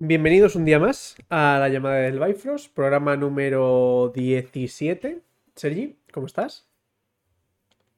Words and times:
Bienvenidos 0.00 0.54
un 0.54 0.64
día 0.64 0.78
más 0.78 1.16
a 1.28 1.56
la 1.58 1.68
llamada 1.68 1.96
del 1.96 2.20
Bifrost, 2.20 2.72
programa 2.72 3.16
número 3.16 4.12
17. 4.14 5.22
Sergi, 5.56 5.96
¿cómo 6.12 6.28
estás? 6.28 6.68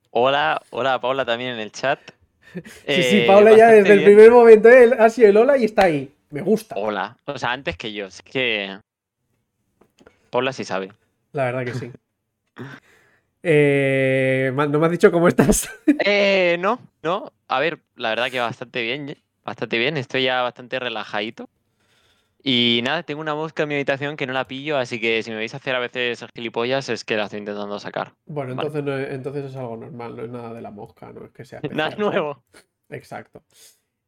Hola, 0.09 0.63
hola 0.71 0.99
Paula 0.99 1.27
también 1.27 1.51
en 1.51 1.61
el 1.61 1.71
chat. 1.73 2.01
sí, 2.87 3.03
sí, 3.03 3.25
Paula 3.27 3.55
ya 3.55 3.69
desde 3.69 3.93
el 3.93 4.05
primer 4.05 4.31
momento 4.31 4.71
¿eh? 4.71 4.97
ha 4.99 5.11
sido 5.11 5.29
el 5.29 5.37
hola 5.37 5.59
y 5.59 5.67
está 5.67 5.85
ahí. 5.85 6.11
Me 6.31 6.41
gusta. 6.41 6.75
Hola, 6.79 7.19
o 7.27 7.37
sea, 7.37 7.53
antes 7.53 7.77
que 7.77 7.93
yo, 7.93 8.07
es 8.07 8.23
que 8.23 8.79
Paula 10.31 10.55
sí 10.55 10.65
sabe. 10.65 10.95
La 11.33 11.45
verdad 11.45 11.67
que 11.67 11.75
sí. 11.75 11.91
Eh, 13.43 14.53
¿No 14.55 14.79
me 14.79 14.85
has 14.85 14.93
dicho 14.93 15.11
cómo 15.11 15.27
estás? 15.27 15.67
eh, 16.05 16.59
no, 16.61 16.79
no. 17.03 17.33
A 17.49 17.59
ver, 17.59 17.79
la 17.97 18.11
verdad 18.11 18.31
que 18.31 18.39
bastante 18.39 18.83
bien, 18.83 19.17
bastante 19.47 19.79
bien. 19.79 19.97
Estoy 19.97 20.25
ya 20.25 20.43
bastante 20.43 20.79
relajadito. 20.79 21.49
Y 22.43 22.81
nada, 22.85 23.03
tengo 23.03 23.21
una 23.21 23.35
mosca 23.35 23.65
en 23.65 23.69
mi 23.69 23.75
habitación 23.75 24.17
que 24.17 24.27
no 24.27 24.33
la 24.33 24.47
pillo, 24.47 24.79
así 24.79 25.01
que 25.01 25.23
si 25.23 25.31
me 25.31 25.37
veis 25.37 25.55
hacer 25.55 25.75
a 25.75 25.79
veces 25.79 26.25
gilipollas 26.35 26.89
es 26.89 27.05
que 27.05 27.17
la 27.17 27.25
estoy 27.25 27.41
intentando 27.41 27.79
sacar. 27.79 28.15
Bueno, 28.27 28.53
entonces, 28.53 28.83
no 28.83 28.97
es, 28.97 29.11
entonces 29.11 29.45
es 29.45 29.57
algo 29.57 29.77
normal, 29.77 30.17
no 30.17 30.25
es 30.25 30.31
nada 30.31 30.55
de 30.55 30.63
la 30.63 30.71
mosca, 30.71 31.13
no 31.13 31.27
es 31.27 31.33
que 31.33 31.45
sea. 31.45 31.61
Nada 31.71 31.97
nuevo. 31.97 32.43
Exacto. 32.89 33.43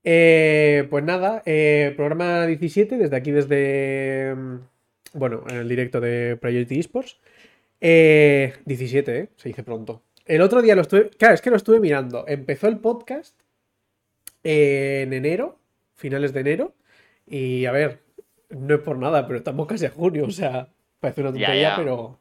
Eh, 0.04 0.86
pues 0.90 1.04
nada, 1.04 1.42
eh, 1.46 1.92
programa 1.96 2.46
17, 2.46 2.96
desde 2.98 3.16
aquí, 3.16 3.30
desde. 3.30 4.34
Mm, 4.34 4.58
bueno, 5.14 5.44
en 5.48 5.56
el 5.56 5.68
directo 5.68 6.00
de 6.00 6.36
Priority 6.36 6.80
Esports. 6.80 7.20
17, 7.80 9.18
eh, 9.18 9.28
Se 9.36 9.48
dice 9.48 9.62
pronto. 9.62 10.02
El 10.24 10.40
otro 10.40 10.62
día 10.62 10.74
lo 10.74 10.82
estuve. 10.82 11.10
Claro, 11.10 11.34
es 11.34 11.42
que 11.42 11.50
lo 11.50 11.56
estuve 11.56 11.80
mirando. 11.80 12.24
Empezó 12.26 12.68
el 12.68 12.78
podcast 12.78 13.38
en 14.42 15.12
enero, 15.12 15.58
finales 15.94 16.32
de 16.32 16.40
enero. 16.40 16.74
Y 17.26 17.66
a 17.66 17.72
ver, 17.72 18.01
no 18.52 18.74
es 18.74 18.80
por 18.80 18.98
nada, 18.98 19.26
pero 19.26 19.38
estamos 19.38 19.66
casi 19.66 19.86
a 19.86 19.90
junio, 19.90 20.26
o 20.26 20.30
sea, 20.30 20.68
parece 21.00 21.20
una 21.22 21.32
tontería, 21.32 21.74
pero. 21.76 22.18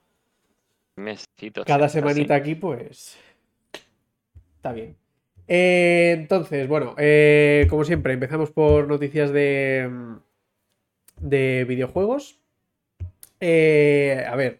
Cada 1.65 1.89
semanita 1.89 2.35
aquí, 2.35 2.55
pues. 2.55 3.17
Está 4.55 4.73
bien. 4.73 4.95
Eh, 5.47 6.13
entonces, 6.17 6.67
bueno, 6.67 6.95
eh, 6.97 7.67
como 7.69 7.83
siempre, 7.83 8.13
empezamos 8.13 8.51
por 8.51 8.87
noticias 8.87 9.31
de. 9.31 9.89
de 11.19 11.65
videojuegos. 11.67 12.39
Eh, 13.39 14.25
a 14.27 14.35
ver. 14.35 14.59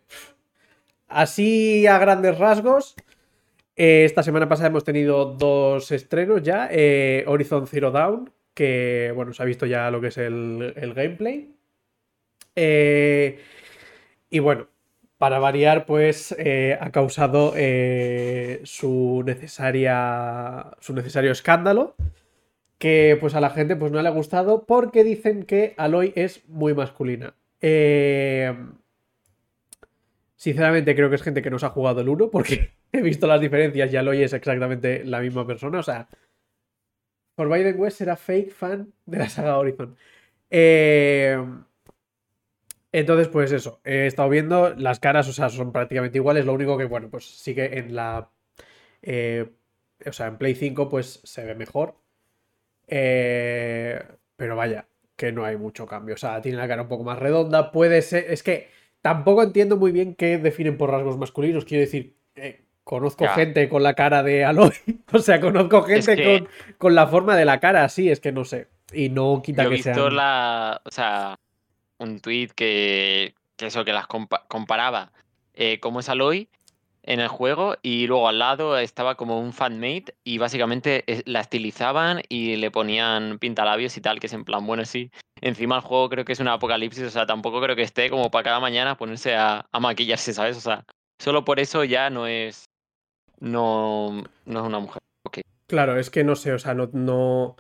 Así 1.08 1.86
a 1.88 1.98
grandes 1.98 2.38
rasgos. 2.38 2.96
esta 3.76 4.24
semana 4.24 4.48
pasada 4.48 4.70
hemos 4.70 4.84
tenido 4.84 5.26
dos 5.26 5.92
estrenos 5.92 6.42
ya. 6.42 6.70
Horizon 7.28 7.68
Zero 7.68 7.92
Dawn, 7.92 8.32
que 8.54 9.12
bueno, 9.16 9.34
se 9.34 9.44
ha 9.44 9.46
visto 9.46 9.66
ya 9.66 9.92
lo 9.92 10.02
que 10.02 10.08
es 10.08 10.18
el, 10.18 10.74
el 10.76 10.94
gameplay. 10.94 11.61
Eh, 12.56 13.40
y 14.30 14.40
bueno, 14.40 14.68
para 15.18 15.40
variar, 15.40 15.86
pues 15.86 16.36
eh, 16.38 16.78
ha 16.80 16.92
causado 16.92 17.54
eh, 17.56 18.62
su 18.64 19.24
necesaria. 19.26 20.72
su 20.80 20.94
necesario 20.94 21.32
escándalo. 21.32 21.96
Que 22.78 23.18
pues 23.20 23.36
a 23.36 23.42
la 23.42 23.52
gente 23.52 23.76
pues 23.76 23.92
no 23.92 24.02
le 24.02 24.08
ha 24.08 24.12
gustado 24.12 24.66
porque 24.66 25.04
dicen 25.04 25.44
que 25.44 25.76
Aloy 25.78 26.14
es 26.16 26.48
muy 26.50 26.74
masculina. 26.74 27.36
Sinceramente 30.36 30.96
creo 30.96 31.10
que 31.12 31.18
es 31.18 31.22
gente 31.22 31.44
que 31.44 31.52
no 31.52 31.60
se 31.60 31.68
ha 31.68 31.70
jugado 31.70 32.02
el 32.02 32.10
1 32.10 32.32
porque 32.32 32.72
he 32.92 33.02
visto 33.04 33.28
las 33.28 33.40
diferencias 33.40 33.94
y 33.94 33.98
Aloy 33.98 34.24
es 34.24 34.34
exactamente 34.34 35.06
la 35.06 35.20
misma 35.20 35.46
persona. 35.46 35.78
O 35.78 35.84
sea, 35.84 36.08
por 37.36 37.48
Biden 37.48 37.80
West 37.80 38.02
era 38.02 38.16
fake 38.16 38.52
fan 38.52 38.92
de 39.06 39.18
la 39.20 39.30
saga 39.30 39.60
Horizon. 39.60 39.96
Eh, 40.50 41.38
entonces, 42.92 43.30
pues 43.30 43.52
eso, 43.52 43.80
he 43.86 44.06
estado 44.06 44.30
viendo 44.30 44.74
las 44.76 45.00
caras, 45.00 45.28
o 45.28 45.34
sea, 45.34 45.50
son 45.50 45.72
prácticamente 45.72 46.18
iguales, 46.18 46.46
lo 46.46 46.54
único 46.54 46.78
que, 46.78 46.86
bueno, 46.86 47.10
pues 47.10 47.26
sí 47.26 47.56
que 47.56 47.66
en 47.66 47.96
la... 47.96 48.30
Eh, 49.02 49.50
o 50.06 50.14
sea, 50.14 50.28
en 50.28 50.38
Play 50.38 50.56
5 50.56 50.90
pues 50.90 51.22
se 51.24 51.46
ve 51.46 51.56
mejor. 51.56 51.96
Eh, 52.88 54.02
pero 54.36 54.56
vaya, 54.56 54.88
que 55.16 55.32
no 55.32 55.46
hay 55.46 55.58
mucho 55.58 55.86
cambio. 55.86 56.16
O 56.16 56.18
sea, 56.18 56.42
tiene 56.42 56.58
la 56.58 56.68
cara 56.68 56.82
un 56.82 56.88
poco 56.88 57.04
más 57.04 57.20
redonda. 57.20 57.72
Puede 57.72 58.02
ser. 58.02 58.26
Es 58.30 58.44
que 58.44 58.70
tampoco 59.02 59.44
entiendo 59.44 59.78
muy 59.78 59.92
bien 59.92 60.16
qué 60.16 60.38
definen 60.38 60.78
por 60.78 60.92
rasgos 60.92 61.18
masculinos. 61.18 61.66
Quiero 61.66 61.82
decir, 61.82 62.18
eh, 62.36 62.66
conozco 62.84 63.28
gente 63.28 63.70
con 63.70 63.84
la 63.84 63.94
cara 63.94 64.24
de 64.24 64.44
Aloy. 64.44 64.74
o 65.14 65.20
sea, 65.20 65.40
conozco 65.40 65.84
gente 65.84 66.48
con, 66.78 66.96
la 66.96 67.08
forma 67.08 67.36
de 67.36 67.46
la 67.46 67.60
cara 67.60 67.84
así. 67.84 68.10
Es 68.10 68.20
que 68.20 68.32
no 68.32 68.44
sé. 68.44 68.68
Y 68.92 69.10
no 69.10 69.42
quita 69.44 69.70
que 69.70 69.82
sea. 69.82 69.96
la. 70.10 70.82
O 70.84 70.92
sea 70.92 71.41
un 72.02 72.20
tweet 72.20 72.50
que, 72.56 73.36
eso, 73.58 73.86
que 73.86 73.94
las 73.94 74.08
comparaba 74.08 75.12
eh, 75.54 75.80
cómo 75.80 76.00
es 76.00 76.10
Aloy 76.10 76.50
en 77.04 77.20
el 77.20 77.28
juego 77.28 77.76
y 77.82 78.08
luego 78.08 78.28
al 78.28 78.40
lado 78.40 78.78
estaba 78.78 79.16
como 79.16 79.40
un 79.40 79.54
fanmate 79.54 80.14
y 80.24 80.38
básicamente 80.38 81.04
la 81.26 81.42
estilizaban 81.42 82.22
y 82.30 82.58
le 82.58 82.70
ponían 82.70 83.40
pintalabios 83.40 83.98
y 83.98 84.02
tal, 84.02 84.20
que 84.20 84.28
es 84.28 84.34
en 84.34 84.46
plan, 84.46 84.66
bueno, 84.66 84.86
sí. 84.86 85.12
Encima 85.42 85.78
el 85.78 85.82
juego 85.82 86.10
creo 86.10 86.26
que 86.26 86.34
es 86.34 86.40
un 86.40 86.48
apocalipsis, 86.48 87.04
o 87.04 87.10
sea, 87.10 87.26
tampoco 87.26 87.62
creo 87.62 87.76
que 87.76 87.82
esté 87.82 88.10
como 88.10 88.30
para 88.30 88.44
cada 88.44 88.60
mañana 88.60 88.98
ponerse 88.98 89.36
a, 89.36 89.66
maquillarse, 89.80 90.34
¿sabes? 90.34 90.58
O 90.58 90.62
sea, 90.62 90.86
solo 91.20 91.44
por 91.44 91.60
eso 91.60 91.84
ya 91.84 92.10
no 92.12 92.28
es. 92.28 92.66
No, 93.40 94.24
no 94.46 94.60
es 94.60 94.66
una 94.66 94.80
mujer. 94.80 95.02
Claro, 95.66 95.98
es 95.98 96.12
que 96.12 96.24
no 96.24 96.36
sé, 96.36 96.54
o 96.54 96.60
sea, 96.60 96.76
no, 96.76 96.90
no, 96.94 97.56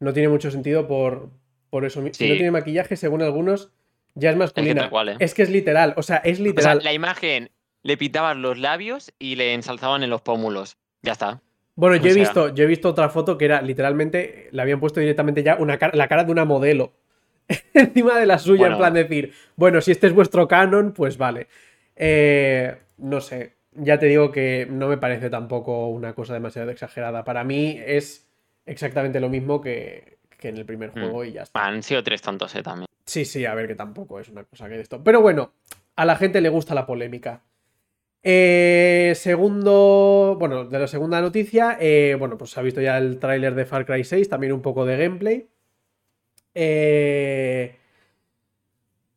no 0.00 0.12
tiene 0.12 0.28
mucho 0.28 0.50
sentido 0.50 0.86
por, 0.86 1.30
por 1.70 1.86
eso. 1.86 2.02
Si 2.12 2.28
no 2.28 2.34
tiene 2.34 2.50
maquillaje, 2.50 2.96
según 2.96 3.22
algunos, 3.22 3.72
ya 4.14 4.30
es 4.30 4.36
masculina. 4.36 4.90
¿eh? 4.92 5.16
Es 5.18 5.34
que, 5.34 5.42
es 5.42 5.50
literal, 5.50 5.94
o 5.96 6.02
sea, 6.02 6.16
es 6.18 6.40
literal. 6.40 6.80
la 6.82 6.92
imagen 6.92 7.50
le 7.82 7.96
pitaban 7.96 8.42
los 8.42 8.58
labios 8.58 9.12
y 9.18 9.36
le 9.36 9.54
ensalzaban 9.54 10.02
en 10.02 10.10
los 10.10 10.22
pómulos. 10.22 10.76
Ya 11.02 11.12
está. 11.12 11.40
Bueno, 11.74 11.96
yo 11.96 12.10
he, 12.10 12.14
visto, 12.14 12.54
yo 12.54 12.64
he 12.64 12.66
visto 12.66 12.90
otra 12.90 13.08
foto 13.08 13.38
que 13.38 13.46
era 13.46 13.62
literalmente, 13.62 14.48
le 14.52 14.62
habían 14.62 14.78
puesto 14.78 15.00
directamente 15.00 15.42
ya 15.42 15.56
una 15.56 15.78
la 15.94 16.06
cara 16.06 16.24
de 16.24 16.30
una 16.30 16.44
modelo 16.44 16.92
encima 17.74 18.18
de 18.18 18.26
la 18.26 18.38
suya, 18.38 18.66
en 18.66 18.76
plan 18.76 18.94
decir, 18.94 19.32
bueno, 19.56 19.80
si 19.80 19.90
este 19.90 20.06
es 20.06 20.12
vuestro 20.12 20.46
canon, 20.48 20.92
pues 20.92 21.16
vale. 21.16 21.48
Eh, 21.96 22.76
no 22.98 23.20
sé, 23.20 23.56
ya 23.72 23.98
te 23.98 24.06
digo 24.06 24.30
que 24.30 24.66
no 24.70 24.88
me 24.88 24.98
parece 24.98 25.30
tampoco 25.30 25.88
una 25.88 26.14
cosa 26.14 26.34
demasiado 26.34 26.70
exagerada. 26.70 27.24
Para 27.24 27.44
mí 27.44 27.80
es 27.84 28.28
exactamente 28.66 29.20
lo 29.20 29.28
mismo 29.28 29.60
que, 29.60 30.18
en 30.40 30.56
el 30.56 30.64
primer 30.64 30.90
mm. 30.90 30.92
juego 30.92 31.24
y 31.24 31.32
ya 31.32 31.42
está. 31.42 31.64
Han 31.64 31.82
sido 31.82 32.02
tres 32.02 32.22
tontos, 32.22 32.54
eh, 32.54 32.62
también. 32.62 32.86
Sí, 33.04 33.24
sí, 33.24 33.44
a 33.44 33.54
ver 33.54 33.66
que 33.68 33.74
tampoco 33.74 34.20
es 34.20 34.28
una 34.28 34.44
cosa 34.44 34.68
que 34.68 34.80
esto. 34.80 35.02
Pero 35.02 35.20
bueno, 35.20 35.52
a 35.96 36.04
la 36.04 36.16
gente 36.16 36.40
le 36.40 36.48
gusta 36.48 36.74
la 36.74 36.86
polémica. 36.86 37.42
Eh, 38.22 39.14
segundo, 39.16 40.36
bueno, 40.38 40.64
de 40.64 40.78
la 40.78 40.86
segunda 40.86 41.20
noticia, 41.20 41.76
eh, 41.80 42.16
bueno, 42.18 42.38
pues 42.38 42.50
se 42.50 42.60
ha 42.60 42.62
visto 42.62 42.80
ya 42.80 42.98
el 42.98 43.18
tráiler 43.18 43.54
de 43.54 43.66
Far 43.66 43.84
Cry 43.84 44.04
6, 44.04 44.28
también 44.28 44.52
un 44.52 44.62
poco 44.62 44.84
de 44.84 44.96
gameplay. 44.96 45.48
Eh, 46.54 47.76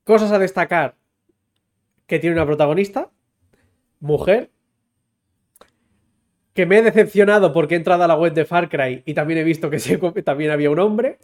cosas 0.04 0.32
a 0.32 0.40
destacar, 0.40 0.96
que 2.08 2.20
tiene 2.20 2.36
una 2.36 2.46
protagonista, 2.46 3.12
mujer, 4.00 4.50
que 6.54 6.66
me 6.66 6.78
he 6.78 6.82
decepcionado 6.82 7.52
porque 7.54 7.76
he 7.76 7.78
entrado 7.78 8.04
a 8.04 8.08
la 8.08 8.16
web 8.16 8.34
de 8.34 8.46
Far 8.46 8.70
Cry 8.70 9.04
y 9.06 9.14
también 9.14 9.40
he 9.40 9.44
visto 9.44 9.70
que 9.70 9.78
también 10.24 10.52
había 10.52 10.72
un 10.72 10.80
hombre 10.80 11.20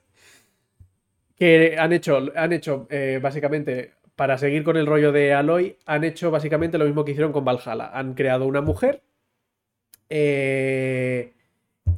que 1.42 1.76
han 1.80 1.92
hecho, 1.92 2.32
han 2.36 2.54
hecho 2.54 2.86
eh, 2.92 3.20
básicamente, 3.20 3.96
para 4.16 4.38
seguir 4.38 4.64
con 4.64 4.78
el 4.78 4.86
rollo 4.86 5.12
de 5.12 5.34
Aloy, 5.34 5.76
han 5.88 6.04
hecho 6.04 6.30
básicamente 6.30 6.78
lo 6.78 6.86
mismo 6.86 7.04
que 7.04 7.14
hicieron 7.14 7.34
con 7.34 7.44
Valhalla. 7.44 7.90
Han 7.96 8.14
creado 8.14 8.46
una 8.46 8.62
mujer, 8.62 9.02
eh, 10.08 11.34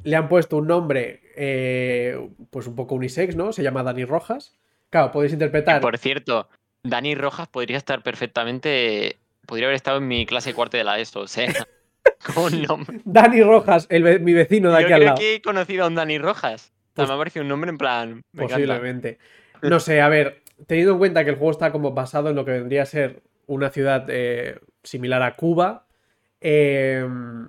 le 0.05 0.15
han 0.15 0.29
puesto 0.29 0.55
un 0.55 0.67
nombre, 0.67 1.23
eh, 1.35 2.17
pues 2.51 2.67
un 2.67 2.75
poco 2.77 2.95
unisex, 2.95 3.35
¿no? 3.35 3.51
Se 3.51 3.63
llama 3.63 3.83
Dani 3.83 4.05
Rojas. 4.05 4.57
Claro, 4.89 5.11
podéis 5.11 5.33
interpretar. 5.33 5.81
Por 5.81 5.97
cierto, 5.97 6.47
Dani 6.81 7.13
Rojas 7.13 7.49
podría 7.49 7.75
estar 7.75 8.01
perfectamente. 8.01 9.17
Podría 9.45 9.67
haber 9.67 9.75
estado 9.75 9.97
en 9.97 10.07
mi 10.07 10.25
clase 10.25 10.53
cuarto 10.53 10.77
de 10.77 10.85
la 10.85 10.99
ESO, 10.99 11.19
o 11.19 11.27
sea. 11.27 11.51
con 12.33 12.61
nombre. 12.61 13.01
Dani 13.03 13.43
Rojas, 13.43 13.89
mi 13.91 14.31
vecino 14.31 14.71
de 14.71 14.85
aquí 14.85 14.93
al 14.93 15.03
lado. 15.03 15.17
Que 15.17 15.35
he 15.35 15.41
conocido 15.41 15.83
a 15.83 15.87
un 15.87 15.95
Dani 15.95 16.17
Rojas. 16.17 16.71
Pues, 16.93 17.07
me 17.07 17.13
ha 17.13 17.17
parecido 17.17 17.43
un 17.43 17.49
nombre 17.49 17.69
en 17.69 17.77
plan. 17.77 18.21
Posiblemente. 18.35 19.17
No 19.61 19.79
sé, 19.79 20.01
a 20.01 20.09
ver, 20.09 20.43
teniendo 20.67 20.93
en 20.93 20.99
cuenta 20.99 21.23
que 21.23 21.31
el 21.31 21.37
juego 21.37 21.51
está 21.51 21.71
como 21.71 21.91
basado 21.91 22.29
en 22.29 22.35
lo 22.35 22.45
que 22.45 22.51
vendría 22.51 22.83
a 22.83 22.85
ser 22.85 23.23
una 23.47 23.69
ciudad 23.69 24.05
eh, 24.09 24.59
similar 24.83 25.21
a 25.23 25.35
Cuba, 25.35 25.87
em, 26.41 27.47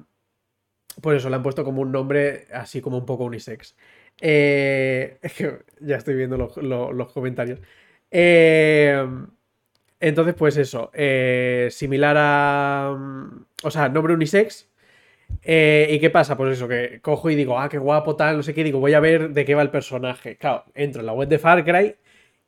pues 1.00 1.18
eso, 1.18 1.28
le 1.28 1.36
han 1.36 1.42
puesto 1.42 1.64
como 1.64 1.82
un 1.82 1.92
nombre 1.92 2.46
así 2.52 2.80
como 2.80 2.98
un 2.98 3.06
poco 3.06 3.24
unisex. 3.24 3.76
Eh, 4.20 5.18
ya 5.80 5.96
estoy 5.96 6.14
viendo 6.14 6.36
los 6.36 7.12
comentarios. 7.12 7.60
Em, 8.10 9.26
entonces, 10.00 10.34
pues 10.34 10.56
eso, 10.56 10.90
eh, 10.92 11.68
similar 11.70 12.16
a... 12.18 12.96
O 13.62 13.70
sea, 13.70 13.88
nombre 13.88 14.14
unisex, 14.14 14.68
eh, 15.42 15.88
¿Y 15.90 15.98
qué 16.00 16.10
pasa? 16.10 16.36
Pues 16.36 16.56
eso, 16.56 16.66
que 16.68 17.00
cojo 17.02 17.28
y 17.30 17.34
digo, 17.34 17.58
ah, 17.58 17.68
qué 17.68 17.78
guapo, 17.78 18.16
tal, 18.16 18.36
no 18.38 18.42
sé 18.42 18.54
qué, 18.54 18.64
digo, 18.64 18.80
voy 18.80 18.94
a 18.94 19.00
ver 19.00 19.30
de 19.30 19.44
qué 19.44 19.54
va 19.54 19.62
el 19.62 19.70
personaje. 19.70 20.36
Claro, 20.36 20.64
entro 20.74 21.00
en 21.00 21.06
la 21.06 21.12
web 21.12 21.28
de 21.28 21.38
Far 21.38 21.64
Cry 21.64 21.96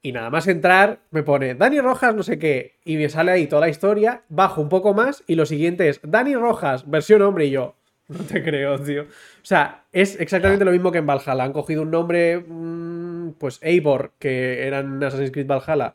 Y 0.03 0.13
nada 0.13 0.31
más 0.31 0.49
entrar, 0.49 1.01
me 1.11 1.23
pone 1.23 1.55
Dani 1.55 1.81
Rojas, 1.81 2.15
no 2.15 2.23
sé 2.23 2.39
qué. 2.39 2.77
Y 2.85 2.97
me 2.97 3.09
sale 3.09 3.33
ahí 3.33 3.47
toda 3.47 3.61
la 3.63 3.69
historia. 3.69 4.23
Bajo 4.29 4.61
un 4.63 4.69
poco 4.69 4.95
más. 4.95 5.25
Y 5.27 5.35
lo 5.35 5.47
siguiente 5.47 5.89
es 5.89 6.01
Dani 6.03 6.35
Rojas, 6.37 6.89
versión 6.89 7.23
hombre. 7.23 7.47
Y 7.47 7.51
yo, 7.51 7.75
no 8.09 8.21
te 8.21 8.43
creo, 8.43 8.79
tío. 8.81 9.03
O 9.03 9.07
sea, 9.43 9.85
es 9.93 10.19
exactamente 10.21 10.65
lo 10.65 10.73
mismo 10.73 10.93
que 10.93 10.99
en 10.99 11.07
Valhalla. 11.07 11.45
Han 11.45 11.53
cogido 11.53 11.83
un 11.83 11.91
nombre, 11.91 12.39
mm, 12.39 13.33
pues 13.39 13.59
Eivor, 13.63 14.13
que 14.19 14.67
era 14.67 14.81
en 14.81 15.03
Assassin's 15.03 15.33
Creed 15.33 15.47
Valhalla. 15.47 15.95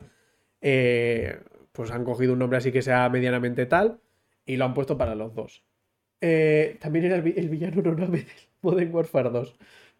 eh, 0.61 1.39
pues 1.71 1.89
han 1.91 2.03
cogido 2.03 2.33
un 2.33 2.39
nombre 2.39 2.57
así 2.57 2.71
que 2.71 2.81
sea 2.81 3.09
medianamente 3.09 3.65
tal. 3.65 3.99
Y 4.45 4.57
lo 4.57 4.65
han 4.65 4.73
puesto 4.73 4.97
para 4.97 5.15
los 5.15 5.33
dos. 5.35 5.63
Eh, 6.21 6.77
también 6.79 7.05
era 7.05 7.15
el, 7.17 7.33
el 7.35 7.49
villano 7.49 7.81
Noname 7.81 8.17
del 8.19 8.27
Modern 8.61 8.93
Warfare 8.93 9.29
2. 9.31 9.55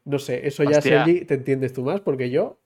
No 0.05 0.19
sé, 0.19 0.47
eso 0.47 0.63
ya, 0.63 0.77
Hostia. 0.77 1.05
Sergi, 1.05 1.25
te 1.25 1.33
entiendes 1.33 1.73
tú 1.73 1.83
más, 1.83 1.99
porque 2.01 2.29
yo. 2.29 2.59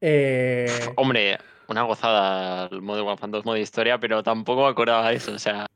eh, 0.00 0.68
Hombre, 0.96 1.38
una 1.68 1.82
gozada 1.82 2.68
el 2.70 2.82
modo 2.82 3.04
Warfare 3.06 3.32
2 3.32 3.44
modo 3.44 3.56
historia, 3.56 3.98
pero 3.98 4.22
tampoco 4.22 4.66
acordaba 4.66 5.10
de 5.10 5.16
eso. 5.16 5.32
O 5.32 5.38
sea, 5.38 5.66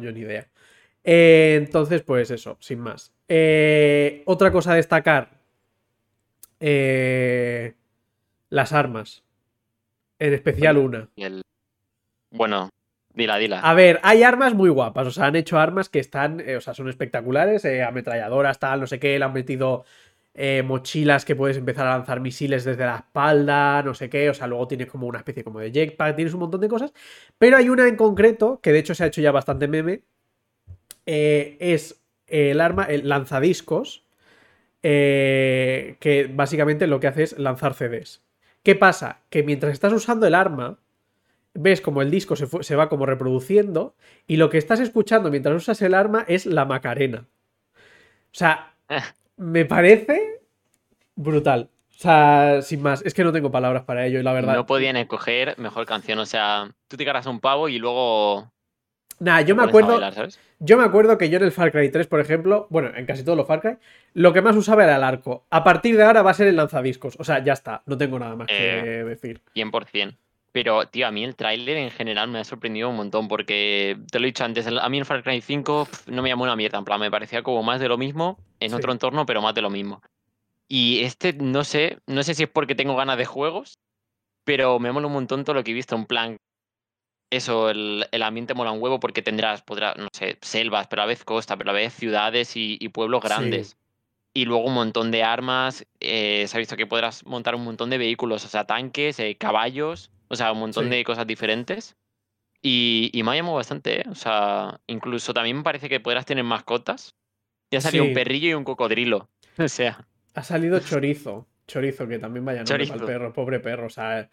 yo 0.00 0.12
ni 0.12 0.20
idea. 0.20 0.48
Eh, 1.04 1.54
entonces, 1.56 2.02
pues 2.02 2.30
eso, 2.30 2.56
sin 2.60 2.80
más. 2.80 3.12
Otra 4.26 4.50
cosa 4.52 4.72
a 4.72 4.76
destacar. 4.76 5.30
las 8.48 8.72
armas. 8.72 9.22
En 10.18 10.32
especial 10.32 10.78
una. 10.78 11.08
el. 11.16 11.42
Bueno, 12.30 12.70
dila, 13.16 13.36
dila. 13.38 13.60
A 13.60 13.74
ver, 13.74 13.98
hay 14.02 14.22
armas 14.22 14.54
muy 14.54 14.70
guapas. 14.70 15.06
O 15.08 15.10
sea, 15.10 15.26
han 15.26 15.34
hecho 15.36 15.58
armas 15.58 15.88
que 15.88 15.98
están. 15.98 16.40
eh, 16.40 16.56
o 16.56 16.60
sea, 16.60 16.74
son 16.74 16.88
espectaculares. 16.88 17.64
eh, 17.64 17.82
ametralladoras, 17.82 18.58
tal, 18.60 18.80
no 18.80 18.86
sé 18.86 19.00
qué. 19.00 19.18
Le 19.18 19.24
han 19.24 19.32
metido 19.32 19.84
eh, 20.34 20.62
mochilas 20.62 21.24
que 21.24 21.34
puedes 21.34 21.56
empezar 21.56 21.86
a 21.86 21.96
lanzar 21.96 22.20
misiles 22.20 22.64
desde 22.64 22.84
la 22.84 22.96
espalda, 22.96 23.82
no 23.82 23.94
sé 23.94 24.08
qué. 24.08 24.30
O 24.30 24.34
sea, 24.34 24.46
luego 24.46 24.68
tienes 24.68 24.86
como 24.88 25.06
una 25.08 25.18
especie 25.18 25.42
como 25.42 25.58
de 25.58 25.72
jetpack, 25.72 26.14
tienes 26.14 26.34
un 26.34 26.40
montón 26.40 26.60
de 26.60 26.68
cosas. 26.68 26.92
Pero 27.38 27.56
hay 27.56 27.68
una 27.70 27.88
en 27.88 27.96
concreto, 27.96 28.60
que 28.62 28.72
de 28.72 28.78
hecho 28.80 28.94
se 28.94 29.04
ha 29.04 29.06
hecho 29.08 29.20
ya 29.22 29.32
bastante 29.32 29.66
meme. 29.66 30.02
es 31.06 32.00
el 32.28 32.60
arma, 32.60 32.84
el 32.84 33.08
lanzadiscos. 33.08 34.04
que 34.82 36.30
básicamente 36.34 36.86
lo 36.86 37.00
que 37.00 37.06
hace 37.08 37.22
es 37.24 37.38
lanzar 37.38 37.74
CDs. 37.74 38.22
¿Qué 38.62 38.74
pasa? 38.74 39.20
Que 39.30 39.42
mientras 39.42 39.72
estás 39.72 39.92
usando 39.92 40.26
el 40.26 40.34
arma, 40.34 40.78
ves 41.58 41.80
como 41.80 42.02
el 42.02 42.10
disco 42.10 42.36
se, 42.36 42.46
se 42.62 42.76
va 42.76 42.88
como 42.88 43.06
reproduciendo 43.06 43.94
y 44.26 44.36
lo 44.36 44.50
que 44.50 44.58
estás 44.58 44.80
escuchando 44.80 45.30
mientras 45.30 45.56
usas 45.56 45.80
el 45.82 45.94
arma 45.94 46.24
es 46.28 46.46
la 46.46 46.64
Macarena. 46.64 47.26
O 47.74 47.78
sea, 48.38 48.74
me 49.36 49.64
parece 49.64 50.40
brutal. 51.14 51.70
O 51.90 51.98
sea, 51.98 52.60
sin 52.60 52.82
más, 52.82 53.02
es 53.06 53.14
que 53.14 53.24
no 53.24 53.32
tengo 53.32 53.50
palabras 53.50 53.84
para 53.84 54.04
ello 54.06 54.20
y 54.20 54.22
la 54.22 54.34
verdad. 54.34 54.54
No 54.54 54.66
podían 54.66 54.96
escoger 54.96 55.58
mejor 55.58 55.86
canción. 55.86 56.18
O 56.18 56.26
sea, 56.26 56.70
tú 56.88 56.96
te 56.98 57.04
cargas 57.06 57.26
un 57.26 57.40
pavo 57.40 57.70
y 57.70 57.78
luego. 57.78 58.52
Nah, 59.18 59.40
yo 59.40 59.56
me 59.56 59.62
acuerdo, 59.64 59.92
bailar, 59.92 60.12
¿sabes? 60.12 60.38
yo 60.58 60.76
me 60.76 60.84
acuerdo 60.84 61.16
que 61.16 61.30
yo 61.30 61.38
en 61.38 61.44
el 61.44 61.52
Far 61.52 61.72
Cry 61.72 61.90
3, 61.90 62.06
por 62.06 62.20
ejemplo, 62.20 62.66
bueno, 62.68 62.90
en 62.94 63.06
casi 63.06 63.24
todos 63.24 63.38
los 63.38 63.46
Far 63.46 63.62
Cry, 63.62 63.78
lo 64.12 64.34
que 64.34 64.42
más 64.42 64.54
usaba 64.56 64.84
era 64.84 64.96
el 64.96 65.02
arco. 65.02 65.46
A 65.48 65.64
partir 65.64 65.96
de 65.96 66.02
ahora 66.02 66.20
va 66.20 66.32
a 66.32 66.34
ser 66.34 66.48
el 66.48 66.56
lanzadiscos. 66.56 67.16
O 67.18 67.24
sea, 67.24 67.42
ya 67.42 67.54
está, 67.54 67.82
no 67.86 67.96
tengo 67.96 68.18
nada 68.18 68.36
más 68.36 68.46
que 68.48 69.00
Eh, 69.00 69.04
decir. 69.04 69.40
100%. 69.54 70.18
Pero, 70.56 70.88
tío, 70.88 71.06
a 71.06 71.10
mí 71.10 71.22
el 71.22 71.36
tráiler 71.36 71.76
en 71.76 71.90
general 71.90 72.28
me 72.30 72.38
ha 72.38 72.44
sorprendido 72.44 72.88
un 72.88 72.96
montón 72.96 73.28
porque, 73.28 73.98
te 74.10 74.18
lo 74.18 74.24
he 74.24 74.28
dicho 74.28 74.42
antes, 74.42 74.66
a 74.66 74.88
mí 74.88 74.96
el 74.96 75.04
Far 75.04 75.22
Cry 75.22 75.42
5 75.42 75.84
pf, 75.84 76.10
no 76.10 76.22
me 76.22 76.30
llamó 76.30 76.44
una 76.44 76.56
mierda, 76.56 76.78
en 76.78 76.86
plan, 76.86 76.98
me 76.98 77.10
parecía 77.10 77.42
como 77.42 77.62
más 77.62 77.78
de 77.78 77.88
lo 77.88 77.98
mismo, 77.98 78.38
en 78.58 78.70
Sí. 78.70 78.76
otro 78.76 78.90
entorno, 78.90 79.26
pero 79.26 79.42
más 79.42 79.54
de 79.54 79.60
lo 79.60 79.68
mismo. 79.68 80.00
Y 80.66 81.00
este, 81.00 81.34
no 81.34 81.62
sé, 81.62 81.98
no 82.06 82.22
sé 82.22 82.32
si 82.32 82.44
es 82.44 82.48
porque 82.48 82.74
tengo 82.74 82.96
ganas 82.96 83.18
de 83.18 83.26
juegos, 83.26 83.74
pero 84.44 84.78
me 84.78 84.90
mola 84.92 85.08
un 85.08 85.12
montón 85.12 85.44
todo 85.44 85.52
lo 85.52 85.62
que 85.62 85.72
he 85.72 85.74
visto, 85.74 85.94
en 85.94 86.06
plan, 86.06 86.38
eso, 87.30 87.68
el, 87.68 88.06
el 88.10 88.22
ambiente 88.22 88.54
mola 88.54 88.72
un 88.72 88.82
huevo 88.82 88.98
porque 88.98 89.20
tendrás, 89.20 89.60
podrás, 89.60 89.98
no 89.98 90.08
sé, 90.10 90.38
selvas, 90.40 90.86
pero 90.86 91.02
a 91.02 91.04
la 91.04 91.08
vez 91.08 91.22
costa, 91.22 91.58
pero 91.58 91.68
a 91.68 91.74
la 91.74 91.80
vez 91.80 91.92
ciudades 91.92 92.56
y, 92.56 92.78
y 92.80 92.88
pueblos 92.88 93.20
Sí. 93.20 93.28
grandes. 93.28 93.76
Y 94.32 94.46
luego 94.46 94.64
un 94.64 94.72
montón 94.72 95.10
de 95.10 95.22
armas. 95.22 95.84
eh, 96.00 96.46
se 96.48 96.56
ha 96.56 96.60
visto 96.60 96.78
que 96.78 96.86
podrás 96.86 97.26
montar 97.26 97.54
un 97.54 97.64
montón 97.64 97.90
de 97.90 97.98
vehículos, 97.98 98.42
o 98.46 98.48
sea, 98.48 98.64
tanques, 98.64 99.20
eh, 99.20 99.36
caballos, 99.36 100.10
o 100.28 100.36
sea, 100.36 100.52
un 100.52 100.60
montón 100.60 100.84
Sí. 100.84 100.90
de 100.90 101.04
cosas 101.04 101.26
diferentes. 101.26 101.96
Y, 102.62 103.10
y 103.12 103.22
me 103.22 103.32
ha 103.32 103.34
llamado 103.36 103.56
bastante, 103.56 104.00
¿eh? 104.00 104.04
O 104.10 104.14
sea, 104.14 104.80
incluso 104.86 105.32
también 105.34 105.58
me 105.58 105.62
parece 105.62 105.88
que 105.88 106.00
podrás 106.00 106.26
tener 106.26 106.42
mascotas. 106.44 107.14
Ya 107.70 107.80
salió 107.80 108.02
Sí. 108.02 108.08
un 108.08 108.14
perrillo 108.14 108.48
y 108.48 108.54
un 108.54 108.64
cocodrilo. 108.64 109.28
O 109.58 109.68
sea, 109.68 110.06
Ha 110.34 110.42
salido 110.42 110.78
chorizo. 110.80 111.46
Chorizo, 111.66 112.06
que 112.06 112.18
también 112.18 112.44
vaya 112.44 112.60
nombre 112.64 112.86
Chorizo. 112.86 113.06
perro, 113.06 113.32
pobre 113.32 113.58
perro. 113.60 113.86
O 113.86 113.90
sea, 113.90 114.28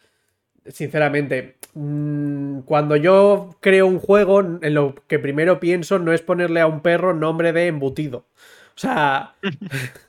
sinceramente, 0.67 1.57
mm, 1.73 2.59
cuando 2.61 2.95
yo 2.95 3.57
creo 3.59 3.87
un 3.87 3.99
juego, 3.99 4.39
en 4.41 4.73
lo 4.73 4.95
que 5.07 5.19
primero 5.19 5.59
pienso 5.59 5.99
no 5.99 6.13
es 6.13 6.21
ponerle 6.21 6.59
a 6.61 6.67
un 6.67 6.81
perro 6.81 7.13
nombre 7.13 7.51
de 7.53 7.67
embutido. 7.67 8.27
O 8.75 8.79
sea, 8.79 9.35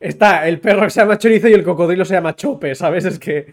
está 0.00 0.46
el 0.48 0.60
perro 0.60 0.82
que 0.82 0.90
se 0.90 1.00
llama 1.00 1.18
chorizo 1.18 1.48
y 1.48 1.52
el 1.52 1.64
cocodrilo 1.64 2.04
se 2.04 2.14
llama 2.14 2.34
chope, 2.36 2.74
¿sabes? 2.74 3.04
Es 3.04 3.18
que. 3.18 3.52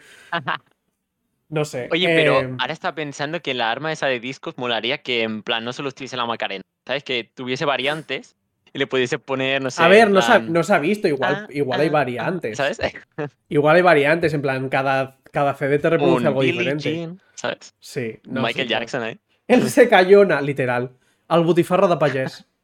No 1.50 1.64
sé. 1.64 1.88
oye, 1.92 2.08
pero 2.08 2.42
eh, 2.42 2.56
ahora 2.60 2.74
está 2.74 2.94
pensando 2.94 3.42
que 3.42 3.54
la 3.54 3.72
arma 3.72 3.92
esa 3.92 4.08
de 4.08 4.20
discos 4.20 4.58
molaría 4.58 4.98
que 5.00 5.24
en 5.24 5.44
plan 5.44 5.64
no 5.64 5.72
solo 5.72 5.90
estuviese 5.90 6.18
la 6.18 6.26
Macarena, 6.26 6.64
¿sabes? 6.86 7.04
Que 7.04 7.24
tuviese 7.24 7.64
variantes 7.64 8.36
y 8.74 8.80
le 8.80 8.88
pudiese 8.88 9.18
poner, 9.18 9.62
no 9.62 9.72
sé. 9.72 9.82
a 9.82 9.88
ver, 9.88 10.10
no 10.10 10.22
se, 10.22 10.32
ha, 10.34 10.40
no 10.40 10.62
se 10.64 10.74
ha 10.74 10.80
visto, 10.80 11.08
igual, 11.08 11.48
ah, 11.48 11.54
igual 11.54 11.80
hay 11.80 11.88
ah, 11.88 11.92
variantes. 11.92 12.58
¿Sabes? 12.58 12.80
Igual 13.50 13.78
hay 13.78 13.82
variantes, 13.82 14.34
en 14.34 14.42
plan, 14.42 14.68
cada, 14.70 15.18
cada 15.32 15.54
CD 15.56 15.80
te 15.80 15.90
reproduce 15.90 16.22
Un 16.22 16.28
algo 16.28 16.42
Billie 16.42 16.60
diferente. 16.60 16.94
Jean, 16.94 17.22
¿sabes? 17.34 17.74
Sí. 17.80 18.20
no, 18.26 18.42
Michael. 18.42 18.68
Jackson, 18.68 19.06
¿eh? 19.06 19.18
El 19.48 19.70
se 19.70 19.88
cayona, 19.88 20.42
literal. 20.42 20.92
Al 21.30 21.44
butifarra 21.44 21.88
de 21.88 21.98
payés. 21.98 22.46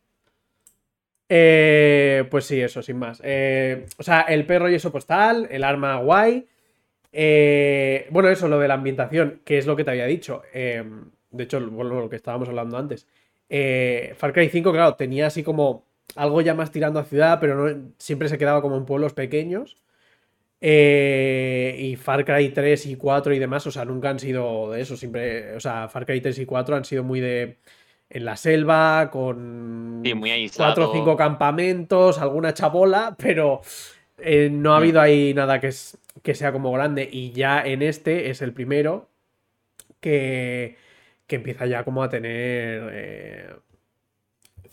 Eh, 1.36 2.28
pues 2.30 2.46
sí, 2.46 2.62
eso, 2.62 2.84
sin 2.84 3.00
más. 3.00 3.20
Eh, 3.24 3.88
o 3.98 4.04
sea, 4.04 4.22
el 4.22 4.46
perro 4.46 4.70
y 4.70 4.76
eso, 4.76 4.92
pues 4.92 5.08
tal, 5.08 5.48
el 5.50 5.64
arma 5.64 5.96
guay. 5.96 6.46
Eh, 7.14 8.08
bueno, 8.10 8.28
eso, 8.30 8.48
lo 8.48 8.60
de 8.60 8.68
la 8.68 8.74
ambientación, 8.74 9.42
que 9.46 9.58
es 9.60 9.66
lo 9.68 9.76
que 9.76 9.84
te 9.84 9.92
había 9.92 10.06
dicho. 10.06 10.42
Eh, 10.54 10.84
de 11.32 11.44
hecho, 11.44 11.60
lo, 11.60 11.84
lo 11.84 12.10
que 12.10 12.16
estábamos 12.16 12.50
hablando 12.50 12.78
antes. 12.78 13.08
Eh, 13.50 14.14
Far 14.18 14.34
Cry 14.34 14.50
5, 14.50 14.72
claro, 14.72 14.96
tenía 14.96 15.28
así 15.28 15.44
como 15.44 15.86
algo 16.16 16.42
ya 16.42 16.54
más 16.56 16.72
tirando 16.72 17.00
a 17.00 17.04
ciudad, 17.06 17.40
pero 17.40 17.56
no, 17.56 17.92
siempre 17.98 18.28
se 18.30 18.38
quedaba 18.38 18.62
como 18.62 18.78
en 18.78 18.86
pueblos 18.86 19.14
pequeños. 19.14 19.78
Eh, 20.62 21.76
y 21.78 21.96
Far 21.98 22.24
Cry 22.26 22.50
3 22.50 22.86
y 22.88 22.96
4 22.96 23.34
y 23.34 23.40
demás, 23.40 23.68
o 23.68 23.72
sea, 23.72 23.86
nunca 23.86 24.10
han 24.10 24.20
sido 24.20 24.72
de 24.72 24.82
eso, 24.82 24.96
siempre, 24.96 25.56
o 25.56 25.60
sea, 25.60 25.90
Far 25.90 26.06
Cry 26.06 26.22
3 26.22 26.40
y 26.40 26.46
4 26.46 26.76
han 26.76 26.86
sido 26.86 27.04
muy 27.04 27.20
de 27.20 27.58
en 28.10 28.26
la 28.26 28.38
selva, 28.38 29.10
con 29.12 30.02
Sí, 30.06 30.14
muy 30.14 30.30
cuatro 30.56 30.86
o 30.86 30.88
aislado. 30.88 30.94
cinco 30.94 31.18
campamentos, 31.18 32.20
alguna 32.20 32.54
chabola, 32.54 33.16
pero 33.18 33.62
eh, 34.24 34.50
no 34.52 34.74
ha 34.74 34.80
Mm. 34.80 34.82
habido 34.82 35.02
ahí 35.02 35.34
nada 35.34 35.60
que, 35.60 35.68
es, 35.68 35.98
que 36.22 36.36
sea 36.36 36.52
como 36.52 36.72
grande. 36.72 37.08
Y 37.12 37.32
ya 37.32 37.62
en 37.62 37.82
este 37.82 38.30
es 38.30 38.42
el 38.42 38.54
primero 38.54 39.10
que, 40.00 40.78
que 41.28 41.36
empieza 41.38 41.66
ya 41.66 41.84
como 41.84 42.04
a 42.04 42.10
tener... 42.10 42.90
eh, 42.92 43.50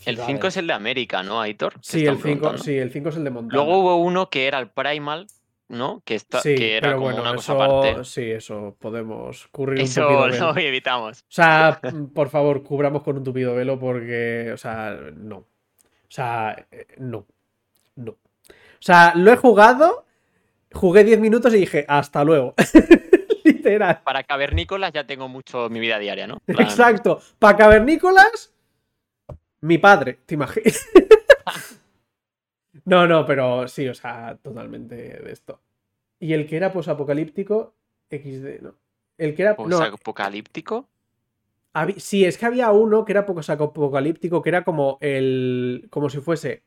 El 0.06 0.16
5 0.16 0.24
ciudades. 0.26 0.44
es 0.44 0.56
el 0.58 0.66
de 0.66 0.72
América, 0.72 1.22
¿no, 1.22 1.40
Aitor? 1.40 1.74
Sí, 1.82 1.98
el 1.98 2.02
están 2.04 2.16
5 2.16 2.22
preguntando. 2.22 2.58
sí, 2.64 2.76
el 2.78 2.90
5 2.92 3.08
es 3.10 3.16
el 3.16 3.24
de 3.24 3.30
Montana. 3.30 3.62
Luego 3.62 3.78
hubo 3.80 3.96
uno 3.96 4.30
que 4.30 4.46
era 4.46 4.58
el 4.58 4.68
Primal, 4.70 5.26
¿no? 5.68 6.02
Que, 6.04 6.14
está, 6.16 6.40
Sí, 6.40 6.54
que 6.54 6.76
era 6.78 6.88
pero 6.88 6.96
como 6.98 7.06
bueno, 7.12 7.22
una 7.22 7.34
cosa 7.36 7.52
eso, 7.54 7.62
aparte. 7.62 8.04
sí, 8.04 8.30
eso 8.30 8.76
podemos 8.80 9.46
cubrir 9.48 9.78
un 9.80 9.84
Eso 9.84 10.02
tupido 10.02 10.28
lo 10.52 10.56
evitamos. 10.58 11.20
O 11.20 11.24
sea, 11.28 11.80
por 12.14 12.28
favor, 12.30 12.62
cubramos 12.62 13.02
con 13.02 13.18
un 13.18 13.24
tupido 13.24 13.54
velo 13.54 13.78
porque, 13.78 14.50
o 14.52 14.56
sea, 14.56 14.98
no. 15.14 15.36
O 15.38 15.46
sea, 16.12 16.66
eh. 16.72 16.86
No. 16.98 17.26
O 18.80 18.82
sea, 18.82 19.12
lo 19.14 19.30
he 19.30 19.36
jugado, 19.36 20.06
jugué 20.72 21.04
10 21.04 21.20
minutos 21.20 21.52
y 21.54 21.58
dije, 21.58 21.84
hasta 21.86 22.24
luego. 22.24 22.54
Literal. 23.44 24.00
Para 24.04 24.22
cavernícolas 24.24 24.92
ya 24.92 25.06
tengo 25.06 25.28
mucho 25.28 25.68
mi 25.68 25.80
vida 25.80 25.98
diaria, 25.98 26.26
¿no? 26.26 26.40
Plan, 26.40 26.62
Exacto. 26.62 27.20
Para 27.38 27.58
cavernícolas, 27.58 28.54
mi 29.60 29.78
padre, 29.78 30.20
¿te 30.24 30.34
imaginas? 30.34 30.80
no, 32.84 33.06
no, 33.06 33.26
pero 33.26 33.68
sí, 33.68 33.86
o 33.88 33.94
sea, 33.94 34.38
totalmente 34.42 34.94
de 34.94 35.32
esto. 35.32 35.60
Y 36.18 36.32
el 36.32 36.46
que 36.46 36.56
era 36.56 36.72
posapocalíptico, 36.72 37.74
XD, 38.10 38.62
¿no? 38.62 38.74
El 39.18 39.34
que 39.34 39.42
era. 39.42 39.56
No, 39.58 39.82
Apocalíptico. 39.82 40.88
Habi- 41.74 41.98
Sí, 41.98 42.24
es 42.24 42.36
que 42.38 42.46
había 42.46 42.72
uno 42.72 43.04
que 43.04 43.12
era 43.12 43.26
poco 43.26 43.40
apocalíptico, 43.46 44.42
que 44.42 44.48
era 44.48 44.64
como 44.64 44.98
el. 45.00 45.86
como 45.90 46.08
si 46.08 46.18
fuese. 46.20 46.62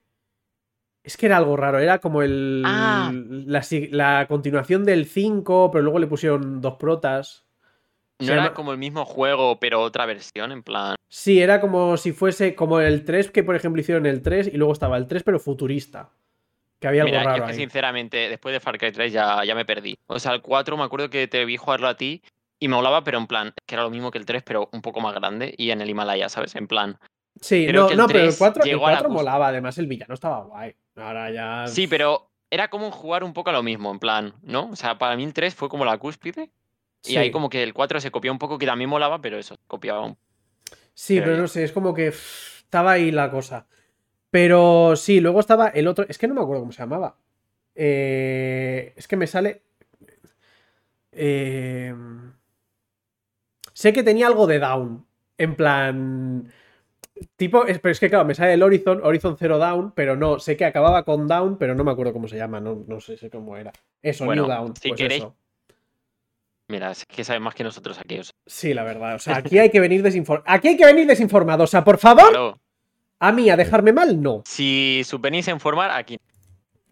Es 1.04 1.18
que 1.18 1.26
era 1.26 1.38
algo 1.38 1.58
raro, 1.58 1.80
era 1.80 2.00
como 2.00 2.22
el. 2.22 2.64
Ah. 2.66 3.12
La, 3.14 4.26
continuación 4.28 4.86
del 4.86 5.06
5, 5.06 5.70
pero 5.72 5.84
luego 5.84 6.00
le 6.00 6.08
pusieron 6.08 6.62
dos 6.62 6.76
protas. 6.76 7.44
No 8.20 8.32
era 8.32 8.54
como 8.54 8.72
el 8.72 8.78
mismo 8.78 9.04
juego, 9.04 9.60
pero 9.60 9.82
otra 9.82 10.06
versión, 10.06 10.52
en 10.54 10.64
plan. 10.64 10.96
Sí, 11.10 11.42
era 11.42 11.60
como 11.60 11.98
si 11.98 12.14
fuese 12.14 12.56
como 12.56 12.80
el 12.80 13.04
3, 13.04 13.32
que 13.32 13.44
por 13.44 13.56
ejemplo 13.56 13.82
hicieron 13.82 14.06
el 14.06 14.22
3, 14.22 14.48
y 14.54 14.58
luego 14.58 14.72
estaba 14.72 14.98
el 14.98 15.08
3, 15.08 15.24
pero 15.24 15.40
futurista. 15.40 16.10
Que 16.80 16.88
había 16.88 17.04
algo 17.04 17.16
raro 17.16 17.30
yo 17.38 17.44
es 17.44 17.48
que 17.48 17.52
ahí. 17.54 17.60
sinceramente, 17.60 18.30
después 18.30 18.54
de 18.54 18.60
Far 18.60 18.78
Cry 18.78 18.92
3 18.92 19.12
ya, 19.12 19.44
ya 19.44 19.56
me 19.56 19.66
perdí. 19.66 19.96
O 20.08 20.20
sea, 20.20 20.34
el 20.34 20.42
4 20.42 20.78
me 20.78 20.84
acuerdo 20.84 21.10
que 21.10 21.28
te 21.28 21.44
vi 21.44 21.58
jugarlo 21.58 21.88
a 21.88 21.98
ti 21.98 22.22
y 22.60 22.68
me 22.70 22.76
molaba, 22.76 23.04
pero 23.04 23.18
en 23.18 23.28
plan, 23.28 23.54
que 23.66 23.76
era 23.76 23.84
lo 23.84 23.90
mismo 23.90 24.10
que 24.10 24.20
el 24.20 24.26
3, 24.26 24.44
pero 24.44 24.70
un 24.72 24.82
poco 24.82 25.02
más 25.02 25.14
grande 25.14 25.54
y 25.58 25.72
en 25.72 25.82
el 25.82 25.90
Himalaya, 25.90 26.30
¿sabes? 26.30 26.56
En 26.56 26.68
plan. 26.68 26.98
Sí, 27.42 27.68
no, 27.74 27.90
el 27.90 27.98
no, 27.98 28.08
pero 28.08 28.20
el 28.20 28.26
3 28.28 28.38
4, 28.38 28.64
el 28.64 28.70
llegó 28.70 28.88
la 28.88 28.94
4 28.94 29.10
cus- 29.10 29.14
molaba, 29.14 29.48
además 29.50 29.78
el 29.78 29.88
villano 29.88 30.14
estaba 30.14 30.44
guay. 30.44 30.76
Ahora 30.96 31.32
ya. 31.32 31.68
Sí, 31.68 31.88
pero 31.88 32.30
era 32.50 32.70
como 32.70 32.92
jugar 32.92 33.24
un 33.24 33.34
poco 33.34 33.50
a 33.50 33.54
lo 33.54 33.64
mismo, 33.64 33.92
en 33.92 34.00
plan, 34.00 34.34
¿no? 34.44 34.70
O 34.70 34.76
sea, 34.76 34.98
para 34.98 35.16
mí 35.16 35.24
el 35.24 35.34
3 35.34 35.56
fue 35.56 35.70
como 35.70 35.86
la 35.86 35.98
cúspide 35.98 36.52
y 37.06 37.18
ahí 37.18 37.32
como 37.32 37.50
que 37.50 37.64
el 37.64 37.74
4 37.74 38.00
se 38.00 38.12
copió 38.12 38.32
un 38.32 38.40
poco, 38.40 38.58
que 38.58 38.66
también 38.66 38.90
molaba, 38.90 39.20
pero 39.20 39.38
eso, 39.38 39.58
copiaba 39.68 40.06
un 40.06 40.18
Sí, 40.94 41.20
Pero 41.20 41.38
no 41.38 41.48
sé, 41.48 41.64
es 41.64 41.72
como 41.72 41.94
que 41.94 42.12
pff, 42.12 42.60
estaba 42.60 42.92
ahí 42.92 43.12
la 43.12 43.32
cosa. 43.32 43.68
Pero 44.30 44.96
sí, 44.96 45.20
luego 45.20 45.40
estaba 45.40 45.68
el 45.70 45.88
otro. 45.88 46.06
Es 46.08 46.18
que 46.18 46.28
no 46.28 46.34
me 46.34 46.42
acuerdo 46.42 46.62
cómo 46.62 46.72
se 46.72 46.82
llamaba. 46.82 47.18
Eh, 47.76 48.94
es 48.96 49.08
que 49.08 49.16
me 49.16 49.28
sale. 49.28 49.64
Eh, 51.12 51.94
sé 53.74 53.94
que 53.94 54.04
tenía 54.04 54.28
algo 54.28 54.48
de 54.48 54.60
Down. 54.60 55.06
En 55.38 55.56
plan. 55.56 56.52
Tipo, 57.36 57.66
es- 57.66 57.80
pero 57.80 57.92
es 57.92 58.00
que 58.00 58.10
claro, 58.10 58.26
me 58.26 58.36
sale 58.36 58.54
el 58.54 58.64
Horizon, 58.64 59.02
Horizon 59.04 59.38
Zero 59.38 59.58
Down, 59.58 59.92
pero 59.96 60.16
no, 60.16 60.40
sé 60.40 60.56
que 60.58 60.66
acababa 60.66 61.04
con 61.04 61.28
Down, 61.28 61.58
pero 61.58 61.76
no 61.76 61.84
me 61.84 61.92
acuerdo 61.92 62.14
cómo 62.14 62.28
se 62.28 62.38
llama, 62.38 62.60
no, 62.60 62.84
no 62.88 63.00
sé, 63.00 63.18
sé 63.18 63.30
cómo 63.30 63.58
era. 63.58 63.72
Eso, 64.02 64.26
Bueno, 64.26 64.44
New 64.48 64.52
Down. 64.52 64.76
si 64.76 64.90
pues 64.90 65.00
queréis- 65.02 65.24
eso. 65.24 65.36
Mira, 66.70 66.92
es 66.92 67.06
que 67.06 67.24
sabes 67.24 67.42
más 67.42 67.54
que 67.56 67.64
nosotros 67.64 68.00
aquí. 68.00 68.20
O 68.20 68.24
sea, 68.24 68.34
Sí, 68.46 68.74
la 68.74 68.84
verdad. 68.84 69.16
O 69.16 69.20
sea, 69.20 69.38
aquí 69.38 69.60
hay 69.60 69.70
que 69.70 69.80
venir 69.80 70.02
desinformado. 70.02 70.46
Aquí 70.56 70.70
hay 70.70 70.78
que 70.78 70.86
venir 70.86 71.06
desinformado. 71.06 71.66
O 71.66 71.68
sea, 71.68 71.84
por 71.84 71.98
favor, 71.98 72.30
claro, 72.30 72.60
a 73.20 73.32
mí 73.32 73.50
a 73.50 73.58
dejarme 73.58 73.92
mal, 73.94 74.22
no. 74.22 74.42
si 74.46 75.02
su 75.06 75.20
venís 75.20 75.48
a 75.50 75.52
informar, 75.52 75.92
aquí, 75.92 76.18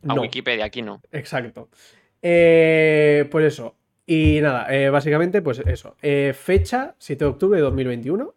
a 0.03 0.13
No. 0.13 0.21
Wikipedia, 0.21 0.65
aquí 0.65 0.81
no. 0.81 1.01
Exacto. 1.11 1.69
Eh, 2.21 3.27
pues 3.31 3.45
eso. 3.45 3.75
Y 4.05 4.39
nada, 4.41 4.67
eh, 4.75 4.89
básicamente, 4.89 5.41
pues 5.41 5.59
eso. 5.65 5.95
Eh, 6.01 6.33
fecha 6.37 6.95
7 6.99 7.23
de 7.23 7.29
octubre 7.31 7.57
de 7.57 7.63
2021. 7.63 8.33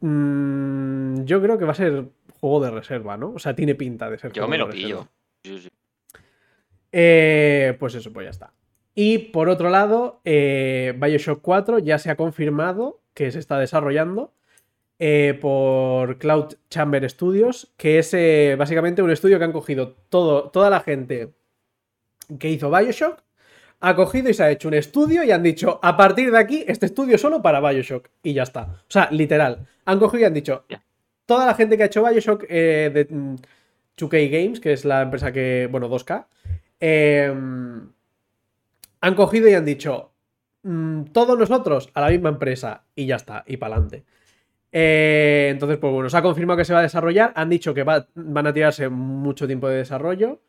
Mm, 0.00 1.24
yo 1.24 1.40
creo 1.42 1.58
que 1.58 1.64
va 1.64 1.72
a 1.72 1.76
ser 1.76 2.04
juego 2.40 2.60
de 2.64 2.70
reserva, 2.70 3.16
¿no? 3.16 3.32
O 3.34 3.38
sea, 3.38 3.54
tiene 3.54 3.74
pinta 3.74 4.10
de 4.10 4.18
ser 4.18 4.32
Yo 4.32 4.42
juego 4.46 4.48
me 4.50 4.56
de 4.56 4.58
lo 4.58 4.66
reserva. 4.70 5.08
pillo. 5.42 5.58
Sí, 5.58 5.58
sí. 5.62 5.68
Eh, 6.92 7.76
pues 7.78 7.94
eso, 7.94 8.12
pues 8.12 8.24
ya 8.26 8.30
está. 8.30 8.52
Y 8.94 9.18
por 9.18 9.48
otro 9.48 9.70
lado, 9.70 10.20
eh, 10.24 10.94
Bioshock 10.96 11.40
4 11.42 11.80
ya 11.80 11.98
se 11.98 12.10
ha 12.10 12.16
confirmado 12.16 13.00
que 13.14 13.30
se 13.32 13.40
está 13.40 13.58
desarrollando 13.58 14.32
eh, 15.00 15.36
por 15.40 16.18
Cloud 16.18 16.54
Chamber 16.70 17.08
Studios, 17.10 17.72
que 17.76 17.98
es 17.98 18.14
eh, 18.14 18.54
básicamente 18.56 19.02
un 19.02 19.10
estudio 19.10 19.38
que 19.38 19.44
han 19.44 19.52
cogido 19.52 19.96
todo, 20.08 20.50
toda 20.50 20.70
la 20.70 20.80
gente 20.80 21.34
que 22.38 22.50
hizo 22.50 22.70
Bioshock, 22.70 23.20
ha 23.80 23.94
cogido 23.96 24.30
y 24.30 24.34
se 24.34 24.42
ha 24.42 24.50
hecho 24.50 24.68
un 24.68 24.74
estudio 24.74 25.22
y 25.24 25.30
han 25.30 25.42
dicho, 25.42 25.78
a 25.82 25.96
partir 25.96 26.30
de 26.30 26.38
aquí, 26.38 26.64
este 26.66 26.86
estudio 26.86 27.18
solo 27.18 27.42
para 27.42 27.60
Bioshock. 27.60 28.08
Y 28.22 28.32
ya 28.32 28.42
está. 28.44 28.62
O 28.62 28.90
sea, 28.90 29.08
literal. 29.10 29.66
Han 29.84 29.98
cogido 29.98 30.22
y 30.22 30.24
han 30.24 30.34
dicho, 30.34 30.64
toda 31.26 31.46
la 31.46 31.54
gente 31.54 31.76
que 31.76 31.82
ha 31.84 31.86
hecho 31.86 32.04
Bioshock 32.04 32.44
eh, 32.48 32.90
de 32.92 33.06
mm, 33.14 33.34
2K 33.98 34.30
Games, 34.30 34.60
que 34.60 34.72
es 34.72 34.84
la 34.84 35.02
empresa 35.02 35.32
que, 35.32 35.68
bueno, 35.70 35.88
2K, 35.88 36.26
eh, 36.80 37.32
han 39.00 39.14
cogido 39.14 39.48
y 39.48 39.54
han 39.54 39.64
dicho, 39.64 40.12
mm, 40.62 41.04
todos 41.12 41.38
nosotros 41.38 41.90
a 41.94 42.00
la 42.00 42.08
misma 42.10 42.30
empresa 42.30 42.84
y 42.94 43.06
ya 43.06 43.16
está, 43.16 43.44
y 43.46 43.56
para 43.58 43.74
adelante. 43.76 44.04
entonces, 44.72 45.78
pues 45.78 45.92
bueno, 45.92 46.08
se 46.10 46.16
ha 46.16 46.22
confirmado 46.22 46.56
que 46.58 46.64
se 46.64 46.72
va 46.72 46.80
a 46.80 46.82
desarrollar. 46.82 47.32
Han 47.36 47.48
dicho 47.50 47.74
que 47.74 47.84
va- 47.84 48.08
van 48.14 48.46
a 48.48 48.52
tirarse 48.52 48.88
mucho 48.88 49.46
tiempo 49.46 49.68
de 49.68 49.76
desarrollo. 49.76 50.40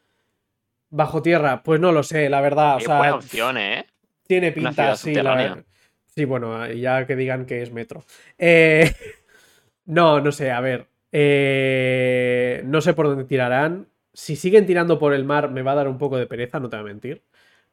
Bajo 0.96 1.22
tierra, 1.22 1.62
pues 1.62 1.80
no 1.82 1.92
lo 1.92 2.04
sé, 2.04 2.30
la 2.30 2.40
verdad. 2.42 2.78
O 2.78 2.80
sea, 2.80 2.98
buena 3.00 3.16
opción, 3.16 3.58
¿eh? 3.58 3.86
tiene 4.28 4.52
pinta, 4.52 4.96
sí. 4.96 5.14
la- 5.14 5.22
subterránea. 5.22 5.64
sí, 6.06 6.24
bueno, 6.26 6.72
ya 6.72 7.06
que 7.06 7.16
digan 7.16 7.46
que 7.46 7.62
es 7.62 7.72
metro. 7.72 8.06
Eh, 8.38 8.94
no, 9.86 10.22
no 10.22 10.32
sé, 10.32 10.52
a 10.52 10.62
ver. 10.62 10.88
eh, 11.12 12.62
no 12.66 12.82
sé 12.82 12.94
por 12.94 13.08
dónde 13.08 13.26
tirarán. 13.26 13.88
Si 14.14 14.36
siguen 14.38 14.66
tirando 14.66 14.98
por 14.98 15.14
el 15.14 15.26
mar, 15.26 15.52
me 15.52 15.62
va 15.62 15.74
a 15.74 15.76
dar 15.76 15.88
un 15.90 15.98
poco 15.98 16.18
de 16.18 16.28
pereza, 16.28 16.60
no 16.60 16.70
te 16.70 16.78
voy 16.78 16.84
a 16.86 16.88
mentir. 16.94 17.24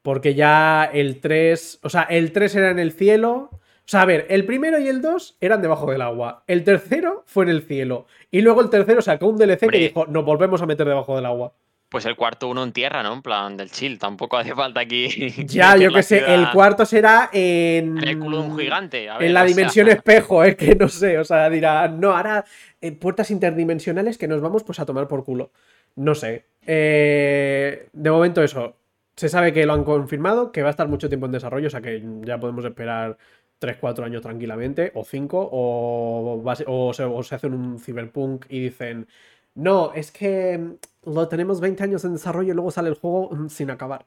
Porque 0.03 0.35
ya 0.35 0.91
el 0.93 1.21
3. 1.21 1.79
O 1.85 1.89
sea, 1.89 2.03
el 2.03 2.33
3 2.33 2.57
era 2.57 2.71
en 2.71 2.81
el 2.81 2.91
cielo. 2.93 3.51
O 3.53 3.89
sea, 3.93 4.03
a 4.03 4.05
ver, 4.07 4.27
el 4.31 4.45
primero 4.45 4.79
y 4.81 4.89
el 4.89 5.01
2 5.01 5.37
eran 5.41 5.63
debajo 5.63 5.91
del 5.93 6.03
agua. 6.03 6.43
El 6.49 6.65
tercero 6.65 7.23
fue 7.27 7.45
en 7.45 7.51
el 7.51 7.63
cielo. 7.63 8.07
Y 8.31 8.41
luego 8.41 8.61
el 8.63 8.71
tercero 8.71 9.01
sacó 9.01 9.27
un 9.29 9.37
DLC 9.39 9.61
que 9.71 9.79
dijo: 9.79 10.07
Nos 10.07 10.25
volvemos 10.25 10.61
a 10.63 10.67
meter 10.67 10.87
debajo 10.89 11.15
del 11.15 11.27
agua. 11.27 11.55
Pues 11.93 12.07
el 12.07 12.17
cuarto 12.17 12.49
uno 12.49 12.65
en 12.65 12.73
tierra, 12.73 13.03
¿no? 13.03 13.13
En 13.13 13.21
plan 13.21 13.55
del 13.55 13.71
chill. 13.71 13.99
Tampoco 13.99 14.39
hace 14.39 14.55
falta 14.55 14.81
aquí. 14.81 15.09
Ya, 15.47 15.77
yo 15.77 15.93
que 15.93 16.03
sé, 16.03 16.25
el 16.27 16.51
cuarto 16.51 16.87
será 16.87 17.29
en. 17.35 17.99
En 17.99 18.09
el 18.09 18.19
culo 18.19 18.41
de 18.41 18.49
un 18.49 18.59
gigante. 18.59 19.11
a 19.11 19.19
ver, 19.19 19.29
en 19.29 19.35
la 19.35 19.41
sea, 19.41 19.49
dimensión 19.49 19.89
espejo, 19.89 20.43
es 20.43 20.57
que 20.57 20.75
no 20.75 20.89
sé, 20.89 21.19
o 21.19 21.25
sea, 21.25 21.51
dirán, 21.51 22.01
no, 22.01 22.17
ahora 22.17 22.47
eh, 22.81 22.93
puertas 22.93 23.31
interdimensionales 23.31 24.17
que 24.17 24.27
nos 24.27 24.41
vamos 24.41 24.65
pues 24.65 24.81
a 24.81 24.87
tomar 24.87 25.07
por 25.07 25.23
culo. 25.23 25.51
No 25.97 26.15
sé. 26.15 26.47
Eh, 26.67 27.89
de 27.93 28.11
momento 28.11 28.43
eso. 28.43 28.75
Se 29.15 29.29
sabe 29.29 29.53
que 29.53 29.67
lo 29.67 29.75
han 29.75 29.85
confirmado, 29.85 30.51
que 30.51 30.63
va 30.63 30.69
a 30.69 30.71
estar 30.71 30.89
mucho 30.89 31.11
tiempo 31.11 31.27
en 31.27 31.33
desarrollo, 31.33 31.67
o 31.67 31.71
sea 31.71 31.83
que 31.83 32.03
ya 32.23 32.41
podemos 32.41 32.65
esperar 32.65 33.19
3-4 33.61 34.05
años 34.05 34.23
tranquilamente, 34.23 34.93
o 34.95 35.05
5, 35.05 35.51
o, 35.53 36.55
se, 36.57 36.65
o 37.05 37.23
se 37.23 37.35
hacen 37.35 37.53
un 37.53 37.79
cyberpunk 37.79 38.47
y 38.49 38.61
dicen, 38.61 39.07
no, 39.55 39.93
es 39.93 40.11
que 40.11 40.79
lo 41.05 41.29
tenemos 41.29 41.61
20 41.61 41.83
años 41.85 42.05
en 42.05 42.13
desarrollo 42.15 42.53
y 42.53 42.55
luego 42.55 42.71
sale 42.71 42.89
el 42.89 42.95
juego 42.95 43.31
mm, 43.31 43.49
sin 43.49 43.71
acabar. 43.71 44.07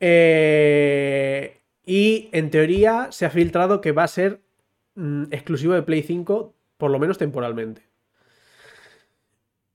Eh, 0.00 1.60
y 1.84 2.28
en 2.32 2.50
teoría 2.50 3.08
se 3.10 3.24
ha 3.26 3.30
filtrado 3.30 3.80
que 3.80 3.92
va 3.92 4.04
a 4.04 4.08
ser 4.08 4.40
mm, 4.94 5.24
exclusivo 5.30 5.74
de 5.74 5.82
Play 5.82 6.02
5, 6.02 6.54
por 6.76 6.90
lo 6.90 6.98
menos 6.98 7.18
temporalmente. 7.18 7.82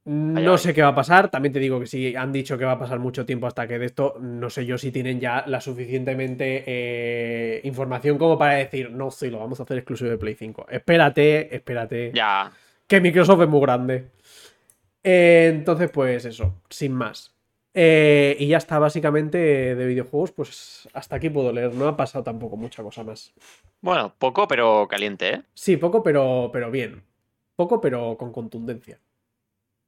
No 0.05 0.57
sé 0.57 0.73
qué 0.73 0.81
va 0.81 0.87
a 0.89 0.95
pasar, 0.95 1.29
también 1.29 1.51
te 1.51 1.59
digo 1.59 1.81
que 1.81 1.85
si 1.85 2.15
han 2.15 2.31
dicho 2.31 2.57
que 2.57 2.63
va 2.63 2.71
a 2.73 2.79
pasar 2.79 2.97
mucho 2.97 3.25
tiempo 3.25 3.45
hasta 3.45 3.67
que 3.67 3.77
de 3.77 3.87
esto, 3.87 4.15
no 4.21 4.49
sé 4.49 4.65
yo 4.65 4.77
si 4.77 4.89
tienen 4.89 5.19
ya 5.19 5.43
la 5.47 5.59
suficientemente 5.59 6.63
eh, 6.65 7.59
información 7.65 8.17
como 8.17 8.37
para 8.37 8.53
decir, 8.53 8.89
no, 8.89 9.11
sí, 9.11 9.29
lo 9.29 9.39
vamos 9.39 9.59
a 9.59 9.63
hacer 9.63 9.77
exclusivo 9.79 10.09
de 10.09 10.17
Play 10.17 10.35
5. 10.35 10.67
Espérate, 10.69 11.53
espérate 11.53 12.13
Ya. 12.15 12.49
que 12.87 13.01
Microsoft 13.01 13.41
es 13.41 13.49
muy 13.49 13.59
grande. 13.59 14.05
Eh, 15.09 15.47
entonces, 15.47 15.89
pues 15.89 16.25
eso, 16.25 16.53
sin 16.69 16.91
más. 16.91 17.33
Eh, 17.73 18.35
y 18.39 18.47
ya 18.47 18.57
está, 18.57 18.77
básicamente 18.77 19.37
de 19.37 19.85
videojuegos, 19.85 20.33
pues 20.33 20.89
hasta 20.91 21.15
aquí 21.15 21.29
puedo 21.29 21.53
leer. 21.53 21.73
No 21.73 21.87
ha 21.87 21.95
pasado 21.95 22.25
tampoco 22.25 22.57
mucha 22.57 22.83
cosa 22.83 23.05
más. 23.05 23.33
Bueno, 23.79 24.13
poco, 24.19 24.49
pero 24.49 24.85
caliente, 24.89 25.33
¿eh? 25.33 25.41
Sí, 25.53 25.77
poco, 25.77 26.03
pero, 26.03 26.49
pero 26.51 26.69
bien. 26.71 27.03
Poco, 27.55 27.79
pero 27.79 28.17
con 28.17 28.33
contundencia. 28.33 28.99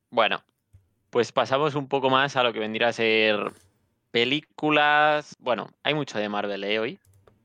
Bueno, 0.09 0.41
pues 1.09 1.33
pasamos 1.33 1.75
un 1.75 1.89
poco 1.89 2.09
más 2.09 2.38
a 2.38 2.43
lo 2.43 2.53
que 2.53 2.59
vendría 2.59 2.88
a 2.88 2.93
ser 2.93 3.51
películas. 4.11 5.35
Bueno, 5.39 5.67
hay 5.83 5.95
mucho 5.95 6.17
de 6.17 6.29
Marvel, 6.29 6.63
¿eh? 6.63 6.79
Hoy. 6.79 6.99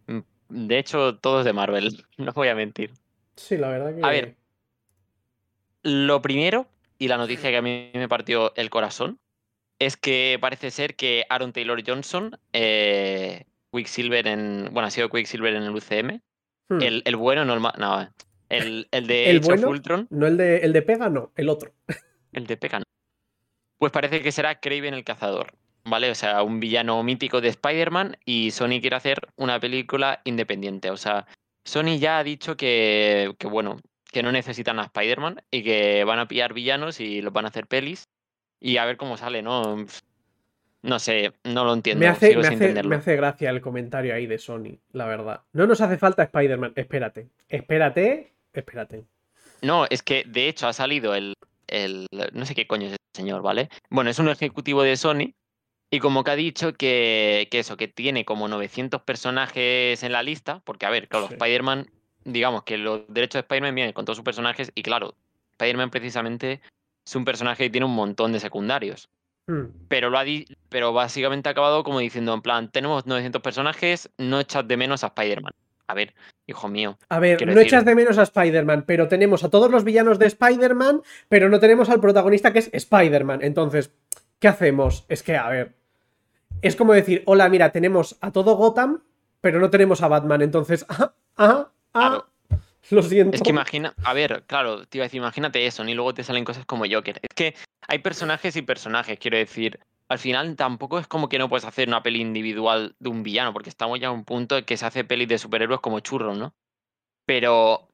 Mm, 0.06 0.20
De 0.66 0.78
hecho, 0.78 1.16
todos 1.16 1.44
de 1.44 1.52
Marvel, 1.52 2.06
no 2.18 2.32
voy 2.34 2.46
a 2.46 2.54
mentir. 2.54 2.92
Sí, 3.34 3.56
la 3.56 3.68
verdad 3.68 3.96
que. 3.96 4.04
A 4.04 4.10
ver. 4.10 4.36
Lo 5.82 6.22
primero, 6.22 6.68
y 6.98 7.08
la 7.08 7.16
noticia 7.16 7.50
que 7.50 7.56
a 7.56 7.62
mí 7.62 7.90
me 7.94 8.08
partió 8.08 8.54
el 8.56 8.70
corazón, 8.70 9.18
es 9.78 9.96
que 9.96 10.38
parece 10.40 10.70
ser 10.70 10.94
que 10.94 11.24
Aaron 11.28 11.52
Taylor 11.52 11.82
Johnson, 11.86 12.38
eh, 12.52 13.44
Quicksilver 13.72 14.26
en. 14.28 14.68
Bueno, 14.72 14.86
ha 14.86 14.90
sido 14.90 15.08
Quicksilver 15.10 15.54
en 15.54 15.64
el 15.64 15.74
UCM. 15.74 16.20
Hmm. 16.68 16.80
El, 16.80 17.02
el 17.04 17.16
bueno, 17.16 17.44
no 17.44 17.54
el 17.54 17.60
ma- 17.60 17.74
No, 17.78 18.08
el, 18.48 18.88
el 18.90 19.06
de 19.06 19.24
¿El 19.30 19.36
Age 19.38 19.46
of 19.46 19.46
bueno? 19.46 19.68
Ultron. 19.68 20.06
No 20.10 20.26
el 20.26 20.36
de, 20.36 20.58
el 20.58 20.72
de 20.72 20.82
Pega, 20.82 21.08
no, 21.10 21.32
el 21.36 21.48
otro. 21.48 21.72
El 22.32 22.48
de 22.48 22.56
Pecan. 22.56 22.82
Pues 23.78 23.92
parece 23.92 24.20
que 24.20 24.32
será 24.32 24.58
Kraven 24.58 24.92
el 24.94 25.04
cazador. 25.04 25.52
¿Vale? 25.84 26.10
O 26.10 26.14
sea, 26.16 26.42
un 26.42 26.58
villano 26.58 27.00
mítico 27.04 27.40
de 27.40 27.48
Spider-Man 27.48 28.16
y 28.24 28.50
Sony 28.50 28.80
quiere 28.80 28.96
hacer 28.96 29.28
una 29.36 29.60
película 29.60 30.20
independiente. 30.24 30.90
O 30.90 30.96
sea, 30.96 31.26
Sony 31.64 31.98
ya 31.98 32.18
ha 32.18 32.24
dicho 32.24 32.56
que, 32.56 33.34
que 33.38 33.46
bueno, 33.46 33.78
que 34.14 34.22
no 34.22 34.30
necesitan 34.32 34.78
a 34.78 34.84
Spider-Man 34.84 35.42
y 35.50 35.64
que 35.64 36.04
van 36.04 36.20
a 36.20 36.28
pillar 36.28 36.54
villanos 36.54 37.00
y 37.00 37.20
los 37.20 37.32
van 37.32 37.46
a 37.46 37.48
hacer 37.48 37.66
pelis. 37.66 38.04
Y 38.60 38.76
a 38.78 38.84
ver 38.84 38.96
cómo 38.96 39.16
sale, 39.16 39.42
¿no? 39.42 39.84
No 40.82 40.98
sé, 41.00 41.32
no 41.42 41.64
lo 41.64 41.74
entiendo. 41.74 42.00
Me 42.00 42.06
hace, 42.06 42.28
sigo 42.28 42.40
me, 42.40 42.44
sin 42.46 42.54
hace, 42.54 42.64
entenderlo. 42.64 42.90
me 42.90 42.96
hace 42.96 43.16
gracia 43.16 43.50
el 43.50 43.60
comentario 43.60 44.14
ahí 44.14 44.26
de 44.26 44.38
Sony, 44.38 44.78
la 44.92 45.06
verdad. 45.06 45.40
No 45.52 45.66
nos 45.66 45.80
hace 45.80 45.98
falta 45.98 46.22
Spider-Man. 46.22 46.74
Espérate, 46.76 47.28
espérate, 47.48 48.32
espérate. 48.52 49.04
No, 49.62 49.86
es 49.90 50.02
que 50.02 50.24
de 50.26 50.48
hecho 50.48 50.68
ha 50.68 50.72
salido 50.72 51.14
el, 51.14 51.34
el. 51.66 52.06
No 52.32 52.46
sé 52.46 52.54
qué 52.54 52.66
coño 52.68 52.86
es 52.86 52.92
este 52.92 53.20
señor, 53.22 53.42
¿vale? 53.42 53.68
Bueno, 53.90 54.10
es 54.10 54.18
un 54.20 54.28
ejecutivo 54.28 54.82
de 54.84 54.96
Sony 54.96 55.34
y 55.90 55.98
como 55.98 56.22
que 56.22 56.30
ha 56.30 56.36
dicho 56.36 56.74
que, 56.74 57.48
que 57.50 57.58
eso, 57.58 57.76
que 57.76 57.88
tiene 57.88 58.24
como 58.24 58.46
900 58.46 59.02
personajes 59.02 60.02
en 60.02 60.12
la 60.12 60.22
lista, 60.22 60.60
porque 60.64 60.86
a 60.86 60.90
ver, 60.90 61.08
claro, 61.08 61.28
Sí. 61.28 61.34
Spider-Man, 61.34 61.90
digamos 62.24 62.62
que 62.64 62.78
los 62.78 63.02
derechos 63.08 63.34
de 63.34 63.40
Spider-Man 63.40 63.74
vienen 63.74 63.92
con 63.92 64.04
todos 64.04 64.16
sus 64.16 64.24
personajes 64.24 64.72
y 64.74 64.82
claro, 64.82 65.14
Spider-Man 65.52 65.90
precisamente 65.90 66.60
es 67.06 67.14
un 67.16 67.24
personaje 67.24 67.64
que 67.64 67.70
tiene 67.70 67.86
un 67.86 67.94
montón 67.94 68.32
de 68.32 68.40
secundarios. 68.40 69.08
Hmm. 69.46 69.64
pero 69.88 70.08
lo 70.08 70.16
ha 70.16 70.24
di- 70.24 70.46
pero 70.70 70.94
básicamente 70.94 71.50
ha 71.50 71.52
acabado 71.52 71.84
como 71.84 71.98
diciendo, 71.98 72.32
en 72.32 72.40
plan, 72.40 72.70
tenemos 72.70 73.04
900 73.04 73.42
personajes, 73.42 74.08
no 74.16 74.40
echas 74.40 74.66
de 74.66 74.78
menos 74.78 75.04
a 75.04 75.08
Spider-Man. 75.08 75.52
A 75.86 75.92
ver, 75.92 76.14
hijo 76.46 76.66
mío. 76.68 76.96
A 77.10 77.18
ver, 77.18 77.46
no 77.46 77.52
decir- 77.52 77.66
echas 77.66 77.84
de 77.84 77.94
menos 77.94 78.16
a 78.16 78.22
Spider-Man, 78.22 78.84
pero 78.86 79.06
tenemos 79.06 79.44
a 79.44 79.50
todos 79.50 79.70
los 79.70 79.84
villanos 79.84 80.18
de 80.18 80.28
Spider-Man, 80.28 81.02
pero 81.28 81.50
no 81.50 81.60
tenemos 81.60 81.90
al 81.90 82.00
protagonista 82.00 82.54
que 82.54 82.60
es 82.60 82.70
Spider-Man. 82.72 83.40
Entonces, 83.42 83.92
¿qué 84.38 84.48
hacemos? 84.48 85.04
Es 85.10 85.22
que, 85.22 85.36
a 85.36 85.50
ver, 85.50 85.74
es 86.62 86.74
como 86.74 86.94
decir, 86.94 87.22
hola, 87.26 87.46
mira, 87.50 87.70
tenemos 87.70 88.16
a 88.22 88.32
todo 88.32 88.56
Gotham, 88.56 89.02
pero 89.42 89.60
no 89.60 89.68
tenemos 89.68 90.00
a 90.02 90.08
Batman. 90.08 90.40
Entonces, 90.40 90.86
ah, 90.88 91.12
ah, 91.36 91.68
ah, 91.94 92.00
Claro. 92.00 92.26
lo 92.90 93.02
siento. 93.02 93.34
Es 93.34 93.42
que 93.42 93.50
imagina, 93.50 93.94
a 94.04 94.12
ver, 94.12 94.44
claro, 94.46 94.84
te 94.86 94.98
iba 94.98 95.04
a 95.04 95.06
decir, 95.06 95.18
imagínate 95.18 95.66
eso, 95.66 95.84
y 95.84 95.94
luego 95.94 96.12
te 96.14 96.22
salen 96.22 96.44
cosas 96.44 96.66
como 96.66 96.84
Joker. 96.90 97.18
Es 97.22 97.34
que 97.34 97.54
hay 97.88 97.98
personajes 98.00 98.56
y 98.56 98.62
personajes, 98.62 99.18
quiero 99.18 99.36
decir. 99.38 99.80
Al 100.08 100.18
final 100.18 100.54
tampoco 100.54 100.98
es 100.98 101.06
como 101.06 101.30
que 101.30 101.38
no 101.38 101.48
puedes 101.48 101.64
hacer 101.64 101.88
una 101.88 102.02
peli 102.02 102.20
individual 102.20 102.94
de 102.98 103.08
un 103.08 103.22
villano, 103.22 103.54
porque 103.54 103.70
estamos 103.70 103.98
ya 103.98 104.08
a 104.08 104.12
un 104.12 104.24
punto 104.24 104.58
en 104.58 104.64
que 104.64 104.76
se 104.76 104.84
hace 104.84 105.02
pelis 105.04 105.28
de 105.28 105.38
superhéroes 105.38 105.80
como 105.80 106.00
churros, 106.00 106.36
¿no? 106.36 106.52
Pero 107.26 107.88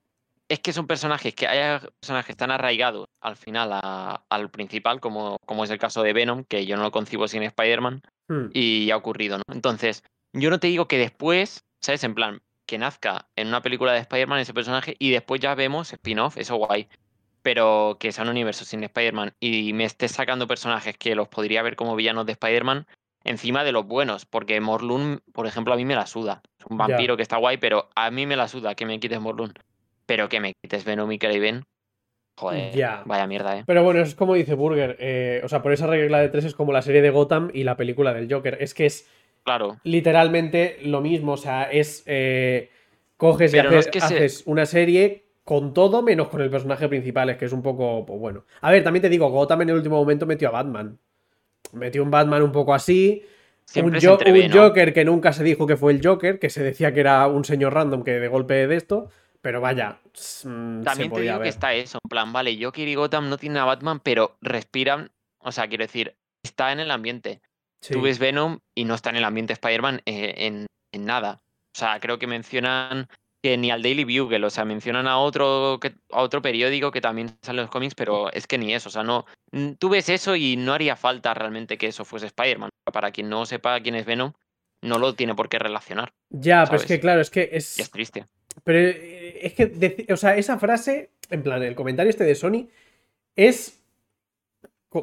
es 0.48 0.58
que 0.58 0.72
son 0.72 0.88
personajes 0.88 1.34
que 1.34 1.46
hay 1.46 1.78
personajes 2.00 2.36
tan 2.36 2.50
arraigados 2.50 3.06
al 3.20 3.36
final 3.36 3.70
a- 3.72 4.24
al 4.28 4.50
principal, 4.50 5.00
como, 5.00 5.36
como 5.46 5.62
es 5.62 5.70
el 5.70 5.78
caso 5.78 6.02
de 6.02 6.12
Venom, 6.12 6.42
que 6.44 6.66
yo 6.66 6.76
no 6.76 6.82
lo 6.82 6.90
concibo 6.90 7.28
sin 7.28 7.44
Spider-Man, 7.44 8.02
Hmm. 8.28 8.46
y 8.52 8.90
ha 8.90 8.96
ocurrido, 8.96 9.38
¿no? 9.38 9.44
Entonces, 9.54 10.02
yo 10.32 10.50
no 10.50 10.58
te 10.58 10.66
digo 10.66 10.88
que 10.88 10.98
después, 10.98 11.64
¿sabes? 11.80 12.02
En 12.04 12.14
plan, 12.14 12.42
que 12.70 12.78
nazca 12.78 13.26
en 13.34 13.48
una 13.48 13.62
película 13.62 13.92
de 13.92 13.98
Spider-Man 13.98 14.38
ese 14.38 14.54
personaje 14.54 14.94
y 15.00 15.10
después 15.10 15.40
ya 15.40 15.56
vemos 15.56 15.92
spin-off, 15.92 16.36
eso 16.38 16.54
guay. 16.54 16.86
Pero 17.42 17.96
que 17.98 18.12
sea 18.12 18.22
un 18.22 18.30
universo 18.30 18.64
sin 18.64 18.84
Spider-Man 18.84 19.32
y 19.40 19.72
me 19.72 19.84
estés 19.84 20.12
sacando 20.12 20.46
personajes 20.46 20.96
que 20.96 21.16
los 21.16 21.26
podría 21.26 21.62
ver 21.62 21.74
como 21.74 21.96
villanos 21.96 22.26
de 22.26 22.32
Spider-Man 22.32 22.86
encima 23.24 23.64
de 23.64 23.72
los 23.72 23.86
buenos, 23.86 24.24
porque 24.24 24.60
Morlun, 24.60 25.20
por 25.32 25.48
ejemplo, 25.48 25.74
a 25.74 25.76
mí 25.76 25.84
me 25.84 25.96
la 25.96 26.06
suda. 26.06 26.42
Es 26.60 26.66
un 26.66 26.78
Ya. 26.78 26.86
vampiro 26.86 27.16
que 27.16 27.24
está 27.24 27.38
guay, 27.38 27.56
pero 27.56 27.88
a 27.96 28.12
mí 28.12 28.24
me 28.24 28.36
la 28.36 28.46
suda 28.46 28.76
que 28.76 28.86
me 28.86 29.00
quites 29.00 29.20
Morlun. 29.20 29.52
Pero 30.06 30.28
que 30.28 30.38
me 30.38 30.52
quites 30.62 30.84
Venom 30.84 31.10
y 31.10 31.18
Kraven, 31.18 31.64
joder, 32.38 32.72
Ya. 32.72 33.02
vaya 33.04 33.26
mierda, 33.26 33.58
¿eh? 33.58 33.64
Pero 33.66 33.82
bueno, 33.82 34.00
es 34.00 34.14
como 34.14 34.34
dice 34.34 34.54
Burger. 34.54 34.96
eh, 35.00 35.40
o 35.42 35.48
sea, 35.48 35.60
por 35.60 35.72
esa 35.72 35.88
regla 35.88 36.20
de 36.20 36.28
tres 36.28 36.44
es 36.44 36.54
como 36.54 36.72
la 36.72 36.82
serie 36.82 37.02
de 37.02 37.10
Gotham 37.10 37.50
y 37.52 37.64
la 37.64 37.76
película 37.76 38.14
del 38.14 38.32
Joker. 38.32 38.58
Es 38.60 38.74
que 38.74 38.86
es 38.86 39.08
Claro, 39.44 39.78
literalmente 39.84 40.78
lo 40.84 41.00
mismo. 41.00 41.32
O 41.32 41.36
sea, 41.36 41.64
es. 41.64 42.02
eh, 42.06 42.70
coges 43.16 43.52
Pero 43.52 43.68
y 43.68 43.72
no 43.72 43.78
haces, 43.78 43.86
es 43.86 43.92
que 43.92 44.00
se- 44.00 44.06
haces 44.06 44.42
una 44.46 44.66
serie 44.66 45.24
con 45.44 45.74
todo 45.74 46.02
menos 46.02 46.28
con 46.28 46.40
el 46.40 46.50
personaje 46.50 46.88
principal. 46.88 47.30
Es 47.30 47.36
que 47.36 47.44
es 47.46 47.52
un 47.52 47.62
poco. 47.62 48.04
Pues 48.06 48.18
bueno. 48.20 48.44
A 48.60 48.70
ver, 48.70 48.82
también 48.84 49.02
te 49.02 49.08
digo, 49.08 49.28
Gotham 49.30 49.62
en 49.62 49.70
el 49.70 49.76
último 49.76 49.96
momento 49.96 50.26
metió 50.26 50.48
a 50.48 50.52
Batman. 50.52 50.98
Metió 51.72 52.02
un 52.02 52.10
Batman 52.10 52.42
un 52.42 52.52
poco 52.52 52.74
así. 52.74 53.22
siempre 53.64 53.96
un, 53.96 54.00
se 54.00 54.06
Jo- 54.08 54.12
entrevé, 54.14 54.44
un 54.46 54.50
¿no? 54.50 54.62
Joker 54.68 54.92
que 54.92 55.04
nunca 55.04 55.32
se 55.32 55.44
dijo 55.44 55.66
que 55.66 55.76
fue 55.76 55.92
el 55.92 56.04
Joker, 56.04 56.38
que 56.38 56.50
se 56.50 56.62
decía 56.62 56.92
que 56.92 57.00
era 57.00 57.26
un 57.28 57.44
señor 57.44 57.74
random 57.74 58.02
que 58.02 58.12
de 58.18 58.28
golpe 58.28 58.66
de 58.66 58.76
esto. 58.76 59.08
Pero 59.42 59.60
vaya. 59.60 60.00
mm, 60.04 60.80
se 60.80 60.84
También 60.84 61.12
te 61.12 61.20
digo 61.22 61.40
que 61.40 61.48
está 61.48 61.72
eso, 61.74 61.98
en 62.04 62.08
plan, 62.10 62.32
vale, 62.32 62.58
Joker 62.62 62.86
y 62.86 62.94
Gotham 62.94 63.30
no 63.30 63.38
tienen 63.38 63.56
a 63.58 63.64
Batman, 63.64 64.00
pero 64.00 64.36
respiran, 64.42 65.12
o 65.38 65.50
sea, 65.50 65.66
quiero 65.68 65.84
decir, 65.84 66.14
está 66.42 66.72
en 66.72 66.80
el 66.80 66.90
ambiente. 66.90 67.40
Sí. 67.80 67.94
Tú 67.94 68.02
ves 68.02 68.18
Venom 68.18 68.58
y 68.74 68.84
no 68.84 68.94
está 68.94 69.10
en 69.10 69.16
el 69.16 69.24
ambiente 69.24 69.52
Spider-Man 69.54 70.02
eh, 70.06 70.34
en, 70.36 70.66
en 70.92 71.04
nada. 71.04 71.40
O 71.74 71.78
sea, 71.78 71.98
creo 72.00 72.18
que 72.18 72.26
mencionan 72.26 73.08
que 73.42 73.56
ni 73.56 73.70
al 73.70 73.82
Daily 73.82 74.04
Bugle, 74.04 74.44
o 74.44 74.50
sea, 74.50 74.64
mencionan 74.64 75.06
a 75.06 75.18
otro, 75.18 75.78
que, 75.80 75.94
a 76.10 76.20
otro 76.20 76.42
periódico 76.42 76.90
que 76.90 77.00
también 77.00 77.38
sale 77.42 77.60
en 77.60 77.64
los 77.64 77.70
cómics, 77.70 77.94
pero 77.94 78.30
es 78.32 78.46
que 78.46 78.58
ni 78.58 78.74
eso, 78.74 78.88
o 78.88 78.92
sea, 78.92 79.02
no. 79.02 79.24
Tú 79.78 79.88
ves 79.88 80.08
eso 80.08 80.36
y 80.36 80.56
no 80.56 80.74
haría 80.74 80.96
falta 80.96 81.32
realmente 81.32 81.78
que 81.78 81.86
eso 81.86 82.04
fuese 82.04 82.26
Spider-Man. 82.26 82.70
Para 82.92 83.12
quien 83.12 83.28
no 83.28 83.46
sepa 83.46 83.80
quién 83.80 83.94
es 83.94 84.04
Venom, 84.04 84.32
no 84.82 84.98
lo 84.98 85.14
tiene 85.14 85.34
por 85.34 85.48
qué 85.48 85.58
relacionar. 85.58 86.12
Ya, 86.28 86.64
pero 86.66 86.76
es 86.76 86.86
que 86.86 87.00
claro, 87.00 87.20
es 87.20 87.30
que 87.30 87.48
es. 87.52 87.78
Y 87.78 87.82
es 87.82 87.90
triste. 87.90 88.26
Pero 88.64 88.78
eh, 88.78 89.38
es 89.42 89.54
que, 89.54 90.06
o 90.12 90.16
sea, 90.16 90.36
esa 90.36 90.58
frase, 90.58 91.10
en 91.30 91.42
plan, 91.42 91.62
el 91.62 91.74
comentario 91.74 92.10
este 92.10 92.24
de 92.24 92.34
Sony, 92.34 92.68
es, 93.36 93.79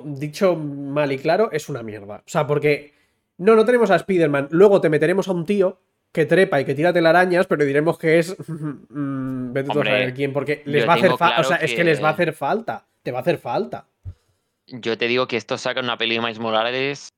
dicho 0.06 0.56
mal 0.56 1.12
y 1.12 1.18
claro, 1.18 1.50
es 1.52 1.70
una 1.70 1.84
mierda. 1.84 2.18
O 2.18 2.30
sea, 2.30 2.46
porque, 2.48 2.94
no, 3.38 3.56
no 3.56 3.66
tenemos 3.66 3.92
a 3.92 3.96
Spider-Man, 3.96 4.50
luego 4.52 4.82
te 4.82 4.90
meteremos 4.90 5.28
a 5.28 5.32
un 5.32 5.46
tío 5.46 5.80
que 6.12 6.26
trepa 6.26 6.60
y 6.60 6.66
que 6.66 6.76
tira 6.76 6.94
telarañas, 6.94 7.48
pero 7.48 7.66
diremos 7.66 7.98
que 7.98 8.20
es, 8.20 8.36
mm, 8.48 9.54
vete 9.54 9.70
tú 9.70 9.72
a 9.72 9.82
Hombre, 9.82 9.92
saber 9.92 10.14
quién, 10.14 10.34
porque 10.34 10.64
les 10.66 10.88
va 10.88 10.94
a 10.94 10.96
hacer 10.96 11.18
falta, 11.18 11.42
o 11.42 11.44
sea, 11.44 11.58
es 11.58 11.74
que 11.74 11.84
les 11.84 12.04
va 12.04 12.10
a 12.10 12.14
hacer 12.14 12.34
falta, 12.34 12.88
te 13.04 13.12
va 13.12 13.20
a 13.20 13.22
hacer 13.22 13.38
falta. 13.38 13.88
Yo 14.68 14.98
te 14.98 15.08
digo 15.08 15.28
que 15.28 15.38
esto 15.38 15.58
saca 15.58 15.80
una 15.80 15.98
peli 15.98 16.16
de 16.16 16.22
Miles 16.22 16.40
Morales 16.40 17.10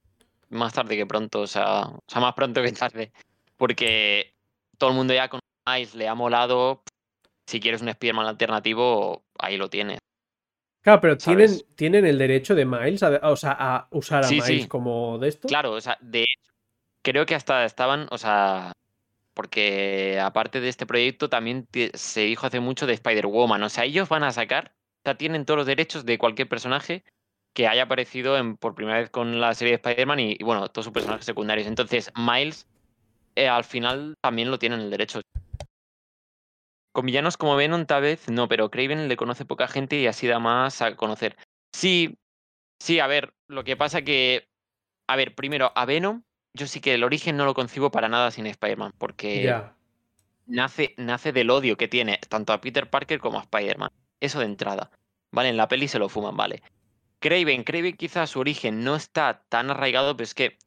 más 0.50 0.74
tarde 0.74 0.98
que 0.98 1.06
pronto, 1.06 1.42
o 1.42 1.48
sea, 1.48 1.82
o 1.82 2.04
sea, 2.08 2.22
más 2.22 2.34
pronto 2.34 2.62
que 2.62 2.72
tarde. 2.72 3.12
Porque 3.58 4.34
todo 4.78 4.92
el 4.92 4.96
mundo 4.96 5.14
ya 5.14 5.30
con 5.30 5.40
Miles 5.68 5.96
le 5.96 6.08
ha 6.08 6.16
molado. 6.16 6.84
Si 7.48 7.60
quieres 7.60 7.82
un 7.82 7.90
Spider-Man 7.90 8.28
alternativo, 8.28 9.24
ahí 9.38 9.58
lo 9.58 9.70
tienes. 9.70 10.00
Claro, 10.82 11.02
pero 11.02 11.18
tienen, 11.18 11.50
¿Sabes? 11.50 11.66
tienen 11.76 12.06
el 12.06 12.18
derecho 12.18 12.56
de 12.56 12.66
Miles, 12.66 13.04
a, 13.04 13.20
o 13.30 13.36
sea, 13.36 13.52
a 13.52 13.88
usar 13.92 14.22
a 14.22 14.28
Sí, 14.28 14.36
Miles 14.36 14.64
sí. 14.64 14.68
como 14.68 15.18
de 15.18 15.28
esto. 15.30 15.48
Claro, 15.48 15.74
o 15.74 15.82
sea, 15.82 15.98
de 16.02 16.22
hecho, 16.22 16.52
creo 17.02 17.26
que 17.26 17.36
hasta 17.36 17.66
estaban, 17.66 18.08
o 18.12 18.18
sea, 18.18 18.72
porque 19.34 20.20
aparte 20.22 20.62
de 20.62 20.70
este 20.70 20.86
proyecto 20.86 21.30
también 21.30 21.68
se 21.94 22.22
dijo 22.22 22.48
hace 22.48 22.60
mucho 22.60 22.88
de 22.88 22.94
Spider-Woman. 22.94 23.64
O 23.64 23.70
sea, 23.70 23.86
ellos 23.86 24.10
van 24.10 24.24
a 24.24 24.32
sacar, 24.32 24.74
o 24.76 25.02
sea, 25.06 25.18
tienen 25.18 25.46
todos 25.46 25.60
los 25.60 25.68
derechos 25.68 26.06
de 26.06 26.18
cualquier 26.18 26.50
personaje 26.50 27.04
que 27.54 27.68
haya 27.68 27.84
aparecido 27.84 28.38
en, 28.38 28.58
por 28.58 28.76
primera 28.76 29.00
vez 29.00 29.10
con 29.10 29.40
la 29.40 29.54
serie 29.54 29.74
de 29.74 29.76
Spider-Man 29.76 30.20
y, 30.20 30.38
y, 30.40 30.44
bueno, 30.44 30.68
todos 30.70 30.86
sus 30.86 30.94
personajes 30.94 31.26
secundarios. 31.26 31.68
Entonces, 31.68 32.12
Miles 32.16 32.68
eh, 33.36 33.48
al 33.48 33.64
final 33.64 34.16
también 34.22 34.52
lo 34.52 34.60
tienen 34.60 34.82
el 34.82 34.90
derecho. 34.90 35.22
Con 36.92 37.06
villanos 37.06 37.38
como 37.38 37.56
Venom, 37.56 37.86
tal 37.86 38.02
vez 38.02 38.30
no, 38.30 38.48
pero 38.48 38.72
Craven 38.72 39.08
le 39.08 39.18
conoce 39.18 39.46
poca 39.46 39.68
gente 39.68 39.98
y 39.98 40.08
así 40.08 40.28
da 40.28 40.40
más 40.40 40.82
a 40.82 40.96
conocer. 40.96 41.38
Sí, 41.74 42.18
sí, 42.80 43.00
a 43.00 43.08
ver, 43.08 43.34
lo 43.48 43.64
que 43.64 43.78
pasa 43.78 44.02
que. 44.02 44.48
A 45.08 45.16
ver, 45.16 45.36
primero, 45.36 45.72
a 45.76 45.86
Venom, 45.86 46.24
yo 46.54 46.68
sí 46.68 46.82
que 46.82 46.94
el 46.94 47.04
origen 47.04 47.38
no 47.38 47.46
lo 47.46 47.54
concibo 47.54 47.92
para 47.92 48.10
nada 48.10 48.32
sin 48.32 48.46
Spider-Man, 48.48 48.94
porque 48.98 49.44
nace, 50.46 50.94
nace 50.98 51.32
del 51.32 51.50
odio 51.52 51.78
que 51.78 51.88
tiene 51.88 52.20
tanto 52.28 52.54
a 52.54 52.62
Peter 52.62 52.90
Parker 52.90 53.20
como 53.20 53.40
a 53.40 53.42
Spider-Man. 53.44 53.90
Eso 54.20 54.40
de 54.40 54.46
entrada. 54.46 54.92
Vale, 55.32 55.50
en 55.50 55.58
la 55.58 55.68
peli 55.68 55.88
se 55.88 56.00
lo 56.00 56.10
fuman, 56.10 56.36
vale. 56.36 56.62
Craven, 57.20 57.64
Craven 57.64 57.96
quizás 57.96 58.32
su 58.32 58.40
origen 58.40 58.84
no 58.84 58.96
está 58.96 59.44
tan 59.50 59.70
arraigado, 59.70 60.16
pero 60.16 60.24
es 60.24 60.34
que, 60.34 60.58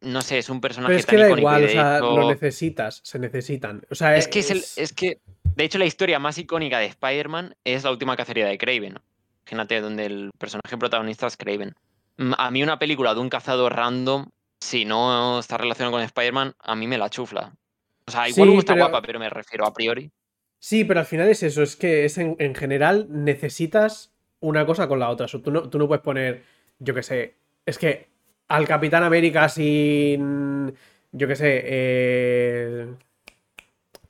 no 0.00 0.22
sé, 0.22 0.38
es 0.38 0.50
un 0.50 0.60
personaje 0.60 0.92
Pero 0.92 0.98
es 1.00 1.06
tan 1.06 1.16
que 1.16 1.22
da 1.22 1.38
igual, 1.38 1.64
o 1.64 1.68
sea, 1.68 1.96
hecho- 1.98 2.16
lo 2.16 2.28
necesitas, 2.28 3.00
se 3.04 3.18
necesitan. 3.18 3.82
O 3.90 3.94
sea, 3.94 4.16
es 4.16 4.28
que 4.28 4.40
es, 4.40 4.50
el, 4.50 4.64
es 4.76 4.92
que, 4.92 5.20
de 5.56 5.64
hecho, 5.64 5.78
la 5.78 5.84
historia 5.86 6.18
más 6.18 6.38
icónica 6.38 6.78
de 6.78 6.86
Spider-Man 6.86 7.54
es 7.64 7.84
la 7.84 7.90
última 7.90 8.16
cacería 8.16 8.46
de 8.46 8.58
Craven. 8.58 8.98
Imagínate, 9.44 9.80
donde 9.80 10.06
el 10.06 10.30
personaje 10.38 10.76
protagonista 10.78 11.26
es 11.26 11.36
Craven. 11.36 11.74
Mm, 12.18 12.32
A 12.38 12.50
mí 12.50 12.62
una 12.62 12.78
película 12.78 13.14
de 13.14 13.20
un 13.20 13.28
cazador 13.28 13.74
random, 13.74 14.26
si 14.60 14.84
no 14.84 15.38
está 15.40 15.58
relacionado 15.58 15.92
con 15.92 16.02
Spider-Man, 16.02 16.54
a 16.60 16.74
mí 16.76 16.86
me 16.86 16.98
la 16.98 17.10
chufla. 17.10 17.52
O 18.06 18.10
sea, 18.10 18.28
igual 18.28 18.50
Sí, 18.50 18.56
está 18.58 18.74
pero- 18.74 18.86
guapa, 18.88 19.02
pero 19.06 19.18
me 19.18 19.28
refiero 19.30 19.66
a 19.66 19.72
priori. 19.72 20.10
Sí, 20.58 20.84
pero 20.84 21.00
al 21.00 21.06
final 21.06 21.28
es 21.28 21.42
eso, 21.42 21.62
es 21.62 21.74
que 21.76 22.04
es 22.04 22.18
en, 22.18 22.36
en 22.38 22.54
general 22.54 23.06
necesitas 23.08 24.12
una 24.40 24.66
cosa 24.66 24.88
con 24.88 24.98
la 24.98 25.08
otra. 25.08 25.24
O 25.24 25.28
sea, 25.28 25.40
tú, 25.40 25.50
no, 25.50 25.68
tú 25.70 25.78
no 25.78 25.88
puedes 25.88 26.02
poner, 26.02 26.42
yo 26.78 26.94
qué 26.94 27.02
sé, 27.02 27.36
es 27.64 27.78
que 27.78 28.08
al 28.48 28.66
Capitán 28.68 29.02
América 29.02 29.48
sin, 29.48 30.74
yo 31.12 31.26
qué 31.28 31.36
sé, 31.36 31.62
eh, 31.64 32.86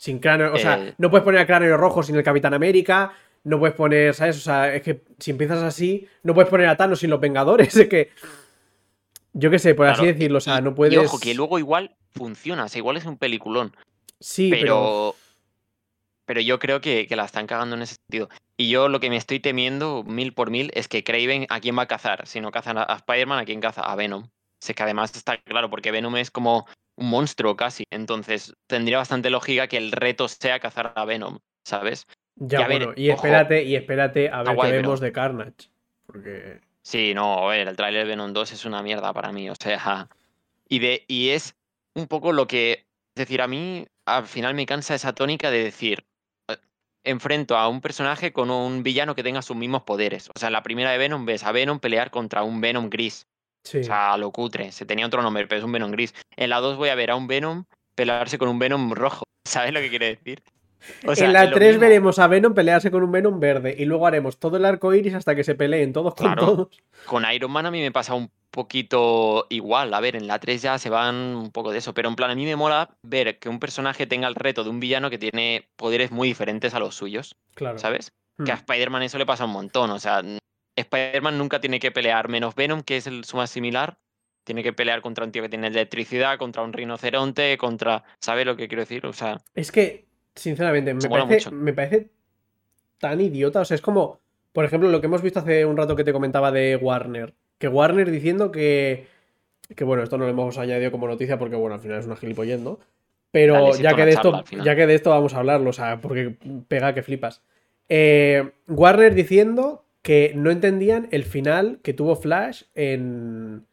sin 0.01 0.19
cráneo, 0.19 0.55
o 0.55 0.57
sea, 0.57 0.83
Eh. 0.83 0.95
no 0.97 1.11
puedes 1.11 1.25
poner 1.25 1.43
a 1.43 1.47
cráneo 1.47 1.77
rojo 1.77 2.03
sin 2.03 2.17
el 2.17 2.23
Capitán 2.23 2.55
América, 2.55 3.13
no 3.45 3.59
puedes 3.59 3.77
poner, 3.77 4.15
¿sabes? 4.15 4.39
O 4.39 4.41
sea, 4.41 4.75
es 4.75 4.81
que 4.81 5.03
si 5.19 5.31
empiezas 5.31 5.63
así, 5.63 6.09
no 6.23 6.33
puedes 6.33 6.49
poner 6.49 6.69
a 6.69 6.77
Thanos 6.79 7.01
sin 7.01 7.11
los 7.11 7.21
Vengadores, 7.21 7.77
es 7.77 7.87
que, 7.87 8.11
yo 9.35 9.51
qué 9.51 9.59
sé, 9.59 9.75
por 9.75 9.87
así 9.89 10.07
decirlo, 10.07 10.39
o 10.39 10.41
sea, 10.41 10.63
no 10.63 10.75
puedes... 10.75 10.95
Y 10.95 10.97
ojo, 10.97 11.21
que 11.21 11.35
luego 11.35 11.59
igual 11.59 11.97
funciona, 12.13 12.65
o 12.65 12.69
sea, 12.69 12.79
igual 12.79 12.97
es 12.97 13.05
un 13.05 13.19
peliculón. 13.19 13.77
Sí, 14.21 14.49
pero... 14.49 14.65
pero, 14.65 15.17
pero 16.25 16.41
yo 16.41 16.59
creo 16.59 16.81
que, 16.81 17.07
que 17.07 17.15
la 17.17 17.27
están 17.27 17.47
cagando 17.47 17.77
en 17.77 17.83
ese 17.83 17.97
sentido. 17.97 18.31
Y 18.57 18.71
yo 18.71 18.89
lo 18.89 19.01
que 19.01 19.11
me 19.11 19.19
estoy 19.19 19.39
temiendo 19.39 20.03
mil 20.03 20.33
por 20.33 20.51
mil 20.51 20.71
es 20.75 20.89
que 20.89 21.05
Craven 21.05 21.47
a 21.51 21.61
quién 21.61 21.77
va 21.77 21.83
a 21.83 21.89
cazar. 21.89 22.27
Si 22.27 22.41
no 22.41 22.51
cazan 22.53 22.79
a, 22.79 22.85
a 22.85 22.97
Spider-Man, 22.97 23.39
¿a 23.39 23.45
quién 23.45 23.61
caza? 23.61 23.83
A 23.83 23.97
Venom. 23.97 24.31
Sé 24.61 24.75
que 24.75 24.83
además 24.83 25.15
está 25.15 25.37
claro, 25.37 25.69
porque 25.69 25.91
Venom 25.91 26.17
es 26.17 26.31
como 26.31 26.67
un 27.01 27.11
monstruo 27.11 27.57
casi. 27.57 27.85
Entonces 27.91 28.55
tendría 28.67 28.99
bastante 28.99 29.31
lógica 29.31 29.67
que 29.67 29.79
el 29.79 29.91
reto 29.91 30.29
sea 30.29 30.61
cazar 30.61 30.93
a 30.95 31.05
Venom, 31.05 31.39
¿sabes? 31.65 32.07
Ya, 32.37 32.61
y 32.61 32.65
ver, 32.69 32.79
bueno, 32.79 32.93
y 32.97 33.11
ojo. 33.11 33.17
espérate, 33.17 33.65
y 33.65 33.75
espérate 33.75 34.29
a 34.31 34.43
ver 34.43 34.57
qué 34.57 34.73
vemos 34.73 35.01
de 35.01 35.13
Carnage. 35.13 35.71
Porque... 36.07 36.61
Sí, 36.83 37.13
no, 37.15 37.47
a 37.47 37.51
ver, 37.51 37.69
el 37.69 37.77
tráiler 37.77 38.05
de 38.05 38.11
Venom 38.11 38.33
2 38.33 38.53
es 38.53 38.65
una 38.65 38.83
mierda 38.83 39.13
para 39.13 39.33
mí, 39.33 39.51
o 39.51 39.55
sea, 39.55 40.09
y 40.69 40.79
de 40.79 41.05
y 41.09 41.31
es 41.31 41.55
un 41.95 42.07
poco 42.07 42.33
lo 42.33 42.47
que, 42.47 42.87
es 43.15 43.15
decir, 43.15 43.43
a 43.43 43.49
mí 43.49 43.87
al 44.07 44.27
final 44.27 44.55
me 44.55 44.67
cansa 44.67 44.95
esa 44.95 45.15
tónica 45.15 45.51
de 45.51 45.63
decir, 45.63 46.07
eh, 46.49 46.57
enfrento 47.05 47.57
a 47.57 47.69
un 47.69 47.81
personaje 47.81 48.33
con 48.33 48.51
un 48.51 48.83
villano 48.83 49.15
que 49.15 49.23
tenga 49.23 49.43
sus 49.43 49.57
mismos 49.57 49.83
poderes. 49.83 50.31
O 50.35 50.39
sea, 50.39 50.49
en 50.49 50.55
la 50.55 50.63
primera 50.63 50.91
de 50.91 50.99
Venom 50.99 51.27
ves 51.27 51.45
a 51.45 51.53
Venom 51.53 51.81
pelear 51.81 52.11
contra 52.11 52.43
un 52.43 52.61
Venom 52.61 52.89
gris. 52.89 53.27
Sí. 53.65 53.79
O 53.79 53.85
sea, 53.85 54.17
lo 54.17 54.31
cutre. 54.31 54.73
Se 54.73 54.87
tenía 54.87 55.07
otro 55.07 55.23
nombre, 55.23 55.47
pero 55.47 55.59
es 55.59 55.65
un 55.65 55.73
Venom 55.73 55.91
gris. 55.91 56.15
En 56.37 56.51
la 56.51 56.61
2 56.61 56.77
voy 56.77 56.89
a 56.89 56.95
ver 56.95 57.11
a 57.11 57.17
un 57.17 57.27
Venom 57.27 57.65
pelearse 57.95 58.39
con 58.39 58.49
un 58.49 58.59
Venom 58.59 58.93
rojo. 58.93 59.25
¿Sabes 59.47 59.73
lo 59.73 59.81
que 59.81 59.91
quiere 59.91 60.07
decir? 60.17 60.43
O 61.07 61.15
sea, 61.15 61.27
en 61.27 61.35
la 61.35 61.45
es 61.45 61.51
lo 61.51 61.57
3 61.57 61.69
mismo. 61.73 61.81
veremos 61.81 62.19
a 62.19 62.27
Venom 62.27 62.55
pelearse 62.55 62.91
con 62.91 63.03
un 63.03 63.13
Venom 63.13 63.39
verde 63.39 63.75
y 63.79 63.85
luego 63.85 64.07
haremos 64.07 64.39
todo 64.39 64.57
el 64.57 64.65
arco 64.65 64.95
iris 64.95 65.13
hasta 65.13 65.35
que 65.37 65.45
se 65.45 65.55
peleen 65.55 65.93
todos 65.93 66.15
con 66.15 66.27
Claro. 66.29 66.47
todos. 66.47 66.69
Con 67.05 67.31
Iron 67.31 67.51
Man 67.51 67.67
a 67.67 67.71
mí 67.71 67.81
me 67.83 67.93
pasa 67.93 68.15
un 68.15 68.31
poquito 68.51 69.47
igual. 69.51 69.93
A 69.93 70.01
ver, 70.01 70.17
en 70.17 70.27
la 70.27 70.39
3 70.39 70.63
ya 70.63 70.79
se 70.79 70.89
van 70.89 71.15
un 71.17 71.51
poco 71.51 71.71
de 71.71 71.79
eso. 71.79 71.93
Pero 71.93 72.09
en 72.09 72.17
plan, 72.17 72.31
a 72.31 72.35
mí 72.35 72.47
me 72.47 72.57
mola 72.57 72.89
ver 73.03 73.39
que 73.39 73.51
un 73.51 73.59
personaje 73.61 74.07
tenga 74.07 74.27
el 74.27 74.35
reto 74.35 74.65
de 74.65 74.71
un 74.71 74.81
villano 74.81 75.11
que 75.11 75.19
tiene 75.19 75.69
poderes 75.77 76.11
muy 76.11 76.29
diferentes 76.29 76.73
a 76.73 76.79
los 76.79 76.95
suyos. 76.95 77.35
Claro. 77.55 77.79
¿Sabes? 77.79 78.13
Hmm. 78.39 78.45
Que 78.45 78.53
a 78.53 78.55
Spider-Man 78.55 79.03
eso 79.03 79.19
le 79.19 79.27
pasa 79.27 79.45
un 79.45 79.53
montón. 79.53 79.91
O 79.91 79.99
sea, 79.99 80.23
Spider-Man 80.81 81.39
nunca 81.39 81.61
tiene 81.61 81.81
que 81.81 81.91
pelear 81.91 82.29
menos 82.29 82.55
Venom, 82.55 82.83
que 82.83 82.97
es 82.97 83.07
el, 83.07 83.25
su 83.25 83.37
más 83.37 83.51
similar. 83.51 83.99
Tiene 84.45 84.63
que 84.63 84.73
pelear 84.73 85.03
contra 85.03 85.25
un 85.25 85.33
tío 85.33 85.43
que 85.43 85.49
tiene 85.49 85.69
electricidad, 85.69 86.39
contra 86.39 86.63
un 86.63 86.73
rinoceronte, 86.73 87.57
contra. 87.59 88.05
¿Sabes 88.19 88.47
lo 88.47 88.57
que 88.57 88.69
quiero 88.69 88.83
decir? 88.83 89.07
O 89.07 89.13
sea, 89.13 89.41
Es 89.55 89.71
que, 89.71 90.07
sinceramente, 90.35 90.95
me 90.95 91.09
parece, 91.09 91.35
mucho. 91.35 91.53
me 91.53 91.73
parece 91.73 92.11
tan 92.99 93.21
idiota. 93.21 93.61
O 93.61 93.65
sea, 93.65 93.75
es 93.75 93.81
como, 93.81 94.21
por 94.53 94.65
ejemplo, 94.65 94.89
lo 94.89 95.01
que 95.01 95.07
hemos 95.07 95.23
visto 95.23 95.41
hace 95.41 95.65
un 95.65 95.77
rato 95.77 95.95
que 95.95 96.05
te 96.05 96.13
comentaba 96.13 96.51
de 96.51 96.77
Warner. 96.77 97.35
Que 97.59 97.69
Warner 97.69 98.11
diciendo 98.11 98.51
que. 98.51 99.07
Que 99.77 99.85
bueno, 99.85 100.03
esto 100.03 100.19
no 100.19 100.25
lo 100.25 100.31
hemos 100.31 100.59
añadido 100.59 100.91
como 100.91 101.07
noticia 101.07 101.39
porque, 101.39 101.55
bueno, 101.55 101.77
al 101.77 101.81
final 101.81 102.01
es 102.01 102.07
una 102.07 102.17
gilipollez, 102.17 102.61
¿no? 102.61 102.81
Pero 103.31 103.77
ya 103.77 103.95
que, 103.95 104.05
de 104.05 104.11
esto, 104.11 104.43
ya 104.65 104.75
que 104.75 104.87
de 104.87 104.95
esto 104.95 105.11
vamos 105.11 105.35
a 105.35 105.39
hablarlo, 105.39 105.71
o 105.71 105.73
sea, 105.73 106.01
porque 106.01 106.37
pega 106.67 106.95
que 106.95 107.03
flipas. 107.03 107.43
Eh, 107.89 108.51
Warner 108.67 109.15
diciendo 109.15 109.85
que 110.03 110.33
no 110.35 110.51
entendían 110.51 111.09
el 111.11 111.25
final 111.25 111.79
que 111.83 111.93
tuvo 111.93 112.17
Flash 112.17 112.63
en, 112.75 113.67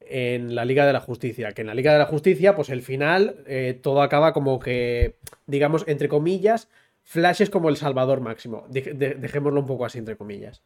en 0.00 0.54
la 0.54 0.64
Liga 0.64 0.86
de 0.86 0.92
la 0.92 1.00
Justicia. 1.00 1.52
Que 1.52 1.62
en 1.62 1.68
la 1.68 1.74
Liga 1.74 1.92
de 1.92 1.98
la 1.98 2.06
Justicia, 2.06 2.54
pues 2.56 2.68
el 2.70 2.82
final, 2.82 3.36
eh, 3.46 3.78
todo 3.80 4.02
acaba 4.02 4.32
como 4.32 4.58
que, 4.58 5.16
digamos, 5.46 5.84
entre 5.86 6.08
comillas, 6.08 6.68
Flash 7.02 7.42
es 7.42 7.50
como 7.50 7.68
el 7.68 7.76
salvador 7.76 8.20
máximo. 8.20 8.66
De- 8.68 8.94
de- 8.94 9.14
dejémoslo 9.14 9.60
un 9.60 9.66
poco 9.66 9.84
así, 9.84 9.98
entre 9.98 10.16
comillas. 10.16 10.62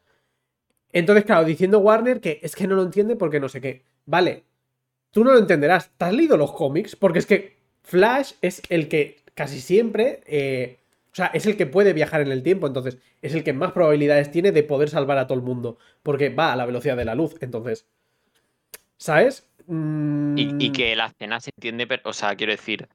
Entonces, 0.91 1.25
claro, 1.25 1.45
diciendo 1.45 1.79
Warner 1.79 2.19
que 2.19 2.39
es 2.41 2.55
que 2.55 2.65
no 2.67 2.75
lo 2.75 2.83
entiende 2.83 3.15
porque 3.15 3.39
no 3.39 3.49
sé 3.49 3.61
qué. 3.61 3.83
Vale, 4.05 4.43
tú 5.11 5.23
no 5.23 5.33
lo 5.33 5.39
entenderás. 5.39 5.91
¿Te 5.97 6.05
has 6.05 6.13
leído 6.13 6.35
los 6.37 6.51
cómics? 6.53 6.95
Porque 6.95 7.19
es 7.19 7.25
que 7.27 7.57
Flash 7.83 8.33
es 8.41 8.61
el 8.69 8.87
que 8.87 9.17
casi 9.35 9.59
siempre. 9.61 10.21
eh, 10.25 10.77
o 11.11 11.15
sea, 11.15 11.27
es 11.27 11.45
el 11.45 11.57
que 11.57 11.65
puede 11.65 11.93
viajar 11.93 12.21
en 12.21 12.31
el 12.31 12.43
tiempo. 12.43 12.67
Entonces, 12.67 12.97
es 13.21 13.33
el 13.33 13.43
que 13.43 13.53
más 13.53 13.71
probabilidades 13.71 14.31
tiene 14.31 14.51
de 14.51 14.63
poder 14.63 14.89
salvar 14.89 15.17
a 15.17 15.27
todo 15.27 15.37
el 15.37 15.43
mundo. 15.43 15.77
Porque 16.03 16.29
va 16.29 16.53
a 16.53 16.55
la 16.55 16.65
velocidad 16.65 16.97
de 16.97 17.05
la 17.05 17.15
luz. 17.15 17.35
Entonces. 17.41 17.87
¿Sabes? 18.97 19.47
Mm, 19.67 20.37
y, 20.37 20.65
y 20.65 20.71
que 20.71 20.95
la 20.95 21.07
escena 21.07 21.39
se 21.39 21.51
entiende, 21.55 21.87
pero, 21.87 22.01
o 22.05 22.13
sea, 22.13 22.35
quiero 22.35 22.51
decir, 22.51 22.87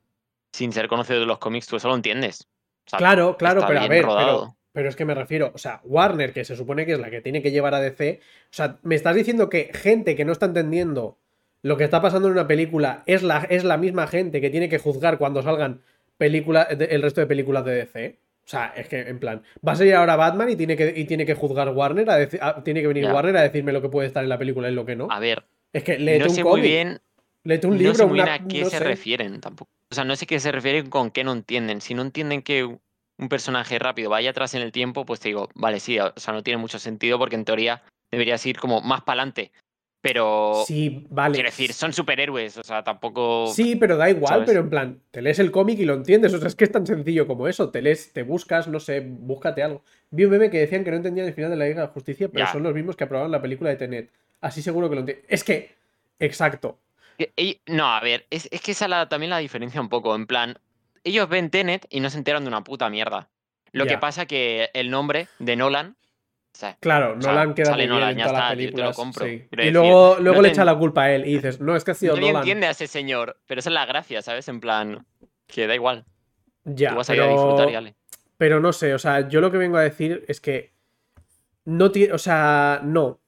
sin 0.52 0.72
ser 0.72 0.88
conocido 0.88 1.20
de 1.20 1.26
los 1.26 1.38
cómics, 1.38 1.66
tú 1.66 1.76
eso 1.76 1.88
lo 1.88 1.94
entiendes. 1.94 2.46
O 2.86 2.90
sea, 2.90 2.98
Claro, 2.98 3.36
claro, 3.36 3.64
pero 3.66 3.80
a 3.80 3.88
ver, 3.88 4.04
pero, 4.04 4.56
pero 4.72 4.88
es 4.88 4.96
que 4.96 5.04
me 5.04 5.14
refiero, 5.14 5.52
o 5.54 5.58
sea, 5.58 5.80
Warner, 5.84 6.32
que 6.32 6.44
se 6.44 6.56
supone 6.56 6.84
que 6.84 6.92
es 6.92 6.98
la 6.98 7.10
que 7.10 7.20
tiene 7.20 7.42
que 7.42 7.50
llevar 7.50 7.74
a 7.74 7.80
DC, 7.80 8.20
o 8.20 8.46
sea, 8.50 8.78
me 8.82 8.94
estás 8.96 9.14
diciendo 9.14 9.48
que 9.48 9.70
gente 9.72 10.16
que 10.16 10.24
no 10.24 10.32
está 10.32 10.46
entendiendo 10.46 11.16
lo 11.64 11.78
que 11.78 11.84
está 11.84 12.02
pasando 12.02 12.28
en 12.28 12.34
una 12.34 12.46
película 12.46 13.02
es 13.06 13.22
la, 13.22 13.46
es 13.48 13.64
la 13.64 13.78
misma 13.78 14.06
gente 14.06 14.42
que 14.42 14.50
tiene 14.50 14.68
que 14.68 14.78
juzgar 14.78 15.16
cuando 15.16 15.42
salgan 15.42 15.80
películas, 16.16 16.68
el 16.70 17.02
resto 17.02 17.20
de 17.20 17.26
películas 17.26 17.64
de 17.64 17.74
DC. 17.74 18.18
O 18.44 18.48
sea, 18.48 18.74
es 18.76 18.88
que, 18.88 19.00
en 19.00 19.18
plan, 19.18 19.42
va 19.66 19.72
a 19.72 19.76
salir 19.76 19.94
ahora 19.94 20.16
Batman 20.16 20.50
y 20.50 20.56
tiene 20.56 20.76
que, 20.76 20.92
y 20.94 21.04
tiene 21.06 21.24
que 21.24 21.34
juzgar 21.34 21.70
Warner, 21.70 22.10
a 22.10 22.16
a- 22.40 22.62
tiene 22.62 22.82
que 22.82 22.88
venir. 22.88 23.06
Warner 23.06 23.36
a 23.38 23.42
decirme 23.42 23.72
lo 23.72 23.80
que 23.80 23.88
puede 23.88 24.06
estar 24.06 24.22
en 24.22 24.28
la 24.28 24.38
película 24.38 24.68
y 24.70 24.74
lo 24.74 24.84
que 24.84 24.96
no. 24.96 25.08
A 25.10 25.18
ver, 25.18 25.44
Es 25.72 25.82
que 25.82 25.98
léete 25.98 26.24
no 26.24 26.30
un 26.30 26.36
sé 26.36 26.42
muy 26.44 26.50
cómic, 26.50 26.64
bien 26.64 27.00
léete 27.42 27.66
un 27.66 27.72
no 27.74 27.78
libro, 27.78 27.94
sé 27.94 28.04
muy 28.06 28.14
bien 28.14 28.24
una- 28.26 28.34
a 28.34 28.46
qué 28.46 28.60
no 28.60 28.70
se 28.70 28.78
sé. 28.78 28.84
refieren 28.84 29.40
tampoco. 29.40 29.70
O 29.90 29.94
sea, 29.94 30.04
no 30.04 30.14
sé 30.16 30.26
qué 30.26 30.38
se 30.40 30.52
refieren 30.52 30.90
con 30.90 31.10
qué 31.10 31.24
no 31.24 31.32
entienden. 31.32 31.80
Si 31.80 31.94
no 31.94 32.02
entienden 32.02 32.42
que 32.42 32.64
un 32.64 33.28
personaje 33.30 33.78
rápido 33.78 34.10
vaya 34.10 34.30
atrás 34.30 34.54
en 34.54 34.60
el 34.62 34.72
tiempo, 34.72 35.06
pues 35.06 35.20
te 35.20 35.28
digo, 35.28 35.48
vale, 35.54 35.80
sí, 35.80 35.98
o 35.98 36.12
sea, 36.16 36.34
no 36.34 36.42
tiene 36.42 36.58
mucho 36.58 36.78
sentido 36.78 37.18
porque 37.18 37.36
en 37.36 37.44
teoría 37.44 37.82
deberías 38.10 38.44
ir 38.44 38.58
como 38.58 38.80
más 38.82 39.02
para 39.02 39.22
adelante. 39.22 39.52
Pero, 40.04 40.64
Sí, 40.66 41.06
vale. 41.08 41.32
quiero 41.32 41.48
decir, 41.48 41.72
son 41.72 41.94
superhéroes, 41.94 42.58
o 42.58 42.62
sea, 42.62 42.84
tampoco... 42.84 43.46
Sí, 43.46 43.74
pero 43.74 43.96
da 43.96 44.10
igual, 44.10 44.28
¿sabes? 44.34 44.46
pero 44.46 44.60
en 44.60 44.68
plan, 44.68 45.00
te 45.10 45.22
lees 45.22 45.38
el 45.38 45.50
cómic 45.50 45.78
y 45.78 45.86
lo 45.86 45.94
entiendes. 45.94 46.34
O 46.34 46.38
sea, 46.38 46.48
es 46.48 46.54
que 46.54 46.64
es 46.64 46.70
tan 46.72 46.86
sencillo 46.86 47.26
como 47.26 47.48
eso. 47.48 47.70
Te 47.70 47.80
lees, 47.80 48.12
te 48.12 48.22
buscas, 48.22 48.68
no 48.68 48.80
sé, 48.80 49.00
búscate 49.00 49.62
algo. 49.62 49.82
Vi 50.10 50.26
un 50.26 50.32
meme 50.32 50.50
que 50.50 50.58
decían 50.58 50.84
que 50.84 50.90
no 50.90 50.98
entendían 50.98 51.26
el 51.26 51.32
final 51.32 51.48
de 51.50 51.56
la 51.56 51.64
Liga 51.64 51.80
de 51.80 51.86
la 51.86 51.92
Justicia, 51.94 52.28
pero 52.28 52.44
Ya. 52.44 52.52
son 52.52 52.62
los 52.62 52.74
mismos 52.74 52.96
que 52.96 53.04
aprobaron 53.04 53.32
la 53.32 53.40
película 53.40 53.70
de 53.70 53.76
Tenet. 53.76 54.10
Así 54.42 54.60
seguro 54.60 54.90
que 54.90 54.94
lo 54.96 55.00
entienden. 55.00 55.24
Es 55.26 55.42
que, 55.42 55.74
exacto. 56.18 56.78
Que 57.16 57.32
ell- 57.36 57.60
No, 57.66 57.86
a 57.86 58.00
ver, 58.00 58.26
es, 58.28 58.46
es 58.52 58.60
que 58.60 58.72
esa 58.72 58.88
la, 58.88 59.08
también 59.08 59.30
la 59.30 59.38
diferencia 59.38 59.80
un 59.80 59.88
poco. 59.88 60.14
En 60.14 60.26
plan, 60.26 60.58
ellos 61.02 61.28
ven 61.30 61.48
Tenet 61.48 61.86
y 61.88 62.00
no 62.00 62.10
se 62.10 62.18
enteran 62.18 62.42
de 62.44 62.48
una 62.48 62.62
puta 62.62 62.90
mierda. 62.90 63.28
Lo 63.72 63.84
Ya. 63.86 63.92
que 63.92 63.98
pasa 63.98 64.26
que 64.26 64.68
el 64.74 64.90
nombre 64.90 65.28
de 65.38 65.56
Nolan. 65.56 65.96
Claro, 66.80 67.16
O 67.18 67.22
sea, 67.22 67.32
Nolan 67.32 67.54
queda 67.54 67.70
sale 67.70 67.86
muy 67.86 67.88
bien 67.88 67.90
Nolan, 68.00 68.10
en 68.10 68.20
todas 68.20 68.32
las 68.32 68.44
está, 68.44 68.56
tío, 68.56 68.72
te 68.74 68.82
lo 68.82 68.92
películas. 68.92 68.94
compro. 68.94 69.26
sí. 69.26 69.46
Quiero 69.50 69.64
Y 69.64 69.72
decir, 69.72 69.72
luego, 69.72 70.16
luego 70.20 70.40
no 70.40 70.42
le 70.42 70.48
echa 70.48 70.64
la 70.64 70.78
culpa 70.78 71.04
a 71.04 71.12
él 71.14 71.26
y 71.26 71.34
dices, 71.34 71.60
no, 71.60 71.76
es 71.76 71.84
que 71.84 71.90
ha 71.92 71.94
sido 71.94 72.16
nadie 72.16 72.32
Nolan. 72.32 72.42
entiende 72.42 72.66
a 72.66 72.70
ese 72.70 72.86
señor, 72.86 73.38
pero 73.46 73.58
esa 73.60 73.70
es 73.70 73.74
la 73.74 73.86
gracia, 73.86 74.22
¿sabes? 74.22 74.48
En 74.48 74.60
plan, 74.60 75.06
que 75.46 75.66
da 75.66 75.74
igual. 75.74 76.06
Ya, 76.64 76.90
tú 76.90 76.96
vas 76.96 77.10
a 77.10 77.14
ir 77.14 77.22
a 77.22 77.28
disfrutar 77.28 77.66
pero, 77.66 77.70
y 77.70 77.72
dale. 77.72 77.94
pero 78.36 78.60
no 78.60 78.72
sé, 78.72 78.94
o 78.94 78.98
sea, 78.98 79.28
yo 79.28 79.40
lo 79.40 79.50
que 79.50 79.58
vengo 79.58 79.76
a 79.76 79.82
decir 79.82 80.24
es 80.28 80.40
que 80.40 80.72
no 81.64 81.90
tiene, 81.90 82.12
o 82.14 82.18
sea, 82.18 82.80
no, 82.84 83.20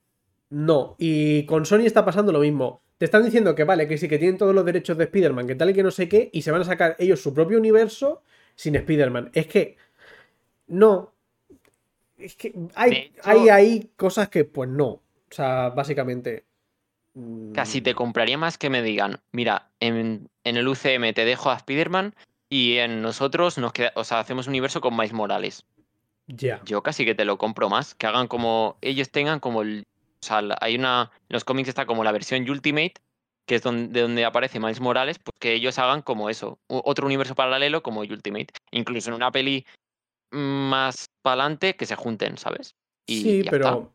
no. 0.50 0.94
Y 0.98 1.44
con 1.46 1.66
Sony 1.66 1.80
está 1.86 2.04
pasando 2.04 2.32
lo 2.32 2.40
mismo. 2.40 2.82
Te 2.98 3.04
están 3.04 3.24
diciendo 3.24 3.54
que 3.54 3.64
vale, 3.64 3.86
que 3.88 3.98
sí, 3.98 4.08
que 4.08 4.18
tienen 4.18 4.38
todos 4.38 4.54
los 4.54 4.64
derechos 4.64 4.96
de 4.96 5.04
Spider-Man, 5.04 5.46
que 5.46 5.54
tal 5.54 5.70
y 5.70 5.74
que 5.74 5.82
no 5.82 5.90
sé 5.90 6.08
qué, 6.08 6.30
y 6.32 6.42
se 6.42 6.50
van 6.50 6.62
a 6.62 6.64
sacar 6.64 6.96
ellos 6.98 7.20
su 7.20 7.34
propio 7.34 7.58
universo 7.58 8.22
sin 8.54 8.74
Spider-Man. 8.76 9.30
Es 9.34 9.46
que, 9.48 9.76
no. 10.68 11.12
Es 12.18 12.36
que 12.36 12.52
hay, 12.74 13.12
hecho- 13.24 13.52
hay 13.52 13.90
cosas 13.96 14.28
que, 14.28 14.44
pues 14.44 14.68
no. 14.68 14.86
O 14.86 15.02
sea, 15.30 15.70
básicamente. 15.70 16.44
mm, 17.14 17.52
Casi 17.52 17.80
te 17.80 17.94
compraría 17.94 18.38
más 18.38 18.58
que 18.58 18.70
me 18.70 18.82
digan, 18.82 19.20
mira, 19.32 19.70
en, 19.80 20.28
en 20.44 20.56
el 20.56 20.68
UCM 20.68 21.12
te 21.12 21.24
dejo 21.24 21.50
a 21.50 21.56
Spider-Man 21.56 22.14
y 22.48 22.76
en 22.76 23.02
nosotros 23.02 23.58
nos 23.58 23.72
queda, 23.72 23.92
o 23.96 24.04
sea, 24.04 24.20
hacemos 24.20 24.46
un 24.46 24.52
universo 24.52 24.80
con 24.80 24.94
Miles 24.96 25.12
Morales. 25.12 25.64
Ya. 26.28 26.60
Yo 26.64 26.82
casi 26.82 27.04
que 27.04 27.14
te 27.14 27.24
lo 27.24 27.38
compro 27.38 27.68
más, 27.68 27.94
que 27.94 28.06
hagan 28.06 28.28
como, 28.28 28.76
ellos 28.80 29.10
tengan 29.10 29.40
como 29.40 29.62
el, 29.62 29.84
o 30.22 30.26
sea, 30.26 30.42
hay 30.60 30.76
una, 30.76 31.10
en 31.28 31.34
los 31.34 31.44
cómics 31.44 31.68
está 31.68 31.86
como 31.86 32.02
la 32.04 32.12
versión 32.12 32.48
Ultimate, 32.48 32.94
que 33.46 33.56
es 33.56 33.62
donde, 33.62 33.92
de 33.92 34.00
donde 34.02 34.24
aparece 34.24 34.58
Miles 34.58 34.80
Morales, 34.80 35.18
pues 35.20 35.34
que 35.38 35.52
ellos 35.54 35.78
hagan 35.78 36.02
como 36.02 36.28
eso, 36.30 36.58
otro 36.68 37.06
universo 37.06 37.34
paralelo 37.36 37.82
como 37.82 38.00
Ultimate. 38.00 38.48
Incluso 38.72 39.10
en 39.10 39.14
una 39.14 39.30
peli 39.30 39.64
más 40.30 41.10
para 41.22 41.42
adelante 41.42 41.76
que 41.76 41.86
se 41.86 41.96
junten, 41.96 42.36
¿sabes? 42.38 42.74
Y 43.06 43.22
sí, 43.22 43.42
pero. 43.50 43.92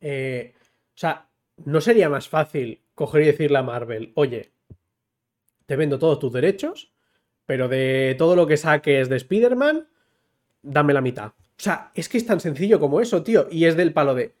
eh, 0.00 0.54
o 0.58 0.98
sea, 1.00 1.28
¿no 1.64 1.80
sería 1.80 2.08
más 2.08 2.28
fácil 2.28 2.82
coger 2.94 3.22
y 3.22 3.26
decirle 3.26 3.58
a 3.58 3.62
Marvel, 3.62 4.12
oye, 4.16 4.52
te 5.66 5.76
vendo 5.76 5.98
todos 5.98 6.18
tus 6.18 6.32
derechos, 6.32 6.92
pero 7.46 7.68
de 7.68 8.14
todo 8.18 8.36
lo 8.36 8.46
que 8.46 8.56
saques 8.56 9.08
de 9.08 9.16
Spider-Man, 9.16 9.88
dame 10.62 10.92
la 10.92 11.00
mitad? 11.00 11.28
O 11.28 11.62
sea, 11.62 11.90
es 11.94 12.08
que 12.08 12.18
es 12.18 12.26
tan 12.26 12.40
sencillo 12.40 12.80
como 12.80 13.00
eso, 13.00 13.22
tío. 13.22 13.46
Y 13.50 13.66
es 13.66 13.76
del 13.76 13.92
palo 13.92 14.14
de. 14.14 14.34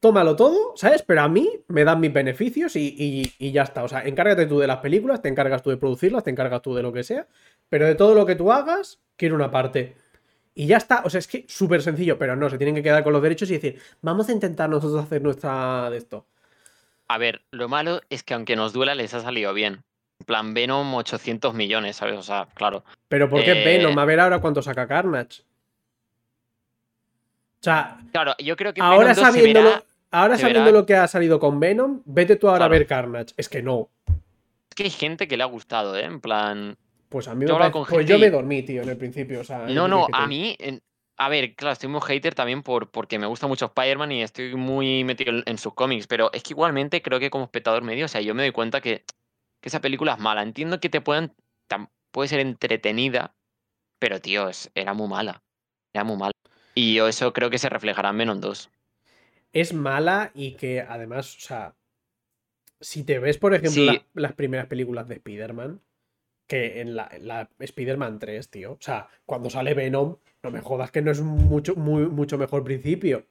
Tómalo 0.00 0.34
todo, 0.34 0.72
¿sabes? 0.76 1.02
Pero 1.02 1.20
a 1.20 1.28
mí 1.28 1.48
me 1.68 1.84
dan 1.84 2.00
mis 2.00 2.12
beneficios 2.12 2.74
y, 2.74 2.94
y- 2.98 3.32
y 3.38 3.52
ya 3.52 3.62
está. 3.62 3.84
O 3.84 3.88
sea, 3.88 4.02
encárgate 4.04 4.46
tú 4.46 4.58
de 4.58 4.66
las 4.66 4.78
películas, 4.78 5.22
te 5.22 5.28
encargas 5.28 5.62
tú 5.62 5.70
de 5.70 5.76
producirlas, 5.76 6.24
te 6.24 6.30
encargas 6.30 6.60
tú 6.60 6.74
de 6.74 6.82
lo 6.82 6.92
que 6.92 7.04
sea. 7.04 7.28
Pero 7.68 7.86
de 7.86 7.94
todo 7.94 8.14
lo 8.14 8.26
que 8.26 8.34
tú 8.34 8.50
hagas, 8.50 8.98
quiero 9.22 9.36
una 9.36 9.52
parte. 9.52 9.94
Y 10.56 10.66
ya 10.66 10.78
está. 10.78 11.02
O 11.04 11.10
sea, 11.10 11.20
es 11.20 11.28
que 11.28 11.44
súper 11.48 11.80
sencillo, 11.80 12.18
pero 12.18 12.34
no, 12.34 12.50
se 12.50 12.58
tienen 12.58 12.74
que 12.74 12.82
quedar 12.82 13.04
con 13.04 13.12
los 13.12 13.22
derechos 13.22 13.48
y 13.50 13.52
decir, 13.54 13.80
vamos 14.00 14.28
a 14.28 14.32
intentar 14.32 14.68
nosotros 14.68 15.00
hacer 15.04 15.22
nuestra 15.22 15.88
de 15.90 15.96
esto. 15.98 16.26
A 17.06 17.18
ver, 17.18 17.42
lo 17.52 17.68
malo 17.68 18.00
es 18.10 18.24
que 18.24 18.34
aunque 18.34 18.56
nos 18.56 18.72
duela 18.72 18.96
les 18.96 19.14
ha 19.14 19.20
salido 19.20 19.54
bien. 19.54 19.84
En 20.18 20.26
plan, 20.26 20.54
Venom 20.54 20.92
800 20.94 21.54
millones, 21.54 21.94
¿sabes? 21.94 22.18
O 22.18 22.22
sea, 22.22 22.48
claro. 22.54 22.82
Pero 23.08 23.28
¿por 23.28 23.44
qué 23.44 23.62
Eh, 23.62 23.64
Venom? 23.64 23.96
A 23.96 24.04
ver 24.04 24.18
ahora 24.18 24.40
cuánto 24.40 24.60
saca 24.60 24.88
Carnage. 24.88 25.42
O 27.60 27.64
sea, 27.64 28.00
Claro, 28.10 28.34
yo 28.38 28.56
creo 28.56 28.74
que 28.74 28.80
ahora 28.80 29.14
Venom 29.14 29.14
2 29.14 29.16
se 29.16 29.32
sabiendo, 29.32 29.60
verá- 29.60 29.76
lo, 29.76 29.84
ahora 30.10 30.36
sabiendo 30.38 30.70
verá- 30.70 30.72
lo 30.80 30.86
que 30.86 30.96
ha 30.96 31.06
salido 31.08 31.38
con 31.38 31.60
Venom, 31.60 32.02
vete 32.04 32.36
tú 32.36 32.48
ahora 32.48 32.58
Claro. 32.58 32.74
a 32.74 32.78
ver 32.78 32.86
Carnage. 32.88 33.34
Es 33.36 33.48
que 33.48 33.62
no. 33.62 33.88
Es 34.68 34.74
que 34.74 34.82
hay 34.84 34.90
gente 34.90 35.28
que 35.28 35.36
le 35.36 35.42
ha 35.44 35.46
gustado, 35.46 35.96
¿eh? 35.96 36.04
En 36.04 36.20
plan... 36.20 36.76
Pues 37.12 37.28
a 37.28 37.34
mí 37.34 37.44
me 37.44 37.48
Yo 37.48 37.58
parece- 37.58 37.72
con 37.72 37.86
Pues 37.86 38.06
yo 38.06 38.18
me 38.18 38.30
dormí, 38.30 38.62
tío, 38.62 38.82
en 38.82 38.88
el 38.88 38.96
principio. 38.96 39.40
O 39.40 39.44
sea, 39.44 39.66
No, 39.66 39.84
¿qué 39.84 39.90
no, 39.90 40.06
a 40.12 40.26
mí... 40.26 40.56
en- 40.58 40.82
A 41.18 41.28
ver, 41.28 41.54
claro, 41.54 41.74
estoy 41.74 41.88
muy 41.90 42.00
hater 42.00 42.34
también 42.34 42.62
por, 42.62 42.90
porque 42.90 43.18
me 43.18 43.26
gusta 43.26 43.46
mucho 43.46 43.66
Spider-Man 43.66 44.10
y 44.12 44.22
estoy 44.22 44.56
muy 44.56 45.04
metido 45.04 45.32
en- 45.44 45.58
sus 45.58 45.74
cómics, 45.74 46.06
pero 46.08 46.32
es 46.32 46.42
que 46.42 46.54
igualmente 46.54 47.00
creo 47.02 47.20
que 47.20 47.30
como 47.30 47.44
espectador 47.44 47.82
medio, 47.82 48.06
o 48.06 48.08
sea, 48.08 48.22
yo 48.22 48.34
me 48.34 48.42
doy 48.42 48.50
cuenta 48.50 48.80
que, 48.80 49.04
que 49.60 49.68
esa 49.68 49.80
película 49.80 50.14
es 50.14 50.18
mala. 50.18 50.42
Entiendo 50.42 50.80
que 50.80 50.88
te 50.88 51.00
puedan... 51.02 51.34
puede 52.10 52.28
ser 52.28 52.40
entretenida, 52.40 53.34
pero 54.00 54.20
tío, 54.20 54.48
es- 54.48 54.70
era 54.74 54.94
muy 54.94 55.06
mala. 55.06 55.42
Era 55.92 56.02
muy 56.04 56.16
mala. 56.16 56.32
Y 56.74 56.94
yo 56.94 57.06
eso 57.06 57.32
creo 57.34 57.50
que 57.50 57.58
se 57.58 57.68
reflejará 57.68 58.08
en 58.08 58.18
Venom 58.18 58.40
2. 58.40 58.70
es 59.52 59.74
mala 59.74 60.30
y 60.34 60.52
que 60.52 60.80
además, 60.80 61.36
o 61.36 61.40
sea, 61.40 61.74
si 62.80 63.04
te 63.04 63.18
ves, 63.18 63.36
por 63.38 63.52
ejemplo, 63.54 63.82
Sí. 63.82 63.86
la- 63.86 64.02
las 64.14 64.32
primeras 64.32 64.66
películas 64.66 65.06
de 65.08 65.16
Spider-Man, 65.16 65.80
que 66.52 66.80
en 66.82 66.94
la, 66.94 67.08
en 67.10 67.26
la 67.26 67.48
Spider-Man 67.58 68.18
3, 68.18 68.50
tío. 68.50 68.72
O 68.72 68.78
sea, 68.80 69.08
cuando 69.24 69.48
sale 69.48 69.72
Venom, 69.72 70.16
no 70.42 70.50
me 70.50 70.60
jodas 70.60 70.90
que 70.90 71.00
no 71.00 71.10
es 71.10 71.22
mucho, 71.22 71.74
muy, 71.76 72.02
mucho 72.08 72.36
mejor 72.36 72.62
principio. 72.62 73.24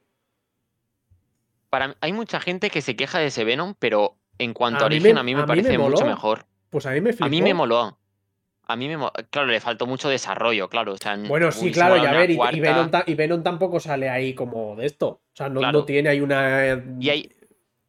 Para 1.70 1.90
mí- 1.90 1.94
hay 2.02 2.14
mucha 2.14 2.40
gente 2.40 2.70
que 2.72 2.82
se 2.82 2.96
queja 2.96 3.20
de 3.20 3.28
ese 3.28 3.44
Venom, 3.44 3.76
pero 3.78 4.16
en 4.40 4.54
cuanto 4.54 4.80
a, 4.80 4.84
A 4.84 4.86
origen, 4.88 5.14
me- 5.14 5.20
a 5.20 5.24
mí 5.24 5.34
a 5.34 5.36
me 5.36 5.42
mí 5.42 5.42
me 5.42 5.48
parece 5.48 5.78
mucho 5.78 5.98
moló. 6.02 6.06
mejor. 6.08 6.46
Pues 6.70 6.86
a 6.86 6.92
mí 6.92 7.02
me 7.02 7.12
flipó. 7.14 7.26
A 7.26 7.30
mí 7.30 7.42
me 7.42 7.54
moló. 7.54 7.98
A 8.68 8.76
mí 8.76 8.88
me 8.88 8.98
mo- 8.98 9.12
Claro, 9.30 9.48
le 9.50 9.60
faltó 9.60 9.86
mucho 9.86 10.10
desarrollo, 10.10 10.70
claro. 10.70 10.94
O 10.94 10.98
sea, 10.98 11.16
Bueno, 11.18 11.52
sí, 11.52 11.72
claro, 11.72 11.98
ya 11.98 12.10
una 12.10 12.12
ver, 12.20 12.32
y, 12.32 12.40
y. 12.54 12.60
Venom 12.60 12.90
y 13.06 13.14
Venom 13.16 13.44
tampoco 13.44 13.80
sale 13.80 14.10
ahí 14.10 14.34
como 14.34 14.76
de 14.76 14.86
esto. 14.86 15.08
O 15.08 15.22
sea, 15.36 15.50
no, 15.50 15.62
no 15.72 15.86
tiene 15.86 16.10
ahí 16.10 16.22
una. 16.22 16.82
Y 17.00 17.10
hay, 17.10 17.36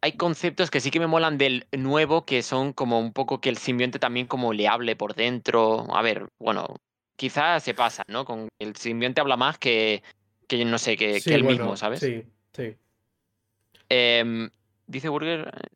hay 0.03 0.11
conceptos 0.17 0.69
que 0.69 0.81
sí 0.81 0.91
que 0.91 0.99
me 0.99 1.07
molan 1.07 1.37
del 1.37 1.65
nuevo, 1.71 2.25
que 2.25 2.43
son 2.43 2.73
como 2.73 2.99
un 2.99 3.13
poco 3.13 3.39
que 3.39 3.47
el 3.47 3.57
simbionte 3.57 3.99
también 3.99 4.27
como 4.27 4.51
le 4.51 4.67
hable 4.67 4.97
por 4.97 5.15
dentro. 5.15 5.87
A 5.95 6.01
ver, 6.01 6.27
bueno, 6.39 6.75
quizás 7.15 7.63
se 7.63 7.73
pasa, 7.73 8.03
¿no? 8.09 8.25
Con 8.25 8.49
el 8.59 8.75
simbionte 8.75 9.21
habla 9.21 9.37
más 9.37 9.57
que, 9.57 10.03
que 10.49 10.65
no 10.65 10.77
sé, 10.77 10.97
que, 10.97 11.21
Sí, 11.21 11.29
que 11.29 11.35
él 11.35 11.43
bueno, 11.43 11.57
mismo, 11.59 11.77
¿sabes? 11.77 12.01
Sí, 12.01 12.21
sí. 12.51 12.75
Em, 13.87 14.49
dice 14.87 15.07
Burger. 15.07 15.49
eh, 15.55 15.67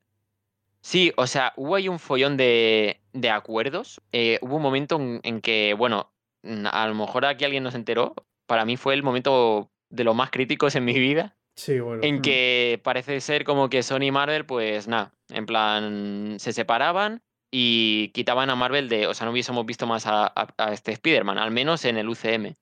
Sí, 0.82 1.14
o 1.16 1.26
sea, 1.26 1.54
hubo 1.56 1.76
ahí 1.76 1.88
un 1.88 1.98
follón 1.98 2.36
de, 2.36 3.00
de 3.14 3.30
acuerdos. 3.30 4.02
Eh, 4.12 4.40
hubo 4.42 4.58
un 4.58 4.62
momento 4.62 4.98
en, 4.98 5.22
en 5.24 5.40
que, 5.40 5.74
bueno, 5.74 6.12
a 6.70 6.86
lo 6.88 6.96
mejor 6.96 7.26
aquí 7.26 7.46
alguien 7.46 7.64
no 7.64 7.72
se 7.72 7.78
enteró. 7.78 8.14
Para 8.46 8.66
mí 8.66 8.76
fue 8.76 8.94
el 8.94 9.04
momento 9.04 9.72
de 9.90 10.04
los 10.04 10.16
más 10.18 10.32
críticos 10.32 10.76
en 10.76 10.84
mi 10.84 11.00
vida. 11.00 11.37
Sí, 11.58 11.80
bueno. 11.80 12.04
En 12.04 12.18
mm. 12.18 12.22
que 12.22 12.80
parece 12.84 13.20
ser 13.20 13.44
como 13.44 13.68
que 13.70 13.84
Sony 13.84 14.04
y 14.04 14.12
Marvel, 14.12 14.46
pues 14.46 14.88
nada, 14.88 15.12
en 15.30 15.46
plan, 15.48 16.38
se 16.40 16.54
separaban 16.54 17.22
y 17.52 18.10
quitaban 18.10 18.50
a 18.52 18.56
Marvel 18.56 18.90
de. 18.90 19.08
O 19.08 19.14
sea, 19.14 19.26
no 19.26 19.32
hubiésemos 19.32 19.66
visto 19.66 19.88
más 19.88 20.06
a, 20.06 20.28
a- 20.28 20.54
a 20.58 20.74
este 20.74 20.92
Spider-Man, 20.92 21.38
al 21.40 21.52
menos 21.52 21.84
en 21.86 21.98
el 21.98 22.08
UCM. 22.10 22.56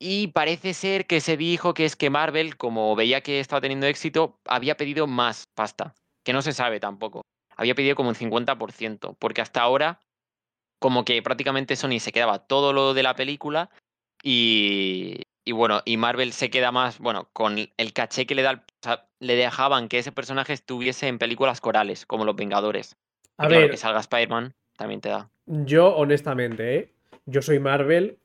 Y 0.00 0.28
parece 0.28 0.74
ser 0.74 1.06
que 1.06 1.20
se 1.20 1.36
dijo 1.36 1.74
que 1.74 1.84
es 1.84 1.94
que 1.94 2.10
Marvel, 2.10 2.56
como 2.56 2.96
veía 2.96 3.20
que 3.20 3.38
estaba 3.38 3.60
teniendo 3.60 3.86
éxito, 3.86 4.40
había 4.46 4.76
pedido 4.76 5.06
más 5.06 5.44
pasta. 5.54 5.94
Que 6.24 6.32
no 6.32 6.42
se 6.42 6.52
sabe 6.52 6.80
tampoco. 6.80 7.22
Había 7.56 7.76
pedido 7.76 7.94
como 7.94 8.08
un 8.08 8.16
50%. 8.16 9.16
Porque 9.16 9.40
hasta 9.42 9.62
ahora, 9.62 10.00
como 10.80 11.04
que 11.04 11.22
prácticamente 11.22 11.76
Sony 11.76 12.00
se 12.00 12.10
quedaba 12.10 12.40
todo 12.40 12.72
lo 12.72 12.94
de 12.94 13.04
la 13.04 13.14
película. 13.14 13.70
Y, 14.24 15.22
y 15.44 15.52
bueno, 15.52 15.82
y 15.84 15.96
Marvel 15.96 16.32
se 16.32 16.50
queda 16.50 16.70
más, 16.72 16.98
bueno, 16.98 17.28
con 17.32 17.56
el 17.58 17.92
caché 17.92 18.26
que 18.26 18.34
le 18.34 18.42
da. 18.42 18.50
el- 18.52 18.58
o 18.58 18.62
sea, 18.82 19.06
le 19.20 19.34
dejaban 19.36 19.88
que 19.88 19.98
ese 19.98 20.12
personaje 20.12 20.52
estuviese 20.52 21.08
en 21.08 21.18
películas 21.18 21.60
corales, 21.60 22.06
como 22.06 22.24
Los 22.24 22.36
Vengadores. 22.36 22.96
Y 23.38 23.44
A 23.44 23.48
claro, 23.48 23.62
ver, 23.62 23.70
que 23.70 23.76
salga 23.76 24.00
Spider-Man 24.00 24.54
también 24.76 25.00
te 25.00 25.08
da. 25.08 25.30
yo 25.46 25.94
honestamente, 25.96 26.76
¿eh? 26.76 26.92
Yo 27.26 27.40
soy 27.42 27.58
Marvel 27.60 28.18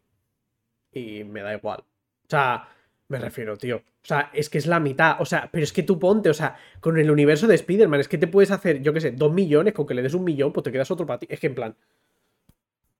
y 0.91 1.23
me 1.23 1.41
da 1.41 1.53
igual. 1.55 1.81
O 1.81 2.29
sea, 2.29 2.67
me 3.09 3.19
refiero, 3.19 3.57
tío. 3.57 3.77
O 3.77 4.07
sea, 4.07 4.31
es 4.33 4.49
que 4.49 4.57
es 4.57 4.65
la 4.67 4.79
mitad. 4.79 5.17
O 5.19 5.25
sea, 5.25 5.49
pero 5.51 5.63
es 5.63 5.71
que 5.73 5.83
tú 5.83 5.99
ponte, 5.99 6.29
o 6.29 6.33
sea, 6.33 6.55
con 6.79 6.97
el 6.97 7.11
universo 7.11 7.45
de 7.47 7.55
Spider-Man, 7.55 7.99
es 7.99 8.07
que 8.07 8.17
te 8.17 8.27
puedes 8.27 8.51
hacer, 8.51 8.81
yo 8.81 8.93
qué 8.93 9.01
sé, 9.01 9.11
dos 9.11 9.31
millones, 9.33 9.73
con 9.73 9.85
que 9.85 9.93
le 9.93 10.01
des 10.01 10.13
un 10.13 10.23
millón, 10.23 10.51
pues 10.53 10.63
te 10.63 10.71
quedas 10.71 10.89
otro 10.91 11.05
para 11.05 11.19
ti. 11.19 11.27
Es 11.29 11.39
que 11.39 11.47
en 11.47 11.55
plan. 11.55 11.75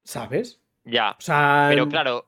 ¿Sabes? 0.03 0.61
Ya, 0.85 1.11
O 1.11 1.21
sea. 1.21 1.67
Pero 1.69 1.89
claro, 1.89 2.25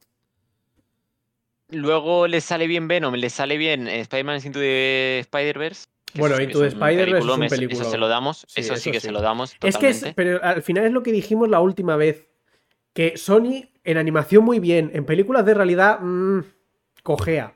luego 1.71 2.27
le 2.27 2.41
sale 2.41 2.67
bien 2.67 2.88
Venom, 2.88 3.13
le 3.15 3.29
sale 3.29 3.58
bien 3.58 3.88
eh, 3.88 3.99
Spider-Man 4.01 4.41
Into 4.45 4.60
the 4.60 5.19
Spider-Verse. 5.19 5.88
Bueno, 6.15 6.41
Into 6.41 6.60
the 6.62 6.67
Spider-Verse 6.67 7.17
es 7.19 7.23
un 7.36 7.43
eso- 7.43 7.55
Eso, 7.82 7.91
se 7.91 7.97
lo 7.97 8.08
damos, 8.08 8.45
Sí, 8.47 8.62
eso 8.62 8.75
sí 8.77 8.91
que 8.91 8.99
sí. 8.99 9.08
se 9.08 9.12
lo 9.12 9.21
damos 9.21 9.55
Es 9.62 9.77
que 9.77 9.89
es, 9.89 10.05
pero 10.15 10.43
al 10.43 10.62
final 10.63 10.86
es 10.86 10.91
lo 10.91 11.03
que 11.03 11.12
dijimos 11.12 11.49
la 11.49 11.60
última 11.60 11.95
vez. 11.95 12.27
Que 12.93 13.15
Sony 13.17 13.69
en 13.84 13.97
animación 13.97 14.43
muy 14.43 14.60
bien, 14.60 14.89
en 14.93 15.05
películas 15.05 15.45
de 15.45 15.53
realidad, 15.53 15.99
mmm, 16.01 16.39
cojea. 17.03 17.53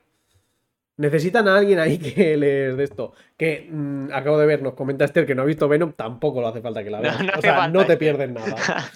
Necesitan 0.96 1.48
a 1.48 1.56
alguien 1.56 1.80
ahí 1.80 1.98
que 2.14 2.36
les 2.36 2.76
de 2.76 2.84
esto. 2.84 3.12
Que 3.36 3.66
mm, 3.68 4.12
acabo 4.12 4.38
de 4.38 4.46
ver, 4.46 4.62
nos 4.62 4.74
comenta 4.74 5.04
Esther 5.04 5.26
que 5.26 5.34
no 5.34 5.42
ha 5.42 5.44
visto 5.46 5.68
Venom, 5.68 5.92
tampoco 5.92 6.40
le 6.40 6.46
hace 6.46 6.60
falta 6.60 6.84
que 6.84 6.90
la 6.90 7.00
veas. 7.02 7.20
no 7.20 7.32
o 7.36 7.40
sea, 7.40 7.54
falta, 7.56 7.68
no 7.68 7.84
te 7.86 7.96
pierdes 7.96 8.30
nada. 8.30 8.56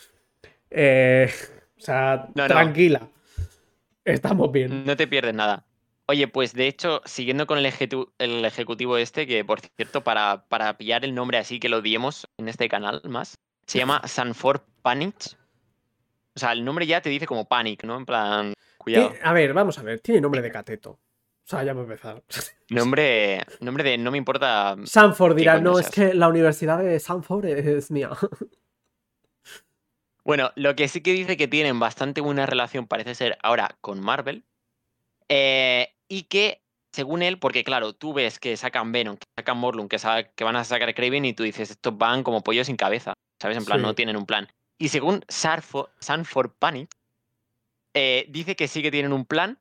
Eh, 0.70 1.31
o 1.78 1.81
sea, 1.81 2.28
no. 2.35 2.46
tranquila. 2.46 3.09
Estamos 4.09 4.51
bien. 4.51 4.85
No 4.85 4.97
te 4.97 5.07
pierdes 5.07 5.35
nada. 5.35 5.66
Oye, 6.07 6.27
pues 6.27 6.55
de 6.55 6.66
hecho, 6.66 7.03
siguiendo 7.05 7.47
con 7.47 7.59
el, 7.59 7.66
el 8.18 8.44
ejecutivo 8.44 8.97
este, 8.97 9.27
que 9.27 9.44
por 9.44 9.61
cierto, 9.61 10.03
para, 10.03 10.47
para 10.49 10.79
pillar 10.79 11.05
el 11.05 11.14
nombre 11.14 11.37
así 11.37 11.61
que 11.61 11.68
lo 11.68 11.83
diemos 11.83 12.27
en 12.38 12.49
este 12.49 12.68
canal 12.68 13.03
más, 13.05 13.38
se 13.66 13.79
llama 13.79 14.01
Sanford 14.09 14.62
Panic. 14.81 15.37
O 16.35 16.40
sea, 16.40 16.53
el 16.53 16.64
nombre 16.64 16.87
ya 16.87 17.03
te 17.03 17.11
dice 17.11 17.27
como 17.27 17.47
Panic, 17.47 17.85
¿no? 17.85 17.97
En 17.97 18.07
plan, 18.07 18.55
cuidado. 18.79 19.12
A 19.23 19.33
ver, 19.35 19.53
vamos 19.53 19.79
a 19.79 19.83
ver. 19.83 20.01
Tiene 20.01 20.23
nombre 20.23 20.40
de 20.40 20.51
cateto. 20.51 20.92
O 20.92 21.01
sea, 21.51 21.62
ya 21.62 21.75
va 21.75 21.81
a 21.81 21.85
empezar. 21.85 22.23
Nombre, 22.71 23.42
nombre 23.61 23.83
de 23.83 23.97
no 23.97 24.11
me 24.11 24.18
importa. 24.18 24.77
Sanford 24.85 25.35
dirá, 25.35 25.59
no, 25.59 25.79
es 25.79 25.88
que 25.88 26.12
la 26.12 26.29
universidad 26.29 26.79
de 26.79 27.01
Sanford 27.01 27.47
es 27.47 27.90
mía. 27.90 28.11
Bueno, 30.29 30.53
lo 30.57 30.77
que 30.77 30.88
sí 30.88 31.01
que 31.01 31.14
dice 31.14 31.38
que 31.38 31.49
tienen 31.49 31.81
bastante 31.81 32.21
buena 32.21 32.45
relación, 32.45 32.87
parece 32.87 33.14
ser 33.14 33.38
ahora 33.43 33.79
con 33.81 33.99
Marvel. 33.99 34.45
eh, 35.31 35.95
y 36.07 36.25
que, 36.25 36.61
según 36.93 37.23
él, 37.23 37.38
porque 37.38 37.64
claro, 37.64 37.95
tú 37.95 38.12
ves 38.12 38.38
que 38.38 38.55
sacan 38.59 38.93
Venom, 38.93 39.17
que 39.17 39.25
sacan 39.38 39.57
Morlun, 39.57 39.88
que, 39.88 39.99
sa- 39.99 40.25
que 40.25 40.45
van 40.45 40.57
a 40.57 40.64
sacar 40.64 40.95
Craven 40.95 41.25
y 41.25 41.33
tú 41.33 41.45
dices, 41.45 41.71
estos 41.71 41.97
van 41.97 42.23
como 42.23 42.43
pollos 42.43 42.67
sin 42.67 42.77
cabeza. 42.77 43.14
¿Sabes? 43.41 43.57
En 43.57 43.64
plan, 43.64 43.79
Sí. 43.81 43.87
no 43.87 43.95
tienen 43.95 44.17
un 44.19 44.27
plan. 44.27 44.49
Y 44.79 44.88
según 44.88 45.21
Sarfo- 45.29 45.88
Sanford 45.99 46.51
Panic, 46.59 46.91
eh, 47.95 48.27
dice 48.29 48.55
que 48.55 48.69
sí 48.69 48.83
que 48.83 48.91
tienen 48.91 49.14
un 49.14 49.25
plan 49.25 49.59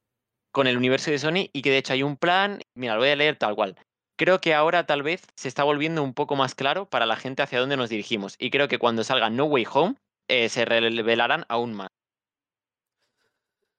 con 0.52 0.68
el 0.68 0.76
universo 0.76 1.12
de 1.12 1.20
Sony 1.20 1.50
y 1.54 1.62
que 1.62 1.72
de 1.72 1.78
hecho 1.78 1.94
hay 1.94 2.04
un 2.04 2.18
plan. 2.18 2.62
Mira, 2.76 2.96
lo 2.96 3.00
voy 3.00 3.10
a 3.10 3.16
leer 3.16 3.38
tal 3.38 3.56
cual. 3.56 3.78
Creo 4.18 4.42
que 4.42 4.54
ahora 4.54 4.86
tal 4.86 5.02
vez 5.02 5.22
se 5.36 5.48
está 5.48 5.64
volviendo 5.64 6.04
un 6.04 6.14
poco 6.14 6.36
más 6.36 6.56
claro 6.56 6.90
para 6.90 7.06
la 7.06 7.16
gente 7.16 7.42
hacia 7.42 7.60
dónde 7.62 7.78
nos 7.78 7.90
dirigimos. 7.90 8.36
Y 8.38 8.50
creo 8.50 8.68
que 8.68 8.80
cuando 8.80 9.06
salga 9.06 9.30
No 9.30 9.46
Way 9.46 9.66
Home, 9.74 9.96
eh, 10.28 10.50
se 10.50 10.66
revelarán 10.66 11.46
aún 11.48 11.74
más. 11.74 11.90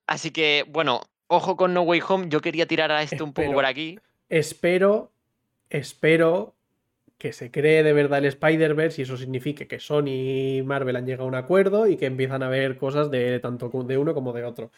Así 0.07 0.31
que, 0.31 0.65
bueno, 0.67 1.01
ojo 1.27 1.55
con 1.55 1.73
No 1.73 1.81
Way 1.83 2.01
Home. 2.07 2.29
Yo 2.29 2.41
quería 2.41 2.65
tirar 2.65 2.91
a 2.91 3.03
esto 3.03 3.23
un 3.23 3.33
poco 3.33 3.53
por 3.53 3.65
aquí. 3.65 3.99
espero, 4.27 5.11
espero 5.69 6.55
que 7.19 7.33
se 7.33 7.51
cree 7.51 7.83
de 7.83 7.93
verdad 7.93 8.19
el 8.19 8.25
Spider-Verse 8.25 9.01
y 9.01 9.03
eso 9.03 9.17
signifique 9.17 9.67
que 9.67 9.79
Sony 9.79 10.57
y 10.57 10.63
Marvel 10.63 10.95
han 10.95 11.05
llegado 11.05 11.25
a 11.25 11.27
un 11.27 11.35
acuerdo 11.35 11.85
y 11.85 11.97
que 11.97 12.05
empiezan 12.05 12.41
a 12.43 12.49
ver 12.49 12.77
cosas 12.77 13.11
de 13.11 13.39
tanto 13.39 13.69
de 13.69 13.97
uno 13.97 14.13
como 14.13 14.33
de 14.33 14.45
otro. 14.45 14.71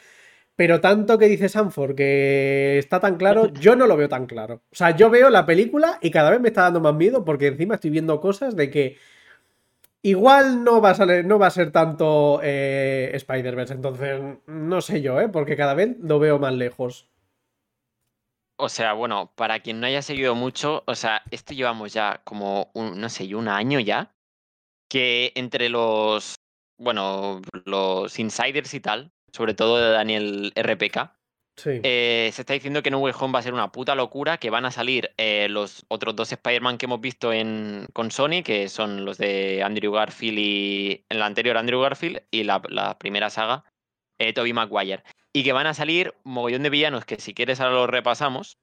Pero 0.56 0.82
tanto 0.82 1.18
que 1.18 1.28
dice 1.28 1.50
Sanford 1.50 1.96
que 1.96 2.78
está 2.78 3.00
tan 3.00 3.16
claro, 3.16 3.48
yo 3.62 3.76
no 3.76 3.88
lo 3.88 3.96
veo 3.96 4.10
tan 4.10 4.26
claro. 4.26 4.64
O 4.72 4.76
sea, 4.76 4.96
yo 4.96 5.10
veo 5.10 5.30
la 5.30 5.46
película 5.46 6.00
y 6.02 6.12
cada 6.12 6.32
vez 6.32 6.42
me 6.42 6.50
está 6.50 6.64
dando 6.64 6.82
más 6.82 6.96
miedo 6.96 7.24
porque 7.24 7.48
encima 7.48 7.76
estoy 7.76 7.92
viendo 7.92 8.20
cosas 8.20 8.56
de 8.56 8.70
que 8.70 8.98
igual 10.04 10.64
no 10.64 10.82
va 10.82 10.92
a, 10.92 10.96
salir, 10.96 11.26
no 11.26 11.40
va 11.40 11.48
a 11.48 11.52
ser 11.52 11.72
tanto 11.72 12.40
eh, 12.44 13.12
Spider-Verse. 13.14 13.74
Entonces, 13.74 14.22
no 14.48 14.82
sé 14.82 15.02
yo, 15.02 15.20
¿eh? 15.20 15.30
Porque 15.30 15.56
cada 15.56 15.74
vez 15.74 15.98
lo 16.00 16.20
veo 16.20 16.40
más 16.40 16.54
lejos. 16.54 17.10
O 18.58 18.70
sea, 18.70 18.94
bueno, 18.94 19.32
para 19.36 19.60
quien 19.62 19.80
no 19.80 19.88
haya 19.88 20.02
seguido 20.02 20.36
mucho, 20.36 20.84
o 20.86 20.94
sea, 20.94 21.24
esto 21.32 21.54
llevamos 21.54 21.94
ya 21.94 22.22
como, 22.24 22.70
un, 22.76 23.02
no 23.02 23.10
sé, 23.10 23.34
un 23.34 23.48
año 23.48 23.80
ya, 23.80 24.14
que 24.88 25.32
entre 25.36 25.70
los, 25.70 26.36
bueno, 26.78 27.42
los 27.66 28.20
insiders 28.20 28.74
y 28.76 28.80
tal, 28.80 29.12
sobre 29.34 29.56
todo 29.56 29.78
de 29.78 29.90
Daniel 29.90 30.54
RPK, 30.56 31.12
Eh, 31.66 32.32
se 32.34 32.42
está 32.42 32.54
diciendo 32.54 32.82
que 32.82 32.90
No 32.90 33.00
Way 33.00 33.14
Home 33.20 33.34
va 33.34 33.40
a 33.40 33.44
ser 33.44 33.54
una 33.54 33.72
puta 33.72 33.96
locura, 33.96 34.38
que 34.38 34.50
van 34.50 34.66
a 34.66 34.72
salir 34.72 35.12
eh, 35.18 35.48
los 35.50 35.86
otros 35.90 36.16
dos 36.16 36.32
Spider-Man 36.32 36.78
que 36.78 36.86
hemos 36.86 37.02
visto 37.02 37.34
en, 37.34 37.88
con 37.94 38.12
Sony, 38.12 38.44
que 38.44 38.70
son 38.70 39.06
los 39.06 39.18
de 39.18 39.62
Andrew 39.64 39.92
Garfield 39.92 40.40
y 40.40 41.06
en 41.10 41.20
la 41.20 41.26
anterior 41.26 41.58
Andrew 41.58 41.82
Garfield 41.82 42.24
y 42.32 42.44
la, 42.44 42.98
primera 42.98 43.30
saga, 43.30 43.64
eh, 44.20 44.34
Tobey 44.34 44.54
Maguire. 44.54 45.04
Y 45.34 45.44
que 45.44 45.54
van 45.54 45.68
a 45.68 45.74
salir 45.74 46.14
mogollón 46.24 46.64
de 46.64 46.70
villanos 46.70 47.06
que 47.06 47.18
si 47.18 47.34
quieres 47.34 47.60
ahora 47.60 47.76
los 47.76 47.90
repasamos. 47.90 48.58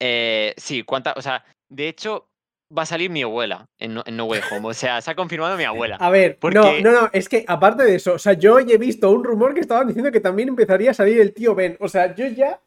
Eh, 0.00 0.54
sí, 0.56 0.82
cuánta, 0.82 1.14
o 1.16 1.22
sea, 1.22 1.44
de 1.68 1.88
hecho 1.88 2.31
va 2.76 2.82
a 2.82 2.86
salir 2.86 3.10
mi 3.10 3.22
abuela 3.22 3.68
en 3.78 3.94
No, 3.94 4.02
en 4.06 4.16
No 4.16 4.24
Way 4.24 4.40
Home, 4.50 4.68
o 4.68 4.74
sea, 4.74 5.00
se 5.00 5.10
ha 5.10 5.14
confirmado 5.14 5.56
mi 5.56 5.64
abuela. 5.64 5.96
A 5.96 6.10
ver, 6.10 6.38
Porque- 6.38 6.58
no, 6.58 6.80
no, 6.80 7.02
no, 7.02 7.10
es 7.12 7.28
que 7.28 7.44
aparte 7.46 7.84
de 7.84 7.96
eso, 7.96 8.14
o 8.14 8.18
sea, 8.18 8.32
yo 8.34 8.54
hoy 8.54 8.70
he 8.70 8.78
visto 8.78 9.10
un 9.10 9.24
rumor 9.24 9.54
que 9.54 9.60
estaban 9.60 9.86
diciendo 9.86 10.10
que 10.10 10.20
también 10.20 10.48
empezaría 10.48 10.90
a 10.90 10.94
salir 10.94 11.20
el 11.20 11.32
tío 11.32 11.54
Ben. 11.54 11.76
O 11.80 11.88
sea, 11.88 12.14
yo 12.14 12.26
ya. 12.26 12.60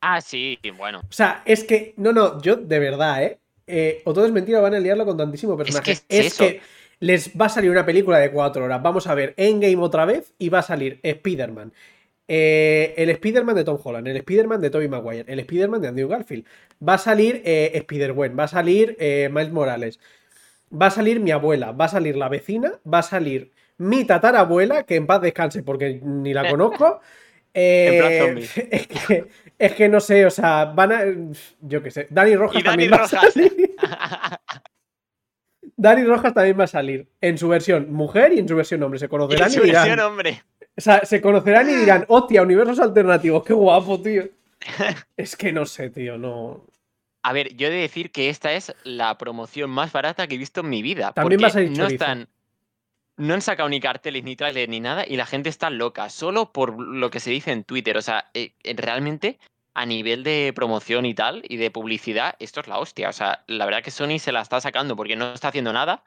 Ah, 0.00 0.20
sí, 0.20 0.58
bueno. 0.76 1.00
O 1.00 1.12
sea, 1.12 1.42
es 1.44 1.64
que. 1.64 1.94
No, 1.96 2.12
no, 2.12 2.40
yo 2.42 2.56
de 2.56 2.78
verdad, 2.78 3.22
¿eh? 3.22 3.38
eh 3.66 4.02
o 4.04 4.12
todo 4.12 4.26
es 4.26 4.32
mentira, 4.32 4.60
van 4.60 4.74
a 4.74 4.80
liarlo 4.80 5.06
con 5.06 5.16
tantísimo 5.16 5.56
personaje. 5.56 5.98
que 6.08 6.18
es 6.18 6.36
que 6.36 6.60
les 7.02 7.32
va 7.38 7.46
a 7.46 7.48
salir 7.48 7.70
una 7.70 7.84
película 7.84 8.18
de 8.18 8.30
cuatro 8.30 8.64
horas. 8.64 8.82
Vamos 8.82 9.06
a 9.06 9.14
ver 9.14 9.34
Endgame 9.36 9.78
otra 9.78 10.04
vez 10.04 10.34
y 10.38 10.48
va 10.48 10.60
a 10.60 10.62
salir 10.62 11.00
Spider-Man. 11.02 11.72
Eh, 12.28 12.94
el 12.96 13.10
Spider-Man 13.10 13.56
de 13.56 13.64
Tom 13.64 13.78
Holland, 13.82 14.08
el 14.08 14.16
Spider-Man 14.18 14.60
de 14.60 14.70
Tobey 14.70 14.88
Maguire, 14.88 15.24
el 15.32 15.40
Spider-Man 15.40 15.82
de 15.82 15.88
Andrew 15.88 16.08
Garfield. 16.08 16.46
Va 16.86 16.94
a 16.94 16.98
salir 16.98 17.42
eh, 17.44 17.70
Spider-Gwen, 17.74 18.38
va 18.38 18.44
a 18.44 18.48
salir 18.48 18.96
eh, 19.00 19.28
Miles 19.32 19.52
Morales. 19.52 20.00
va 20.72 20.86
a 20.86 20.90
salir 20.90 21.20
mi 21.20 21.30
abuela, 21.30 21.72
va 21.72 21.86
a 21.86 21.88
salir 21.88 22.16
la 22.16 22.28
vecina, 22.28 22.80
va 22.92 22.98
a 23.00 23.02
salir 23.02 23.52
mi 23.78 24.04
tatarabuela, 24.06 24.84
que 24.84 24.96
en 24.96 25.06
paz 25.06 25.20
descanse 25.22 25.62
porque 25.62 26.00
ni 26.02 26.32
la 26.34 26.44
conozco. 26.46 27.00
En 27.84 27.96
plan 27.96 28.12
Eh, 28.14 28.50
es, 28.70 28.86
que, 28.88 29.28
es 29.58 29.72
que 29.74 29.88
no 29.88 30.00
sé, 30.00 30.24
o 30.26 30.30
sea, 30.30 30.66
van 30.66 30.92
a. 30.92 31.02
Yo 31.60 31.82
qué 31.82 31.90
sé. 31.90 32.06
Dani 32.10 32.36
Rojas 32.36 32.60
Y 32.60 32.64
Dani 32.64 32.88
también 32.88 32.92
va 32.96 33.04
a 33.04 33.08
Rojas. 33.08 33.08
salir. 33.08 33.52
Dani 35.76 36.04
Rojas 36.04 36.34
también 36.34 36.58
va 36.58 36.64
a 36.64 36.66
salir 36.68 37.08
en 37.20 37.38
su 37.38 37.48
versión 37.48 37.92
mujer 37.92 38.32
y 38.32 38.38
en 38.38 38.48
su 38.48 38.56
versión 38.56 38.82
hombre. 38.82 38.98
Se 39.00 39.08
Y 39.28 39.36
conocerán 39.36 39.52
en 39.52 39.54
y, 39.54 39.60
su 39.60 39.62
dirán. 39.62 39.96
versión, 39.96 40.00
hombre. 40.00 40.42
O 40.76 40.80
sea, 40.80 41.04
se 41.04 41.20
conocerán 41.20 41.68
y 41.68 41.74
dirán, 41.74 42.04
hostia, 42.08 42.42
universos 42.42 42.80
alternativos, 42.80 43.44
qué 43.44 43.52
guapo, 43.52 44.00
tío. 44.00 44.24
Es 45.16 45.36
que 45.36 45.52
no 45.52 45.66
sé, 45.66 45.90
tío, 45.90 46.16
no. 46.16 46.64
A 47.22 47.32
ver, 47.32 47.54
yo 47.56 47.68
he 47.68 47.70
de 47.70 47.76
decir 47.76 48.10
que 48.10 48.28
esta 48.28 48.52
es 48.52 48.74
la 48.84 49.16
promoción 49.18 49.70
más 49.70 49.92
barata 49.92 50.26
que 50.26 50.34
he 50.34 50.38
visto 50.38 50.60
en 50.60 50.70
mi 50.70 50.82
vida. 50.82 51.12
También 51.12 51.40
porque 51.40 51.66
va 51.66 51.66
a 51.66 51.70
no 51.70 51.86
están. 51.86 52.28
No 53.18 53.34
han 53.34 53.42
sacado 53.42 53.68
ni 53.68 53.78
carteles, 53.78 54.24
ni 54.24 54.34
trailers, 54.34 54.70
ni 54.70 54.80
nada, 54.80 55.04
y 55.06 55.16
la 55.16 55.26
gente 55.26 55.50
está 55.50 55.68
loca, 55.68 56.08
solo 56.08 56.50
por 56.50 56.80
lo 56.80 57.10
que 57.10 57.20
se 57.20 57.30
dice 57.30 57.52
en 57.52 57.62
Twitter. 57.62 57.96
O 57.96 58.02
sea, 58.02 58.30
eh, 58.32 58.54
eh, 58.64 58.74
realmente, 58.76 59.38
a 59.74 59.84
nivel 59.84 60.24
de 60.24 60.52
promoción 60.54 61.04
y 61.04 61.14
tal, 61.14 61.42
y 61.46 61.58
de 61.58 61.70
publicidad, 61.70 62.34
esto 62.38 62.60
es 62.60 62.68
la 62.68 62.78
hostia. 62.78 63.10
O 63.10 63.12
sea, 63.12 63.44
la 63.46 63.66
verdad 63.66 63.82
que 63.82 63.90
Sony 63.90 64.18
se 64.18 64.32
la 64.32 64.40
está 64.40 64.60
sacando 64.60 64.96
porque 64.96 65.14
no 65.14 65.34
está 65.34 65.48
haciendo 65.48 65.72
nada. 65.72 66.02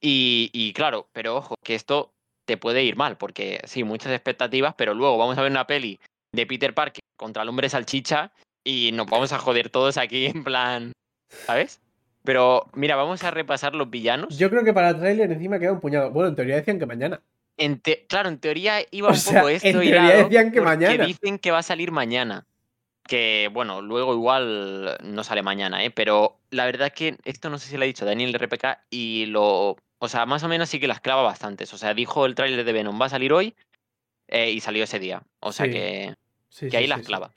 Y, 0.00 0.50
y 0.52 0.72
claro, 0.74 1.08
pero 1.12 1.36
ojo, 1.36 1.54
que 1.64 1.74
esto 1.74 2.12
te 2.50 2.56
puede 2.56 2.82
ir 2.82 2.96
mal, 2.96 3.16
porque 3.16 3.60
sí, 3.64 3.84
muchas 3.84 4.10
expectativas, 4.10 4.74
pero 4.76 4.92
luego 4.92 5.16
vamos 5.16 5.38
a 5.38 5.42
ver 5.42 5.52
una 5.52 5.68
peli 5.68 6.00
de 6.34 6.46
Peter 6.46 6.74
Parker 6.74 7.00
contra 7.16 7.44
el 7.44 7.48
hombre 7.48 7.68
salchicha 7.68 8.32
y 8.66 8.90
nos 8.92 9.06
vamos 9.06 9.32
a 9.32 9.38
joder 9.38 9.70
todos 9.70 9.96
aquí 9.96 10.26
en 10.26 10.42
plan, 10.42 10.90
¿sabes? 11.28 11.80
Pero 12.24 12.66
mira, 12.74 12.96
vamos 12.96 13.22
a 13.22 13.30
repasar 13.30 13.76
los 13.76 13.88
villanos. 13.88 14.36
Yo 14.36 14.50
creo 14.50 14.64
que 14.64 14.72
para 14.72 14.90
el 14.90 14.98
tráiler 14.98 15.30
encima 15.30 15.60
queda 15.60 15.70
un 15.74 15.80
puñado. 15.80 16.10
Bueno, 16.10 16.30
en 16.30 16.34
teoría 16.34 16.56
decían 16.56 16.80
que 16.80 16.86
mañana. 16.86 17.20
En 17.56 17.78
te- 17.78 18.04
claro, 18.08 18.28
en 18.28 18.38
teoría 18.40 18.78
iba 18.90 19.08
O 19.08 19.12
un 19.12 19.16
sea, 19.16 19.34
poco 19.42 19.48
esto 19.48 19.68
en 19.68 19.72
teoría 19.74 20.24
decían 20.24 20.50
que 20.50 20.60
mañana. 20.60 21.06
dicen 21.06 21.38
que 21.38 21.52
va 21.52 21.58
a 21.58 21.62
salir 21.62 21.92
mañana. 21.92 22.46
Que 23.06 23.48
bueno, 23.52 23.80
luego 23.80 24.12
igual 24.12 24.98
no 25.04 25.22
sale 25.22 25.42
mañana, 25.42 25.84
¿eh? 25.84 25.92
Pero 25.92 26.36
la 26.50 26.64
verdad 26.64 26.88
es 26.88 26.94
que 26.94 27.16
esto 27.24 27.48
no 27.48 27.58
sé 27.58 27.68
si 27.68 27.76
lo 27.76 27.84
ha 27.84 27.86
dicho 27.86 28.04
Daniel 28.04 28.32
de 28.32 28.38
RPK 28.38 28.80
y 28.90 29.26
lo. 29.26 29.76
O 30.02 30.08
sea, 30.08 30.24
más 30.26 30.42
o 30.42 30.48
menos 30.48 30.68
sí 30.70 30.80
que 30.80 30.88
las 30.88 31.00
clava 31.00 31.22
bastantes. 31.22 31.72
O 31.74 31.78
sea, 31.78 31.92
dijo 31.94 32.24
el 32.26 32.34
tráiler 32.34 32.64
de 32.64 32.72
Venom 32.72 33.00
va 33.00 33.06
a 33.06 33.10
salir 33.10 33.32
hoy 33.32 33.54
eh, 34.28 34.50
y 34.50 34.60
salió 34.60 34.84
ese 34.84 34.98
día. 34.98 35.22
O 35.40 35.52
sea 35.52 35.66
Sí. 35.66 35.72
que, 35.72 36.14
Sí, 36.48 36.66
que 36.66 36.70
sí, 36.72 36.76
ahí 36.78 36.86
las 36.86 37.02
clava. 37.02 37.32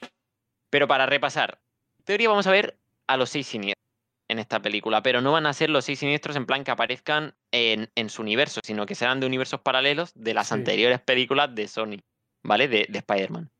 Pero 0.69 0.88
para 0.88 1.06
repasar, 1.06 1.60
en 1.99 2.06
teoría 2.06 2.30
vamos 2.30 2.47
a 2.47 2.52
ver 2.52 2.78
a 3.06 3.17
los 3.17 3.30
seis 3.30 3.45
siniestros 3.47 3.84
en 4.30 4.39
esta 4.39 4.62
película, 4.62 5.04
pero 5.04 5.21
no 5.21 5.32
van 5.34 5.45
a 5.45 5.54
ser 5.54 5.69
los 5.69 5.86
seis 5.86 5.99
siniestros 5.99 6.36
en 6.36 6.45
plan 6.47 6.63
que 6.63 6.71
aparezcan 6.71 7.36
en, 7.52 7.91
en 7.95 8.10
su 8.10 8.21
universo, 8.23 8.62
sino 8.63 8.86
que 8.86 8.95
serán 8.95 9.19
de 9.19 9.28
universos 9.28 9.60
paralelos 9.60 10.13
de 10.15 10.34
las 10.34 10.52
anteriores 10.52 10.99
películas 11.02 11.54
de 11.54 11.67
Sony, 11.67 11.97
¿vale? 12.41 12.67
De, 12.67 12.88
de 12.89 12.97
Spider-Man. 12.99 13.52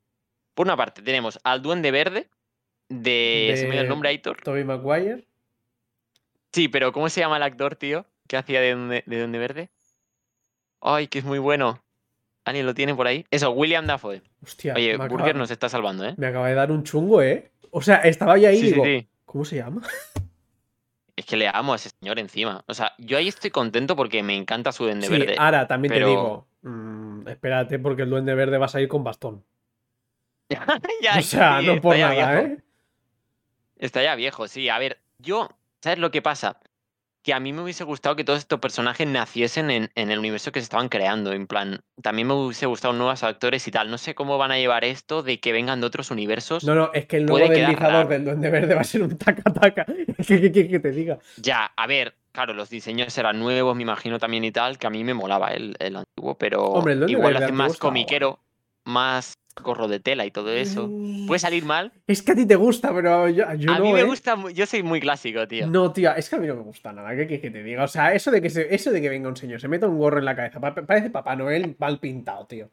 Por 0.56 0.66
una 0.66 0.78
parte, 0.78 1.02
tenemos 1.02 1.40
al 1.44 1.62
Duende 1.62 1.92
Verde 1.92 2.30
de... 2.90 3.54
¿Se 3.58 3.66
me 3.68 3.74
dio 3.74 3.82
el 3.82 3.90
nombre, 3.90 4.10
Aitor? 4.10 4.42
Tobey 4.42 4.64
Maguire. 4.64 5.28
Sí, 6.52 6.68
pero 6.68 6.92
¿cómo 6.94 7.10
se 7.10 7.20
llama 7.22 7.38
el 7.38 7.44
actor, 7.44 7.76
tío? 7.76 8.06
¿Qué 8.34 8.38
hacía 8.38 8.62
de 8.62 8.74
Duende, 8.74 9.04
de 9.06 9.20
Duende 9.20 9.38
Verde? 9.38 9.70
Ay, 10.82 11.06
que 11.06 11.20
es 11.20 11.24
muy 11.24 11.38
bueno. 11.38 11.84
¿Alguien 12.46 12.66
lo 12.66 12.74
tiene 12.74 12.96
por 12.96 13.06
ahí? 13.06 13.28
Eso, 13.30 13.52
William 13.52 13.86
Dafoe. 13.86 14.24
Hostia, 14.42 14.74
Oye, 14.74 14.98
Burger 14.98 15.14
acaba, 15.22 15.34
nos 15.34 15.52
está 15.52 15.70
salvando, 15.70 16.04
¿eh? 16.04 16.16
me 16.18 16.26
acaba 16.26 16.48
de 16.48 16.56
dar 16.56 16.72
un 16.72 16.84
chungo, 16.84 17.22
¿eh? 17.22 17.52
O 17.70 17.84
sea, 17.84 17.98
estaba 17.98 18.40
yo 18.40 18.50
ahí 18.50 18.58
Sí, 18.58 18.72
digo, 18.72 18.84
sí. 18.86 19.08
¿cómo 19.26 19.46
se 19.46 19.58
llama? 19.58 19.84
Es 21.16 21.28
que 21.28 21.38
le 21.38 21.48
amo 21.48 21.74
a 21.74 21.76
ese 21.76 21.92
señor 21.92 22.18
encima. 22.18 22.64
O 22.66 22.74
sea, 22.74 22.94
yo 22.98 23.20
ahí 23.20 23.28
estoy 23.28 23.52
contento 23.52 23.96
porque 23.96 24.24
me 24.24 24.36
encanta 24.36 24.72
su 24.72 24.86
Duende 24.86 25.08
Verde. 25.10 25.36
ahora 25.38 25.68
también 25.68 25.94
pero- 25.94 26.08
te 26.08 26.10
digo, 26.10 26.48
mm, 26.64 27.28
espérate 27.28 27.78
porque 27.78 28.02
el 28.02 28.10
Duende 28.10 28.34
Verde 28.34 28.58
va 28.58 28.66
a 28.66 28.70
salir 28.70 28.88
con 28.88 29.04
bastón. 29.04 29.46
Ya, 31.04 31.20
o 31.20 31.22
sea, 31.22 31.62
no 31.62 31.80
por 31.80 31.96
nada, 32.00 32.14
viejo. 32.14 32.48
¿eh? 32.48 32.58
Está 33.78 34.02
ya 34.02 34.16
viejo, 34.16 34.48
sí. 34.48 34.70
A 34.70 34.80
ver, 34.80 34.98
yo, 35.20 35.50
¿sabes 35.84 36.00
lo 36.00 36.10
que 36.10 36.24
pasa? 36.24 36.60
Que 37.24 37.34
a 37.34 37.40
mí 37.40 37.54
me 37.54 37.62
hubiese 37.62 37.84
gustado 37.84 38.16
que 38.16 38.24
todos 38.24 38.40
estos 38.40 38.60
personajes 38.60 39.08
naciesen 39.08 39.72
en, 39.72 39.90
en 39.96 40.12
el 40.12 40.20
universo 40.20 40.52
que 40.52 40.60
se 40.60 40.66
estaban 40.66 40.90
creando. 40.90 41.32
En 41.32 41.48
plan, 41.48 41.82
también 42.02 42.28
me 42.28 42.34
hubiese 42.34 42.66
gustado 42.66 42.94
nuevos 42.94 43.24
actores 43.24 43.68
y 43.68 43.72
tal. 43.72 43.90
No 43.90 43.98
sé 43.98 44.14
cómo 44.14 44.38
van 44.38 44.52
a 44.52 44.58
llevar 44.58 44.84
esto 44.84 45.24
de 45.24 45.40
que 45.40 45.54
vengan 45.54 45.82
de 45.82 45.88
otros 45.88 46.12
universos. 46.12 46.64
No, 46.64 46.76
no, 46.76 46.92
es 46.94 47.06
que 47.06 47.18
el 47.18 47.26
nuevo 47.26 47.48
deslizador 47.48 48.08
del 48.10 48.26
Duende 48.26 48.50
Verde 48.50 48.76
va 48.76 48.82
a 48.82 48.84
ser 48.84 49.04
un 49.04 49.18
taca-taca. 49.18 49.86
¿Qué 50.28 50.52
qué 50.52 50.68
que 50.68 50.80
te 50.80 50.92
diga? 50.92 51.18
Ya, 51.38 51.72
a 51.76 51.88
ver, 51.88 52.14
claro, 52.34 52.54
los 52.54 52.70
diseños 52.70 53.18
eran 53.18 53.40
nuevos, 53.40 53.76
me 53.76 53.84
imagino 53.84 54.20
también 54.20 54.44
y 54.44 54.52
tal, 54.52 54.78
que 54.78 54.88
a 54.88 54.90
mí 54.90 55.04
me 55.04 55.14
molaba 55.14 55.50
el, 55.50 55.76
el 55.80 55.96
antiguo, 55.96 56.38
pero 56.38 56.64
Hombre, 56.66 56.94
el 56.94 57.10
igual 57.10 57.34
lo 57.34 57.40
hacen 57.40 57.56
más 57.56 57.78
comiquero, 57.78 58.40
más 58.84 59.34
gorro 59.62 59.88
de 59.88 60.00
tela 60.00 60.26
y 60.26 60.32
todo 60.32 60.52
eso. 60.52 60.88
Mm, 60.90 61.28
Puede 61.28 61.40
salir 61.40 61.66
mal. 61.66 61.92
Es 62.08 62.22
que 62.22 62.32
a 62.32 62.36
ti 62.36 62.46
te 62.46 62.56
gusta, 62.56 62.94
pero 62.94 63.30
yo, 63.30 63.46
yo 63.56 63.72
a 63.72 63.78
no, 63.78 63.84
mí 63.84 63.94
me 63.94 64.02
¿eh? 64.02 64.04
gusta, 64.04 64.38
yo 64.54 64.66
soy 64.66 64.84
muy 64.84 65.00
clásico, 65.00 65.48
tío. 65.48 65.68
No, 65.68 65.92
tía, 65.94 66.14
es 66.14 66.30
que 66.30 66.36
a 66.36 66.40
mí 66.40 66.48
no 66.48 66.56
me 66.56 66.64
gusta 66.64 66.92
nada. 66.92 67.10
¿Qué 67.12 67.28
quieres 67.28 67.42
que 67.42 67.52
te 67.52 67.64
diga? 67.64 67.84
O 67.84 67.88
sea, 67.88 68.14
eso 68.14 68.32
de 68.32 68.42
que, 68.42 68.50
se- 68.50 68.74
eso 68.74 68.92
de 68.92 69.02
que 69.02 69.10
venga 69.10 69.30
un 69.30 69.38
señor, 69.38 69.62
se 69.62 69.68
meta 69.68 69.88
un 69.88 69.98
gorro 69.98 70.20
en 70.20 70.26
la 70.26 70.36
cabeza, 70.36 70.60
pa- 70.60 70.74
parece 70.74 71.10
Papá 71.10 71.36
Noel 71.36 71.76
mal 71.80 72.00
pintado, 72.00 72.46
tío. 72.48 72.70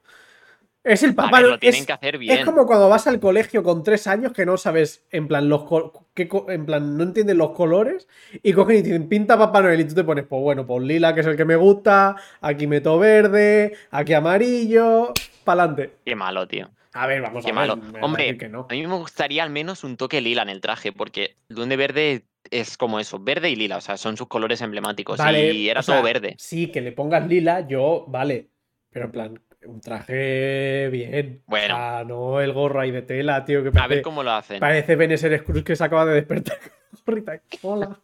Es 0.83 1.03
el 1.03 1.11
a 1.11 1.15
Papá 1.15 1.41
ver, 1.41 1.51
lo 1.51 1.59
tienen 1.59 1.81
es- 1.81 1.87
que 1.87 1.93
hacer 1.93 2.17
bien. 2.17 2.39
Es 2.39 2.45
como 2.45 2.67
cuando 2.67 2.89
vas 2.89 3.07
al 3.07 3.21
colegio 3.21 3.63
con 3.63 3.83
tres 3.83 4.07
años 4.07 4.33
que 4.33 4.47
no 4.47 4.57
sabes, 4.57 5.05
en 5.11 5.29
plan, 5.29 5.49
los 5.49 5.65
co- 5.65 6.07
en 6.49 6.65
plan, 6.67 6.97
no 6.97 7.03
entiendes 7.03 7.37
los 7.37 7.51
colores 7.51 8.09
y 8.43 8.53
cogen 8.55 8.77
y 8.79 8.83
dicen, 8.83 9.09
pinta 9.09 9.37
Papá 9.39 9.61
Noel 9.61 9.81
y 9.81 9.85
tú 9.85 9.95
te 9.95 10.05
pones, 10.05 10.25
pues 10.27 10.41
bueno, 10.43 10.67
pues 10.67 10.83
lila, 10.85 11.15
que 11.15 11.21
es 11.21 11.27
el 11.27 11.37
que 11.37 11.45
me 11.45 11.57
gusta, 11.57 12.17
aquí 12.41 12.67
meto 12.67 12.99
verde, 12.99 13.75
aquí 13.91 14.15
amarillo, 14.15 15.13
pa'lante. 15.45 15.97
Qué 16.05 16.15
malo, 16.15 16.49
tío. 16.49 16.71
A 16.93 17.07
ver, 17.07 17.21
vamos 17.23 17.45
Qué 17.45 17.51
a 17.51 17.55
malo. 17.55 17.77
ver. 17.77 18.03
a 18.03 18.05
Hombre, 18.07 18.37
que 18.39 18.49
no. 18.49 18.67
A 18.69 18.73
mí 18.73 18.87
me 18.87 18.97
gustaría 18.97 19.43
al 19.43 19.51
menos 19.51 19.85
un 19.85 19.97
toque 19.97 20.21
lila 20.21 20.43
en 20.43 20.49
el 20.49 20.61
traje, 20.61 20.93
porque 20.93 21.37
duende 21.49 21.77
verde 21.77 22.25
es 22.51 22.77
como 22.79 22.99
eso, 22.99 23.19
verde 23.21 23.51
y 23.51 23.55
lila, 23.57 23.77
o 23.77 23.81
sea, 23.83 23.97
son 23.99 24.17
sus 24.17 24.29
colores 24.29 24.61
emblemáticos. 24.63 25.19
Vale, 25.19 25.53
y 25.53 25.69
era 25.69 25.83
sea, 25.83 25.95
todo 25.97 26.03
verde. 26.05 26.35
Sí, 26.39 26.69
que 26.73 26.81
le 26.81 26.93
pongas 26.93 27.27
lila, 27.29 27.67
yo, 27.69 28.07
vale. 28.09 28.49
Pero 28.91 29.05
en 29.05 29.13
plan, 29.13 29.41
un 29.65 29.81
traje 29.81 30.89
bien. 30.91 31.43
Bueno. 31.47 31.75
O 31.75 31.79
sea, 31.79 32.05
no 32.05 32.41
el 32.41 32.53
gorro 32.53 32.81
ahí 32.81 32.91
de 32.91 33.03
tela, 33.03 33.45
tío, 33.45 33.63
que 33.63 33.79
A 33.79 33.87
ver 33.87 34.03
cómo 34.03 34.23
lo 34.23 34.33
hacen. 34.33 34.61
parece 34.61 34.97
Beneser 34.97 35.39
Scrooge 35.41 35.65
que 35.65 35.77
se 35.77 35.85
acaba 35.85 36.07
de 36.07 36.15
despertar. 36.15 36.59
Gorrita, 37.07 37.41
Hola. 37.63 37.99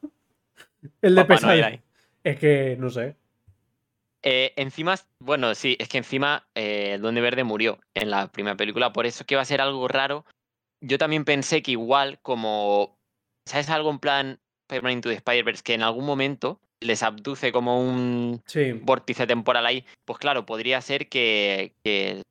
El 1.02 1.14
de 1.14 1.24
pesadilla. 1.24 1.80
Es 2.22 2.38
que, 2.38 2.76
no 2.78 2.90
sé. 2.90 3.16
Eh, 4.22 4.52
encima, 4.56 4.96
bueno, 5.20 5.54
sí, 5.54 5.76
es 5.78 5.88
que 5.88 5.98
encima 5.98 6.48
eh, 6.54 6.94
el 6.94 7.02
Duende 7.02 7.20
Verde 7.20 7.44
murió 7.44 7.78
en 7.94 8.10
la 8.10 8.26
primera 8.32 8.56
película, 8.56 8.92
por 8.92 9.06
eso 9.06 9.24
que 9.24 9.36
va 9.36 9.42
a 9.42 9.46
ser 9.46 9.60
algo 9.60 9.86
raro. 9.86 10.24
Yo 10.80 10.98
también 10.98 11.24
pensé 11.24 11.62
que 11.62 11.72
igual, 11.72 12.18
como, 12.22 12.98
¿sabes? 13.46 13.70
Algo 13.70 13.90
en 13.90 13.98
plan 13.98 14.40
Spider-Man 14.68 14.92
Into 14.94 15.08
the 15.08 15.14
Spider-Verse, 15.16 15.62
que 15.62 15.74
en 15.74 15.82
algún 15.82 16.04
momento 16.04 16.60
les 16.80 17.02
abduce 17.02 17.52
como 17.52 17.80
un 17.80 18.42
Sí. 18.46 18.72
vórtice 18.72 19.26
temporal 19.26 19.66
ahí, 19.66 19.84
pues 20.04 20.18
claro, 20.18 20.44
podría 20.46 20.80
ser 20.80 21.08
que, 21.08 21.72
que, 21.84 22.22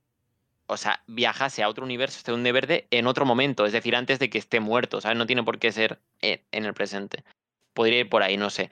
o 0.68 0.78
sea, 0.78 1.02
viajase 1.08 1.64
a 1.64 1.70
otro 1.70 1.84
universo, 1.86 2.18
este 2.18 2.32
Duende 2.32 2.52
Verde, 2.52 2.88
en 2.92 3.08
otro 3.08 3.26
momento, 3.26 3.66
es 3.66 3.72
decir, 3.74 3.96
antes 3.96 4.20
de 4.20 4.30
que 4.30 4.38
esté 4.38 4.60
muerto, 4.60 5.02
¿sabes? 5.02 5.18
No 5.18 5.26
tiene 5.26 5.44
por 5.44 5.60
qué 5.60 5.72
ser 5.72 6.00
en, 6.22 6.42
en 6.52 6.66
el 6.66 6.74
presente. 6.74 7.24
Podría 7.74 8.00
ir 8.00 8.10
por 8.10 8.24
ahí, 8.24 8.38
no 8.38 8.50
sé. 8.50 8.70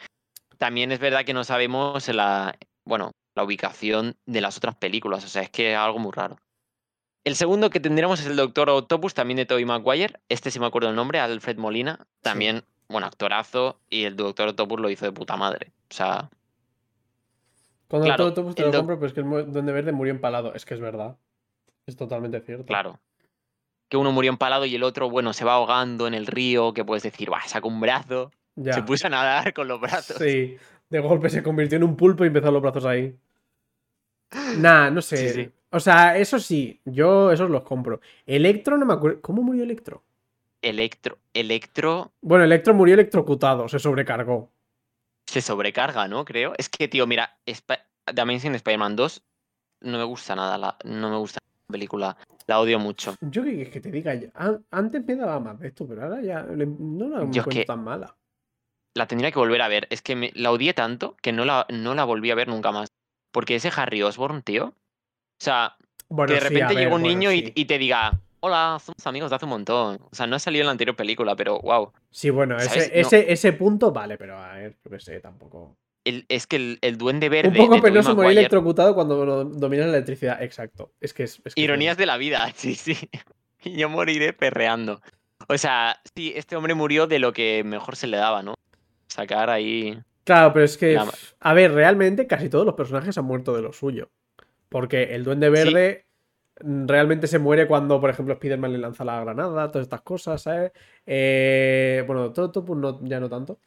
También 0.58 0.92
es 0.92 1.00
verdad 1.00 1.26
que 1.26 1.34
no 1.34 1.44
sabemos 1.44 2.08
la, 2.10 2.58
bueno, 2.86 3.12
la 3.36 3.44
ubicación 3.44 4.16
de 4.26 4.42
las 4.42 4.58
otras 4.58 4.76
películas, 4.76 5.26
o 5.26 5.28
sea, 5.28 5.42
es 5.42 5.50
que 5.50 5.72
es 5.74 5.78
algo 5.78 6.00
muy 6.00 6.12
raro. 6.12 6.38
El 7.26 7.36
segundo 7.36 7.70
que 7.70 7.80
tendremos 7.80 8.20
es 8.20 8.26
el 8.28 8.36
Doctor 8.36 8.70
Octopus, 8.70 9.14
también 9.14 9.38
de 9.38 9.46
Tobey 9.46 9.64
Maguire. 9.66 10.20
Este 10.28 10.52
sí 10.52 10.60
me 10.60 10.66
acuerdo 10.66 10.90
el 10.90 10.96
nombre, 10.96 11.20
Alfred 11.20 11.58
Molina. 11.58 12.06
También, 12.22 12.64
bueno, 12.88 13.08
actorazo. 13.08 13.80
Y 13.90 14.04
el 14.04 14.16
Doctor 14.16 14.50
Octopus 14.50 14.80
lo 14.80 14.90
hizo 14.90 15.06
de 15.06 15.12
puta 15.12 15.36
madre. 15.38 15.72
O 15.90 15.94
sea, 15.94 16.30
Cuando 17.88 18.06
claro, 18.06 18.34
todo 18.34 18.44
todo 18.46 18.54
te 18.56 18.62
el 18.64 18.68
lo 18.68 18.72
doc- 18.72 18.80
compro, 18.82 18.96
pero 18.98 19.08
es 19.08 19.14
que 19.14 19.20
el 19.22 19.52
Duende 19.52 19.72
Verde 19.72 19.92
murió 19.92 20.14
empalado. 20.14 20.54
Es 20.54 20.66
que 20.66 20.74
es 20.74 20.80
verdad. 20.80 21.18
Es 21.86 21.96
totalmente 21.96 22.40
cierto. 22.42 22.66
claro. 22.66 23.00
Que 23.90 23.98
uno 23.98 24.12
murió 24.12 24.32
empalado 24.32 24.66
y 24.66 24.74
el 24.74 24.82
otro, 24.82 25.08
bueno, 25.10 25.34
se 25.34 25.46
va 25.46 25.54
ahogando 25.54 26.08
en 26.08 26.16
el 26.16 26.26
río, 26.26 26.74
que 26.74 26.84
puedes 26.84 27.04
decir, 27.04 27.32
va, 27.32 27.42
saca 27.46 27.68
un 27.68 27.80
brazo. 27.80 28.32
Ya. 28.56 28.74
Se 28.74 28.82
puso 28.84 29.06
a 29.06 29.10
nadar 29.12 29.54
con 29.54 29.68
los 29.68 29.80
brazos. 29.80 30.18
Sí. 30.18 30.58
De 30.90 31.00
golpe 31.00 31.30
se 31.30 31.44
convirtió 31.44 31.76
en 31.78 31.84
un 31.84 31.96
pulpo 31.96 32.24
y 32.24 32.28
empezó 32.28 32.50
los 32.52 32.62
brazos 32.62 32.86
ahí. 32.86 33.16
Nah, 34.58 34.90
no 34.90 35.02
sé. 35.02 35.18
Sí, 35.18 35.30
sí. 35.44 35.52
O 35.70 35.80
sea, 35.80 36.18
eso 36.18 36.40
sí, 36.40 36.80
yo 36.86 37.32
esos 37.32 37.50
los 37.52 37.64
compro. 37.64 38.00
Electro 38.26 38.78
no 38.78 38.86
me 38.86 38.94
acuerdo. 38.94 39.22
¿Cómo 39.22 39.44
murió 39.44 39.64
Electro? 39.64 40.04
Electro, 40.64 41.20
Electro 41.34 42.14
Bueno, 42.22 42.44
Electro 42.46 42.74
murió 42.74 42.94
electrocutado, 42.96 43.68
se 43.70 43.80
sobrecargó. 43.80 44.52
se 45.28 45.42
sobrecarga, 45.42 46.08
¿no? 46.08 46.26
Creo. 46.26 46.54
Es 46.58 46.70
que, 46.70 46.88
tío, 46.88 47.06
mira, 47.08 47.38
The 47.46 48.22
Amazing 48.22 48.56
Spider-Man 48.56 48.96
2 48.96 49.24
no 49.82 49.98
me 49.98 50.04
gusta 50.04 50.36
nada, 50.36 50.58
la, 50.58 50.78
no 50.86 51.10
me 51.10 51.18
gusta 51.18 51.40
la 51.68 51.74
película. 51.74 52.18
La 52.48 52.60
odio 52.60 52.78
mucho. 52.80 53.16
Yo 53.22 53.44
que 53.44 53.70
que 53.70 53.80
te 53.80 53.90
diga, 53.92 54.14
antes 54.72 55.06
me 55.06 55.16
daba 55.16 55.40
más 55.40 55.60
de 55.60 55.68
esto, 55.70 55.88
pero 55.88 56.04
ahora 56.04 56.22
ya 56.22 56.44
no 56.44 57.08
la 57.10 57.18
encuentro 57.24 57.50
que- 57.50 57.66
tan 57.66 57.84
mala. 57.84 58.16
la 58.96 59.08
tendría 59.08 59.32
que 59.32 59.40
volver 59.40 59.62
a 59.62 59.68
ver. 59.70 59.88
Es 59.90 60.02
que 60.02 60.16
me, 60.16 60.32
la 60.36 60.52
odié 60.52 60.74
tanto 60.74 61.16
que 61.22 61.32
no 61.34 61.46
la, 61.46 61.66
no 61.70 61.96
la 61.96 62.04
volví 62.04 62.30
a 62.32 62.36
ver 62.36 62.48
nunca 62.48 62.72
más. 62.72 62.90
Porque 63.32 63.56
ese 63.56 63.72
Harry 63.76 64.04
Osborn, 64.04 64.44
tío. 64.44 64.66
O 64.68 64.74
sea, 65.44 65.76
Bueno, 66.10 66.28
que 66.28 66.34
de 66.36 66.42
sí, 66.42 66.48
repente 66.50 66.76
ver, 66.76 66.84
llega 66.84 66.96
un 66.96 67.02
bueno, 67.02 67.18
niño 67.18 67.32
y- 67.32 67.40
sí. 67.48 67.52
y, 67.56 67.66
te 67.66 67.78
diga, 67.80 68.20
hola, 68.44 68.78
somos 68.84 69.08
amigos 69.08 69.30
de 69.30 69.38
hace 69.38 69.46
un 69.46 69.52
montón. 69.52 70.00
O 70.12 70.16
sea, 70.16 70.28
no 70.28 70.36
ha 70.36 70.40
salido 70.40 70.64
en 70.64 70.66
la 70.66 70.72
anterior 70.74 70.96
película, 70.98 71.34
pero 71.36 71.60
wow. 71.60 71.94
Sí, 72.12 72.30
bueno, 72.30 72.58
ese, 72.58 73.00
ese, 73.00 73.32
ese 73.32 73.54
punto 73.54 73.94
vale, 73.94 74.18
pero 74.18 74.38
a 74.38 74.56
ver, 74.56 74.76
yo 74.84 74.92
qué 74.92 75.00
sé, 75.00 75.20
tampoco. 75.22 75.78
El- 76.04 76.26
es 76.28 76.46
que 76.46 76.58
el, 76.58 76.80
el 76.82 76.98
duende 76.98 77.30
verde. 77.30 77.58
Un 77.62 77.68
poco 77.70 77.82
penoso 77.82 78.14
morir 78.16 78.38
electrocutado 78.38 78.94
cuando 78.96 79.46
dominas 79.46 79.86
la 79.88 79.94
electricidad. 79.94 80.44
Exacto. 80.44 80.92
Es 81.00 81.14
que 81.14 81.24
es. 81.24 81.38
es 81.38 81.42
que 81.44 81.50
es 81.50 81.58
Ironías 81.58 81.96
de 81.96 82.06
la 82.06 82.18
vida, 82.18 82.52
sí, 82.56 82.76
sí. 82.76 82.98
Y 83.64 83.78
yo 83.78 83.88
moriré 83.88 84.34
perreando. 84.34 85.02
O 85.48 85.58
sea, 85.58 86.02
sí, 86.14 86.34
este 86.36 86.58
hombre 86.58 86.74
murió 86.74 87.08
de 87.08 87.20
lo 87.20 87.32
que 87.32 87.64
mejor 87.64 87.96
se 87.96 88.08
le 88.08 88.18
daba, 88.18 88.44
¿no? 88.44 88.56
Sacar 89.08 89.50
ahí. 89.50 89.98
Claro, 90.26 90.52
pero 90.52 90.66
es 90.66 90.78
que. 90.78 91.00
A 91.40 91.54
ver, 91.54 91.72
realmente 91.72 92.28
casi 92.28 92.50
todos 92.50 92.66
los 92.66 92.76
personajes 92.76 93.18
han 93.18 93.24
muerto 93.26 93.56
de 93.56 93.62
lo 93.62 93.72
suyo. 93.72 94.10
Porque 94.68 95.16
el 95.16 95.24
Duende 95.24 95.50
Verde 95.50 96.08
realmente 96.58 97.28
se 97.28 97.40
muere 97.40 97.68
cuando, 97.68 98.00
por 98.00 98.10
ejemplo, 98.10 98.34
Spider-Man 98.36 98.72
le 98.74 98.78
lanza 98.80 99.04
la 99.04 99.20
granada, 99.22 99.70
todas 99.72 99.86
estas 99.86 100.02
cosas, 100.02 100.42
¿sabes? 100.42 100.72
Eh, 101.06 102.04
bueno, 102.08 102.32
todo, 102.32 102.52
todo 102.52 102.76
no, 102.76 103.00
ya 103.04 103.20
no 103.20 103.30
tanto. 103.30 103.60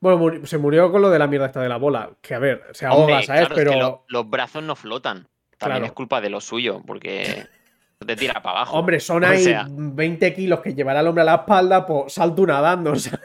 Bueno, 0.00 0.44
se 0.46 0.58
murió 0.58 0.90
con 0.90 1.00
lo 1.02 1.10
de 1.10 1.18
la 1.18 1.26
mierda 1.28 1.46
esta 1.46 1.60
de 1.62 1.68
la 1.68 1.76
bola. 1.76 2.10
Que 2.20 2.34
a 2.34 2.38
ver, 2.38 2.62
se 2.72 2.86
ahoga, 2.86 3.00
Hombre, 3.02 3.22
¿sabes? 3.22 3.40
claro, 3.46 3.54
es 3.54 3.58
pero. 3.60 3.70
que 3.72 3.78
lo- 3.78 4.04
los 4.08 4.28
brazos 4.28 4.62
no 4.62 4.74
flotan. 4.74 5.28
También 5.58 5.78
Claro. 5.80 5.84
es 5.86 5.92
culpa 5.92 6.20
de 6.20 6.30
lo 6.30 6.40
suyo, 6.40 6.82
porque 6.84 7.46
te 8.06 8.16
tira 8.16 8.42
para 8.42 8.58
abajo. 8.58 8.78
Hombre, 8.78 8.98
son 8.98 9.24
ahí 9.24 9.44
sea. 9.44 9.66
20 9.70 10.34
kilos 10.34 10.60
que 10.60 10.74
llevará 10.74 11.00
el 11.00 11.06
hombre 11.06 11.22
a 11.22 11.26
la 11.26 11.34
espalda, 11.36 11.86
pues 11.86 12.12
salto 12.14 12.44
nadando, 12.46 12.94
¿sabes? 12.96 13.20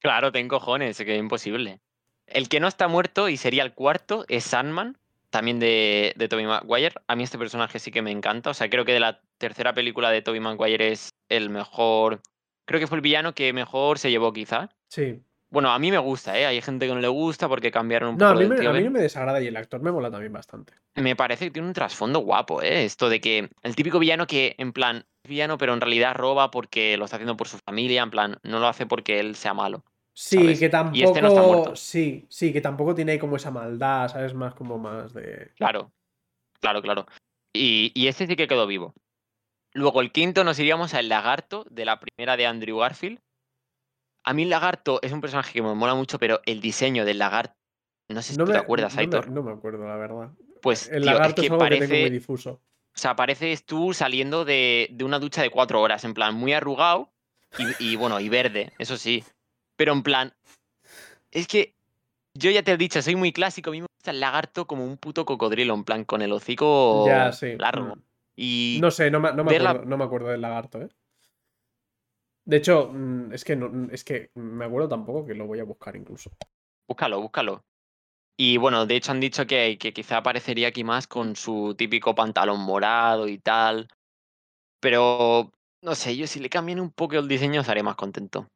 Claro, 0.00 0.32
ten 0.32 0.48
cojones, 0.48 0.98
es 0.98 1.06
que 1.06 1.14
es 1.14 1.20
imposible. 1.20 1.80
El 2.26 2.48
que 2.48 2.58
no 2.58 2.66
está 2.66 2.88
muerto 2.88 3.28
y 3.28 3.36
sería 3.36 3.62
el 3.62 3.72
cuarto 3.74 4.24
es 4.28 4.42
Sandman, 4.42 4.98
también 5.32 5.58
de, 5.58 6.12
de 6.16 6.28
Tobey 6.28 6.46
Maguire. 6.46 6.94
A 7.08 7.16
mí 7.16 7.24
este 7.24 7.38
personaje 7.38 7.78
sí 7.78 7.90
que 7.90 8.02
me 8.02 8.10
encanta. 8.10 8.50
O 8.50 8.54
sea, 8.54 8.68
creo 8.68 8.84
que 8.84 8.92
de 8.92 9.00
la 9.00 9.20
tercera 9.38 9.72
película 9.74 10.10
de 10.10 10.20
Tobey 10.22 10.40
Maguire 10.40 10.92
es 10.92 11.08
el 11.28 11.48
mejor. 11.48 12.20
Creo 12.66 12.78
que 12.78 12.86
fue 12.86 12.96
el 12.96 13.02
villano 13.02 13.34
que 13.34 13.52
mejor 13.52 13.98
se 13.98 14.10
llevó, 14.10 14.32
quizá. 14.32 14.68
Sí. 14.88 15.22
Bueno, 15.48 15.70
a 15.70 15.78
mí 15.78 15.90
me 15.90 15.98
gusta, 15.98 16.38
¿eh? 16.38 16.46
Hay 16.46 16.60
gente 16.62 16.86
que 16.86 16.94
no 16.94 17.00
le 17.00 17.08
gusta 17.08 17.48
porque 17.48 17.70
cambiaron 17.70 18.10
un 18.10 18.18
No, 18.18 18.28
poco 18.28 18.38
a 18.38 18.42
mí, 18.42 18.48
me, 18.48 18.66
a 18.66 18.72
mí 18.72 18.84
no 18.84 18.90
me 18.90 19.00
desagrada 19.00 19.40
y 19.40 19.46
el 19.46 19.56
actor 19.56 19.82
me 19.82 19.90
mola 19.90 20.10
también 20.10 20.32
bastante. 20.32 20.74
Me 20.94 21.16
parece 21.16 21.46
que 21.46 21.50
tiene 21.50 21.68
un 21.68 21.74
trasfondo 21.74 22.20
guapo, 22.20 22.62
¿eh? 22.62 22.84
Esto 22.84 23.08
de 23.08 23.20
que 23.20 23.50
el 23.62 23.76
típico 23.76 23.98
villano 23.98 24.26
que, 24.26 24.54
en 24.58 24.72
plan, 24.72 25.04
es 25.24 25.28
villano, 25.30 25.58
pero 25.58 25.74
en 25.74 25.80
realidad 25.80 26.14
roba 26.14 26.50
porque 26.50 26.96
lo 26.96 27.04
está 27.06 27.16
haciendo 27.16 27.36
por 27.36 27.48
su 27.48 27.58
familia, 27.58 28.02
en 28.02 28.10
plan, 28.10 28.38
no 28.42 28.60
lo 28.60 28.66
hace 28.66 28.86
porque 28.86 29.18
él 29.20 29.34
sea 29.34 29.52
malo. 29.54 29.84
Sí, 30.14 30.36
¿sabes? 30.38 30.60
que 30.60 30.68
tampoco. 30.68 30.98
Y 30.98 31.02
este 31.02 31.22
no 31.22 31.28
está 31.28 31.42
muerto. 31.42 31.76
Sí, 31.76 32.26
sí, 32.28 32.52
que 32.52 32.60
tampoco 32.60 32.94
tiene 32.94 33.12
ahí 33.12 33.18
como 33.18 33.36
esa 33.36 33.50
maldad, 33.50 34.08
¿sabes? 34.08 34.34
Más 34.34 34.54
como 34.54 34.78
más 34.78 35.12
de. 35.14 35.52
Claro, 35.56 35.92
claro, 36.60 36.82
claro. 36.82 37.06
Y, 37.52 37.92
y 37.94 38.08
este 38.08 38.26
sí 38.26 38.36
que 38.36 38.46
quedó 38.46 38.66
vivo. 38.66 38.94
Luego, 39.74 40.00
el 40.02 40.12
quinto 40.12 40.44
nos 40.44 40.58
iríamos 40.58 40.92
al 40.94 41.08
lagarto 41.08 41.64
de 41.70 41.84
la 41.86 41.98
primera 41.98 42.36
de 42.36 42.46
Andrew 42.46 42.78
Garfield. 42.78 43.20
A 44.24 44.34
mí 44.34 44.42
el 44.42 44.50
lagarto 44.50 45.00
es 45.02 45.12
un 45.12 45.20
personaje 45.20 45.52
que 45.52 45.62
me 45.62 45.74
mola 45.74 45.94
mucho, 45.94 46.18
pero 46.18 46.40
el 46.46 46.60
diseño 46.60 47.04
del 47.04 47.18
lagarto, 47.18 47.54
no 48.08 48.22
sé 48.22 48.34
si 48.34 48.38
No 48.38 48.44
tú 48.44 48.50
me, 48.50 48.52
te 48.58 48.58
acuerdas, 48.60 48.92
no 48.92 48.96
me- 48.98 49.02
Aitor. 49.02 49.28
no 49.30 49.42
me 49.42 49.52
acuerdo, 49.52 49.86
la 49.86 49.96
verdad. 49.96 50.30
Pues, 50.60 50.88
El 50.88 51.02
tío, 51.02 51.12
lagarto 51.12 51.40
es, 51.40 51.46
que 51.46 51.50
tengo 51.50 51.56
muy 51.56 51.68
parece, 51.70 52.10
difuso. 52.10 52.50
o 52.52 52.60
sea, 52.98 53.16
pareces 53.16 53.64
tú 53.64 53.92
saliendo 53.94 54.44
de, 54.44 54.88
de 54.92 55.04
una 55.04 55.18
ducha 55.18 55.42
de 55.42 55.50
cuatro 55.50 55.80
horas, 55.80 56.04
en 56.04 56.14
plan, 56.14 56.34
muy 56.34 56.52
arrugado 56.52 57.10
y, 57.58 57.92
y, 57.92 57.96
bueno, 57.96 58.20
y 58.20 58.28
verde, 58.28 58.72
eso 58.78 58.96
sí. 58.96 59.24
Pero 59.82 59.94
en 59.94 60.04
plan, 60.04 60.32
es 61.32 61.48
que 61.48 61.74
yo 62.38 62.52
ya 62.52 62.62
te 62.62 62.70
he 62.70 62.76
dicho, 62.76 63.02
soy 63.02 63.16
muy 63.16 63.32
clásico, 63.32 63.70
a 63.70 63.72
mí 63.72 63.80
me 63.80 63.88
gusta 63.92 64.12
el 64.12 64.20
lagarto 64.20 64.64
como 64.64 64.84
un 64.84 64.96
puto 64.96 65.24
cocodrilo, 65.24 65.74
en 65.74 65.82
plan, 65.82 66.04
con 66.04 66.22
el 66.22 66.30
hocico 66.30 67.04
Ya, 67.04 67.32
sí. 67.32 67.56
largo. 67.58 67.96
mm. 67.96 68.02
Y 68.36 68.78
No 68.80 68.92
sé, 68.92 69.10
no 69.10 69.18
me, 69.18 69.32
no 69.32 69.42
me 69.42 69.50
ver 69.50 69.62
la- 69.62 69.70
acuerdo, 69.70 69.90
no 69.90 69.96
me 69.96 70.04
acuerdo 70.04 70.28
del 70.28 70.40
lagarto, 70.40 70.82
¿eh? 70.82 70.88
De 72.44 72.58
hecho, 72.58 72.92
mm, 72.92 73.32
es 73.32 73.42
que 73.44 73.56
no, 73.56 73.90
es 73.90 74.04
que 74.04 74.30
me 74.36 74.66
acuerdo 74.66 74.88
tampoco 74.88 75.26
que 75.26 75.34
lo 75.34 75.48
voy 75.48 75.58
a 75.58 75.64
buscar 75.64 75.96
incluso. 75.96 76.30
búscalo, 76.88 77.20
búscalo. 77.20 77.64
Y 78.38 78.56
bueno, 78.56 78.86
de 78.86 78.94
hecho 78.94 79.10
han 79.10 79.18
dicho 79.18 79.48
que, 79.48 79.78
que 79.78 79.92
quizá 79.92 80.18
aparecería 80.18 80.68
aquí 80.68 80.84
más 80.84 81.08
con 81.08 81.34
su 81.34 81.74
típico 81.76 82.14
pantalón 82.14 82.60
morado 82.60 83.26
y 83.26 83.38
tal. 83.38 83.88
Pero 84.78 85.50
no 85.82 85.96
sé, 85.96 86.16
yo 86.16 86.28
si 86.28 86.38
le 86.38 86.48
cambian 86.48 86.78
un 86.78 86.92
poco 86.92 87.16
el 87.16 87.26
diseño 87.26 87.62
estaré 87.62 87.82
más 87.82 87.96
contento. 87.96 88.46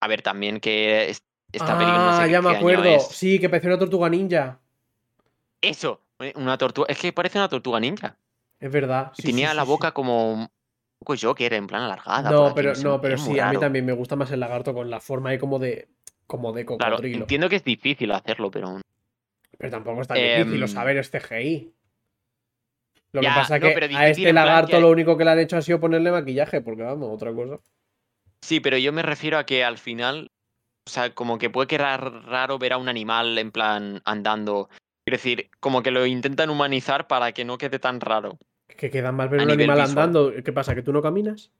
A 0.00 0.08
ver, 0.08 0.22
también 0.22 0.60
que 0.60 1.10
es- 1.10 1.22
esta 1.52 1.76
película 1.78 2.04
no 2.04 2.12
sé 2.12 2.22
ah, 2.22 2.26
qué- 2.26 2.32
ya 2.32 2.42
me 2.42 2.48
qué 2.50 2.56
año 2.56 2.58
acuerdo. 2.58 2.84
es. 2.96 3.02
Sí, 3.08 3.38
que 3.40 3.48
parecía 3.48 3.70
una 3.70 3.78
tortuga 3.78 4.08
ninja. 4.08 4.58
Eso, 5.60 6.00
eh, 6.20 6.32
una 6.36 6.56
tortuga. 6.58 6.86
Es 6.88 6.98
que 6.98 7.12
parece 7.12 7.38
una 7.38 7.48
tortuga 7.48 7.80
ninja. 7.80 8.16
Es 8.60 8.70
verdad. 8.70 9.12
Sí, 9.14 9.22
tenía 9.28 9.50
sí, 9.50 9.56
la 9.56 9.62
sí, 9.64 9.68
boca 9.68 9.92
como 9.92 10.48
poco 10.98 11.14
Joker, 11.20 11.52
en 11.54 11.66
plan 11.66 11.82
alargada. 11.82 12.30
No, 12.30 12.52
pero, 12.54 12.74
sé, 12.74 12.84
no, 12.84 13.00
pero 13.00 13.16
sí, 13.18 13.38
a 13.38 13.50
mí 13.50 13.58
también 13.58 13.86
me 13.86 13.92
gusta 13.92 14.16
más 14.16 14.30
el 14.30 14.40
lagarto 14.40 14.74
con 14.74 14.90
la 14.90 15.00
forma 15.00 15.30
ahí 15.30 15.38
como 15.38 15.58
de. 15.58 15.88
como 16.26 16.52
de 16.52 16.66
Claro, 16.66 16.96
cocodrilo. 16.96 17.20
entiendo 17.20 17.48
que 17.48 17.56
es 17.56 17.64
difícil 17.64 18.10
hacerlo, 18.12 18.50
pero. 18.50 18.80
Pero 19.56 19.70
tampoco 19.70 20.02
es 20.02 20.08
tan 20.08 20.18
difícil, 20.18 20.62
o 20.62 20.66
Em, 20.66 20.72
saber 20.72 20.96
es 20.98 21.10
CGI. 21.10 21.72
Lo 23.12 23.22
Ya, 23.22 23.30
que 23.30 23.34
pasa 23.40 23.56
es 23.56 23.62
no, 23.62 23.68
que 23.68 23.74
a 23.84 23.88
difícil 23.88 24.08
este 24.26 24.32
lagarto 24.32 24.76
que- 24.76 24.80
lo 24.82 24.90
único 24.90 25.16
que 25.16 25.24
le 25.24 25.30
han 25.30 25.38
hecho 25.38 25.56
ha 25.56 25.62
sido 25.62 25.80
ponerle 25.80 26.10
maquillaje, 26.12 26.60
porque 26.60 26.82
vamos, 26.82 27.08
otra 27.12 27.32
cosa. 27.32 27.58
Sí, 28.42 28.60
pero 28.60 28.78
yo 28.78 28.92
me 28.92 29.02
refiero 29.02 29.38
a 29.38 29.44
que 29.44 29.64
al 29.64 29.78
final, 29.78 30.30
o 30.86 30.90
sea, 30.90 31.14
como 31.14 31.38
que 31.38 31.50
puede 31.50 31.68
quedar 31.68 32.24
raro 32.24 32.58
ver 32.58 32.72
a 32.72 32.78
un 32.78 32.88
animal 32.88 33.36
en 33.38 33.50
plan 33.50 34.00
andando. 34.04 34.68
Quiero 35.04 35.16
decir, 35.16 35.50
como 35.60 35.82
que 35.82 35.90
lo 35.90 36.06
intentan 36.06 36.50
humanizar 36.50 37.06
para 37.06 37.32
que 37.32 37.44
no 37.44 37.58
quede 37.58 37.78
tan 37.78 38.00
raro. 38.00 38.38
Que 38.68 38.90
queda 38.90 39.12
mal 39.12 39.28
ver 39.28 39.40
A 39.40 39.44
un 39.44 39.50
animal 39.50 39.76
visual. 39.76 39.90
andando. 39.90 40.32
¿Qué 40.44 40.52
pasa? 40.52 40.74
¿Que 40.74 40.82
tú 40.82 40.92
no 40.92 41.02
caminas? 41.02 41.50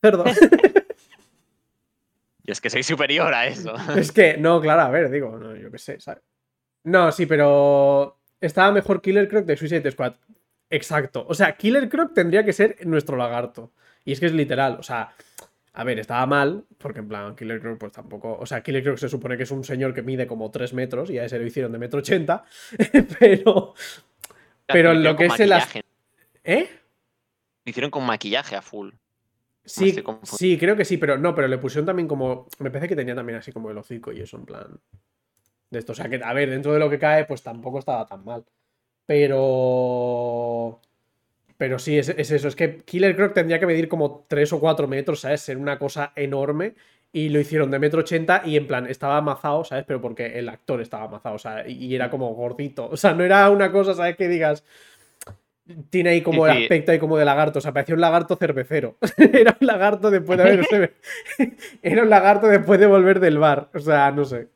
Cerdo. 0.00 0.24
Y 2.46 2.52
es 2.52 2.60
que 2.60 2.70
soy 2.70 2.82
superior 2.84 3.34
a 3.34 3.46
eso. 3.46 3.74
es 3.96 4.12
que, 4.12 4.36
no, 4.36 4.60
claro, 4.60 4.82
a 4.82 4.88
ver, 4.88 5.10
digo, 5.10 5.36
no, 5.36 5.56
yo 5.56 5.70
qué 5.70 5.78
sé, 5.78 6.00
¿sabes? 6.00 6.22
No, 6.84 7.10
sí, 7.10 7.26
pero. 7.26 8.20
Estaba 8.40 8.70
mejor 8.70 9.02
Killer 9.02 9.28
Croc 9.28 9.44
de 9.46 9.56
Suicide 9.56 9.90
Squad. 9.90 10.14
Exacto. 10.70 11.26
O 11.28 11.34
sea, 11.34 11.56
Killer 11.56 11.88
Croc 11.88 12.12
tendría 12.14 12.44
que 12.44 12.52
ser 12.52 12.86
nuestro 12.86 13.16
lagarto. 13.16 13.72
Y 14.04 14.12
es 14.12 14.20
que 14.20 14.26
es 14.26 14.32
literal. 14.32 14.76
O 14.78 14.82
sea, 14.82 15.12
a 15.78 15.84
ver, 15.84 15.98
estaba 15.98 16.24
mal, 16.24 16.64
porque 16.78 17.00
en 17.00 17.08
plan, 17.08 17.36
Killer 17.36 17.60
Croc, 17.60 17.78
pues 17.78 17.92
tampoco. 17.92 18.38
O 18.40 18.46
sea, 18.46 18.62
Killer 18.62 18.82
Croc 18.82 18.96
se 18.96 19.10
supone 19.10 19.36
que 19.36 19.42
es 19.42 19.50
un 19.50 19.62
señor 19.62 19.92
que 19.92 20.00
mide 20.00 20.26
como 20.26 20.50
3 20.50 20.72
metros, 20.72 21.10
y 21.10 21.18
a 21.18 21.26
ese 21.26 21.38
lo 21.38 21.44
hicieron 21.44 21.70
de 21.70 21.78
metro 21.78 21.98
80. 21.98 22.44
pero. 23.18 23.74
Pero 24.68 24.94
Lo 24.94 25.14
que 25.14 25.26
es 25.26 25.38
el. 25.38 25.52
¿Eh? 26.42 26.68
Lo 27.64 27.70
hicieron 27.70 27.90
con 27.90 28.04
maquillaje 28.04 28.56
a 28.56 28.62
full. 28.62 28.90
Sí, 29.64 29.94
sí, 30.24 30.58
creo 30.58 30.76
que 30.76 30.84
sí, 30.84 30.96
pero 30.96 31.18
no, 31.18 31.36
pero 31.36 31.46
le 31.46 31.58
pusieron 31.58 31.86
también 31.86 32.08
como. 32.08 32.48
Me 32.58 32.70
parece 32.70 32.88
que 32.88 32.96
tenía 32.96 33.14
también 33.14 33.38
así 33.38 33.52
como 33.52 33.70
el 33.70 33.78
hocico 33.78 34.10
y 34.12 34.22
eso, 34.22 34.38
en 34.38 34.44
plan. 34.44 34.80
De 35.70 35.78
esto. 35.78 35.92
O 35.92 35.94
sea 35.94 36.08
que, 36.08 36.20
a 36.20 36.32
ver, 36.32 36.50
dentro 36.50 36.72
de 36.72 36.80
lo 36.80 36.90
que 36.90 36.98
cae, 36.98 37.26
pues 37.26 37.44
tampoco 37.44 37.78
estaba 37.78 38.06
tan 38.06 38.24
mal. 38.24 38.44
Pero. 39.06 40.80
Pero 41.58 41.78
sí, 41.78 41.98
es, 41.98 42.08
es 42.08 42.30
eso. 42.30 42.48
Es 42.48 42.56
que 42.56 42.82
Killer 42.84 43.16
Croc 43.16 43.32
tendría 43.34 43.58
que 43.58 43.66
medir 43.66 43.88
como 43.88 44.26
3 44.28 44.52
o 44.52 44.60
4 44.60 44.88
metros, 44.88 45.20
¿sabes? 45.20 45.40
Ser 45.40 45.56
una 45.56 45.78
cosa 45.78 46.12
enorme. 46.16 46.74
Y 47.12 47.30
lo 47.30 47.40
hicieron 47.40 47.70
de 47.70 47.78
metro 47.78 48.00
80 48.00 48.42
y 48.44 48.56
en 48.56 48.66
plan, 48.66 48.86
estaba 48.86 49.16
amazado, 49.16 49.64
¿sabes? 49.64 49.84
Pero 49.86 50.02
porque 50.02 50.38
el 50.38 50.48
actor 50.50 50.82
estaba 50.82 51.04
amazado, 51.04 51.36
o 51.36 51.38
sea, 51.38 51.66
y, 51.66 51.94
era 51.94 52.10
como 52.10 52.34
gordito. 52.34 52.88
O 52.90 52.96
sea, 52.96 53.14
no 53.14 53.24
era 53.24 53.48
una 53.48 53.72
cosa, 53.72 53.94
¿sabes? 53.94 54.16
Que 54.16 54.28
digas. 54.28 54.64
Tiene 55.90 56.10
ahí 56.10 56.22
como 56.22 56.46
Sí, 56.46 56.52
el 56.52 56.62
aspecto 56.62 56.92
ahí 56.92 56.98
como 56.98 57.16
de 57.16 57.24
lagarto. 57.24 57.58
O 57.58 57.62
sea, 57.62 57.72
parecía 57.72 57.94
un 57.94 58.00
lagarto 58.00 58.36
cervecero. 58.36 58.98
era 59.16 59.56
un 59.58 59.66
lagarto 59.66 60.10
después 60.10 60.38
de 60.38 60.92
era 61.82 62.02
un 62.02 62.10
lagarto 62.10 62.48
después 62.48 62.78
de 62.78 62.86
volver 62.86 63.18
del 63.18 63.38
bar. 63.38 63.70
O 63.72 63.80
sea, 63.80 64.10
no 64.10 64.24
sé. 64.24 64.48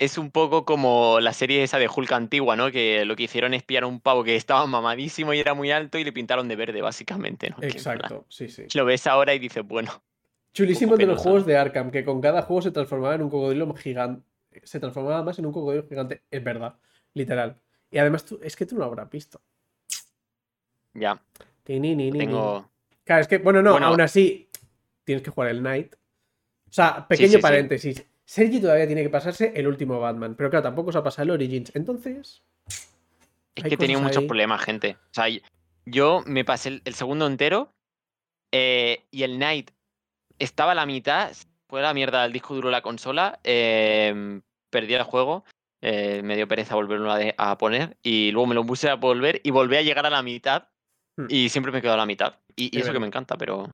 Es 0.00 0.16
un 0.16 0.30
poco 0.30 0.64
como 0.64 1.20
la 1.20 1.34
serie 1.34 1.62
esa 1.62 1.78
de 1.78 1.86
Hulk 1.94 2.10
antigua, 2.12 2.56
¿no? 2.56 2.72
Que 2.72 3.04
lo 3.04 3.16
que 3.16 3.24
hicieron 3.24 3.52
es 3.52 3.62
pillar 3.62 3.82
a 3.84 3.86
un 3.86 4.00
pavo 4.00 4.24
que 4.24 4.34
estaba 4.34 4.66
mamadísimo 4.66 5.34
y 5.34 5.38
era 5.38 5.52
muy 5.52 5.70
alto 5.70 5.98
y 5.98 6.04
le 6.04 6.12
pintaron 6.12 6.48
de 6.48 6.56
verde, 6.56 6.80
básicamente, 6.80 7.50
¿no? 7.50 7.58
Exacto, 7.60 8.24
sí, 8.28 8.48
sí. 8.48 8.64
Lo 8.74 8.86
ves 8.86 9.06
ahora 9.06 9.34
y 9.34 9.38
dices, 9.38 9.62
bueno, 9.62 10.02
Chulísimo 10.52 10.96
de 10.96 11.06
los 11.06 11.20
juegos 11.20 11.46
de 11.46 11.56
Arkham, 11.56 11.90
que 11.90 12.04
con 12.04 12.20
cada 12.20 12.42
juego 12.42 12.62
se 12.62 12.70
transformaba 12.72 13.14
en 13.14 13.22
un 13.22 13.30
cocodrilo 13.30 13.72
gigante. 13.74 14.26
Se 14.64 14.80
transformaba 14.80 15.22
más 15.22 15.38
en 15.38 15.46
un 15.46 15.52
cocodrilo 15.52 15.86
gigante. 15.86 16.22
Es 16.30 16.42
verdad, 16.42 16.74
literal. 17.14 17.60
Y 17.90 17.98
además, 17.98 18.24
tú, 18.24 18.40
es 18.42 18.56
que 18.56 18.66
tú 18.66 18.74
no 18.74 18.80
lo 18.80 18.86
habrás 18.86 19.10
visto. 19.10 19.40
ya, 20.94 21.22
Ti, 21.62 21.78
ni, 21.78 21.94
ni, 21.94 22.10
ni, 22.10 22.10
ni. 22.12 22.18
tengo... 22.18 22.68
Claro, 23.04 23.22
es 23.22 23.28
que, 23.28 23.38
bueno, 23.38 23.62
no, 23.62 23.72
Bueno. 23.72 23.86
aún 23.86 24.00
así, 24.00 24.48
tienes 25.04 25.22
que 25.22 25.30
jugar 25.30 25.50
el 25.50 25.62
Night. 25.62 25.94
O 26.68 26.72
sea, 26.72 27.06
pequeño 27.06 27.30
sí, 27.30 27.36
sí. 27.36 27.42
paréntesis. 27.42 28.06
Sergi 28.30 28.60
todavía 28.60 28.86
tiene 28.86 29.02
que 29.02 29.10
pasarse 29.10 29.52
el 29.56 29.66
último 29.66 29.98
Batman, 29.98 30.36
pero 30.36 30.50
claro, 30.50 30.62
tampoco 30.62 30.92
se 30.92 30.98
ha 30.98 31.02
pasado 31.02 31.24
el 31.24 31.30
Origins. 31.32 31.72
Entonces, 31.74 32.44
Es 33.56 33.64
que 33.64 33.76
tenía 33.76 33.96
cosas 33.96 34.02
muchos 34.06 34.22
ahí. 34.22 34.26
problemas, 34.28 34.62
gente. 34.64 34.96
O 35.10 35.14
sea, 35.14 35.24
yo 35.84 36.22
me 36.26 36.44
pasé 36.44 36.68
el, 36.68 36.82
el 36.84 36.94
segundo 36.94 37.26
entero 37.26 37.72
eh, 38.52 39.04
y 39.10 39.24
el 39.24 39.40
Night 39.40 39.72
estaba 40.38 40.70
a 40.72 40.74
la 40.76 40.86
mitad, 40.86 41.32
fue 41.68 41.82
la 41.82 41.92
mierda 41.92 42.24
el 42.24 42.32
disco 42.32 42.54
duro 42.54 42.70
la 42.70 42.82
consola, 42.82 43.40
em, 43.42 44.42
perdí 44.70 44.94
el 44.94 45.02
juego, 45.02 45.44
eh, 45.82 46.22
me 46.22 46.36
dio 46.36 46.46
pereza 46.46 46.76
volverlo 46.76 47.10
a, 47.10 47.18
de- 47.18 47.34
a 47.36 47.58
poner 47.58 47.96
y 48.00 48.30
luego 48.30 48.46
me 48.46 48.54
lo 48.54 48.64
puse 48.64 48.88
a 48.90 48.94
volver 48.94 49.40
y 49.42 49.50
volví 49.50 49.74
a 49.74 49.82
llegar 49.82 50.06
a 50.06 50.10
la 50.10 50.22
mitad 50.22 50.68
Hmm. 51.16 51.26
y 51.28 51.48
siempre 51.48 51.72
me 51.72 51.82
quedo 51.82 51.94
a 51.94 51.96
la 51.96 52.06
mitad. 52.06 52.36
Y, 52.54 52.66
y 52.72 52.78
Es 52.78 52.84
eso 52.84 52.92
que 52.92 53.00
me 53.00 53.08
encanta, 53.08 53.36
pero... 53.36 53.68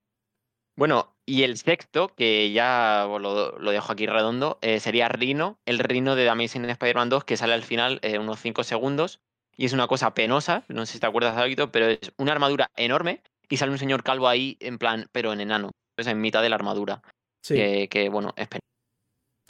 Bueno, 0.76 1.14
y 1.24 1.42
el 1.42 1.56
sexto, 1.56 2.08
que 2.14 2.52
ya 2.52 3.06
lo, 3.08 3.58
lo 3.58 3.70
dejo 3.70 3.92
aquí 3.92 4.06
redondo, 4.06 4.58
eh, 4.60 4.78
sería 4.78 5.08
Rino, 5.08 5.58
el 5.64 5.78
Rino 5.78 6.14
de 6.14 6.24
The 6.24 6.30
Amazing 6.30 6.66
Spider-Man 6.66 7.08
2, 7.08 7.24
que 7.24 7.36
sale 7.36 7.54
al 7.54 7.62
final 7.62 7.98
eh, 8.02 8.18
unos 8.18 8.40
5 8.40 8.62
segundos. 8.62 9.20
Y 9.58 9.64
es 9.64 9.72
una 9.72 9.86
cosa 9.86 10.12
penosa, 10.12 10.64
no 10.68 10.84
sé 10.84 10.92
si 10.94 11.00
te 11.00 11.06
acuerdas, 11.06 11.34
David, 11.34 11.60
pero 11.72 11.86
es 11.86 12.12
una 12.18 12.32
armadura 12.32 12.70
enorme 12.76 13.22
y 13.48 13.56
sale 13.56 13.72
un 13.72 13.78
señor 13.78 14.02
calvo 14.02 14.28
ahí, 14.28 14.58
en 14.60 14.76
plan, 14.76 15.06
pero 15.12 15.32
en 15.32 15.40
enano, 15.40 15.70
pues 15.94 16.06
en 16.08 16.20
mitad 16.20 16.42
de 16.42 16.50
la 16.50 16.56
armadura. 16.56 17.00
Sí. 17.40 17.54
Que, 17.54 17.88
que, 17.88 18.08
bueno, 18.10 18.34
es 18.36 18.48
penoso. 18.48 18.60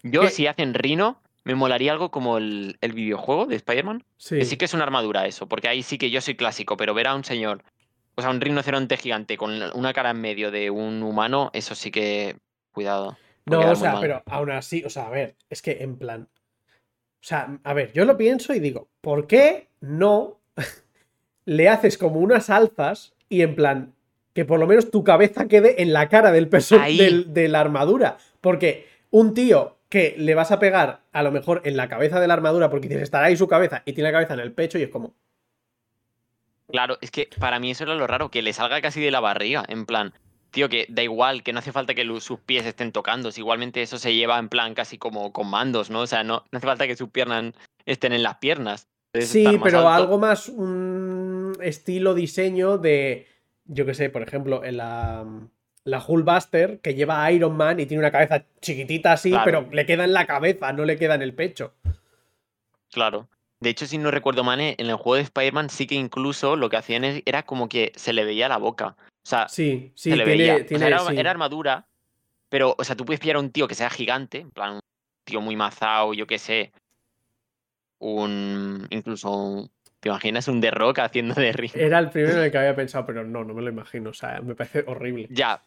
Yo, 0.05 0.21
Que- 0.21 0.31
si 0.31 0.47
hacen 0.47 0.75
Rino, 0.75 1.21
me 1.43 1.57
molaría 1.57 1.91
algo 1.91 2.13
como 2.13 2.39
el, 2.39 2.79
el 2.81 2.93
videojuego 2.93 3.47
de 3.47 3.57
Spider-Man. 3.57 4.05
sí. 4.17 4.37
Que 4.39 4.45
sí 4.45 4.57
que 4.57 4.67
es 4.67 4.75
una 4.75 4.85
armadura 4.85 5.27
eso, 5.27 5.49
porque 5.49 5.67
ahí 5.67 5.83
sí 5.83 5.99
que 5.99 6.09
yo 6.11 6.21
soy 6.21 6.37
clásico, 6.37 6.77
pero 6.77 6.95
ver 6.95 7.09
a 7.09 7.17
un 7.17 7.25
señor, 7.25 7.65
o 8.17 8.23
sea, 8.23 8.31
un 8.31 8.41
rinoceronte 8.41 8.97
gigante 8.97 9.37
con 9.37 9.53
una 9.75 9.93
cara 9.93 10.11
en 10.11 10.21
medio 10.21 10.51
de 10.51 10.71
un 10.71 11.03
humano, 11.03 11.51
eso 11.53 11.75
sí 11.75 11.91
que. 11.91 12.37
Cuidado. 12.73 13.17
No, 13.47 13.61
o 13.61 13.75
sea, 13.77 14.01
pero 14.01 14.23
aún 14.27 14.51
así, 14.51 14.83
o 14.85 14.91
sea, 14.91 15.07
a 15.07 15.11
ver, 15.11 15.37
es 15.49 15.63
que 15.63 15.79
en 15.83 15.97
plan. 15.97 16.29
O 17.23 17.29
sea, 17.29 17.59
a 17.65 17.73
ver, 17.75 17.93
yo 17.93 18.05
lo 18.05 18.17
pienso 18.17 18.53
y 18.55 18.61
digo, 18.61 18.89
¿por 19.01 19.27
qué 19.27 19.69
no 19.81 20.41
le 21.45 21.69
haces 21.69 21.99
como 21.99 22.21
unas 22.21 22.51
alzas 22.51 23.15
y 23.29 23.43
en 23.43 23.55
plan 23.55 23.95
que 24.35 24.45
por 24.45 24.61
lo 24.61 24.67
menos 24.67 24.91
tu 24.91 25.03
cabeza 25.05 25.49
quede 25.49 25.81
en 25.83 25.93
la 25.93 26.09
cara 26.09 26.33
del 26.33 26.49
perso 26.49 26.79
Ahí. 26.81 26.99
del- 26.99 27.33
de 27.33 27.49
la 27.49 27.61
armadura? 27.61 28.19
Porque 28.41 28.87
un 29.11 29.33
tío 29.35 29.79
que 29.89 30.15
le 30.19 30.35
vas 30.35 30.51
a 30.53 30.59
pegar 30.59 31.01
a 31.13 31.23
lo 31.23 31.31
mejor 31.33 31.63
en 31.65 31.77
la 31.77 31.89
cabeza 31.89 32.21
de 32.21 32.27
la 32.27 32.35
armadura 32.35 32.69
porque 32.71 32.89
dices, 32.89 33.05
estará 33.05 33.27
ahí 33.27 33.37
su 33.37 33.49
cabeza 33.49 33.83
y 33.87 33.93
tiene 33.93 34.09
la 34.11 34.13
cabeza 34.19 34.35
en 34.35 34.41
el 34.41 34.53
pecho 34.53 34.79
y 34.79 34.83
es 34.83 34.89
como, 34.91 35.15
Claro, 36.69 36.99
es 37.01 37.11
que 37.11 37.29
para 37.39 37.59
mí 37.61 37.71
eso 37.71 37.85
era 37.85 37.95
lo 37.95 38.07
raro, 38.07 38.31
que 38.31 38.43
le 38.43 38.53
salga 38.53 38.81
casi 38.81 39.01
de 39.01 39.11
la 39.11 39.21
barriga, 39.21 39.65
en 39.69 39.87
plan. 39.87 40.13
Tío, 40.51 40.69
que 40.69 40.87
da 40.89 41.03
igual, 41.03 41.43
que 41.43 41.53
no 41.53 41.59
hace 41.59 41.71
falta 41.73 41.95
que 41.95 42.05
sus 42.21 42.41
pies 42.41 42.65
estén 42.65 42.91
tocando, 42.93 43.31
si 43.31 43.41
igualmente 43.41 43.83
eso 43.83 43.99
se 43.99 44.15
lleva 44.15 44.39
en 44.39 44.49
plan 44.49 44.75
casi 44.75 44.97
como 44.97 45.33
con 45.33 45.49
mandos, 45.49 45.91
¿no? 45.91 46.01
O 46.01 46.07
sea, 46.07 46.25
no, 46.25 46.45
no 46.51 46.57
hace 46.57 46.67
falta 46.67 46.87
que 46.87 46.97
sus 46.97 47.11
piernas 47.11 47.53
estén 47.85 48.13
en 48.13 48.23
las 48.23 48.37
piernas. 48.37 48.89
Sí, 49.21 49.45
pero 49.63 49.79
alto. 49.79 49.89
algo 49.91 50.19
más 50.19 50.49
un 50.49 51.53
estilo 51.61 52.15
diseño 52.15 52.79
de, 52.79 53.27
yo 53.65 53.87
qué 53.87 53.95
sé, 53.95 54.09
por 54.11 54.23
ejemplo, 54.23 54.65
en 54.65 54.77
la, 54.79 55.25
la 55.85 56.05
Hulkbuster 56.07 56.81
que 56.81 56.95
lleva 56.95 57.25
a 57.25 57.33
Iron 57.33 57.57
Man 57.57 57.79
y 57.81 57.87
tiene 57.87 58.01
una 58.03 58.11
cabeza 58.11 58.45
chiquitita 58.61 59.13
así, 59.13 59.31
Claro. 59.31 59.45
pero 59.45 59.69
le 59.73 59.87
queda 59.87 60.05
en 60.05 60.13
la 60.13 60.27
cabeza, 60.27 60.73
no 60.73 60.85
le 60.85 60.97
queda 60.97 61.15
en 61.15 61.23
el 61.23 61.35
pecho. 61.35 61.75
Claro. 62.93 63.29
De 63.61 63.71
hecho, 63.71 63.87
si 63.87 63.97
no 63.99 64.11
recuerdo 64.11 64.45
mal, 64.45 64.61
en 64.61 64.75
el 64.79 64.97
juego 64.97 65.15
de 65.17 65.23
Spider-Man 65.23 65.71
sí 65.71 65.87
que 65.87 65.95
incluso 65.95 66.57
lo 66.57 66.69
que 66.69 66.77
hacían 66.77 67.05
era 67.25 67.43
como 67.45 67.69
que 67.69 67.93
se 67.97 68.13
le 68.13 68.25
veía 68.25 68.49
la 68.49 68.59
boca. 68.59 68.97
O 68.99 69.29
sea, 69.29 69.49
Sí, 69.49 69.93
sí, 69.95 70.11
se 70.11 70.17
le 70.17 70.25
tiene, 70.25 70.39
veía. 70.39 70.55
O 70.55 70.57
sea, 70.59 70.67
tiene- 70.67 70.87
era, 70.87 70.99
sí. 71.01 71.15
era 71.19 71.31
armadura, 71.31 71.87
pero, 72.51 72.75
o 72.79 72.85
sea, 72.85 72.97
tú 72.97 73.05
puedes 73.05 73.19
pillar 73.21 73.37
a 73.37 73.41
un 73.41 73.51
tío 73.51 73.67
que 73.67 73.75
sea 73.75 73.89
gigante, 73.91 74.39
en 74.39 74.51
plan, 74.51 74.75
un 74.75 74.81
tío 75.25 75.41
muy 75.41 75.57
mazao, 75.57 76.13
yo 76.15 76.27
qué 76.27 76.39
sé. 76.39 76.73
Un. 77.99 78.87
Incluso. 78.91 79.31
un- 79.33 79.71
¿Te 80.01 80.11
imaginas 80.11 80.47
un 80.47 80.61
The 80.61 80.71
Rock 80.71 80.99
haciendo 81.01 81.35
de 81.35 81.53
ring? 81.53 81.73
Era 81.75 81.99
el 81.99 82.11
primero 82.11 82.37
en 82.39 82.45
el 82.45 82.51
que 82.53 82.59
había 82.59 82.77
pensado, 82.77 83.07
pero 83.07 83.25
no, 83.25 83.43
no 83.45 83.55
me 83.55 83.63
lo 83.63 83.71
imagino, 83.71 84.11
o 84.11 84.15
sea, 84.15 84.41
me 84.43 84.55
parece 84.55 84.85
horrible. 84.87 85.27
Ya. 85.31 85.63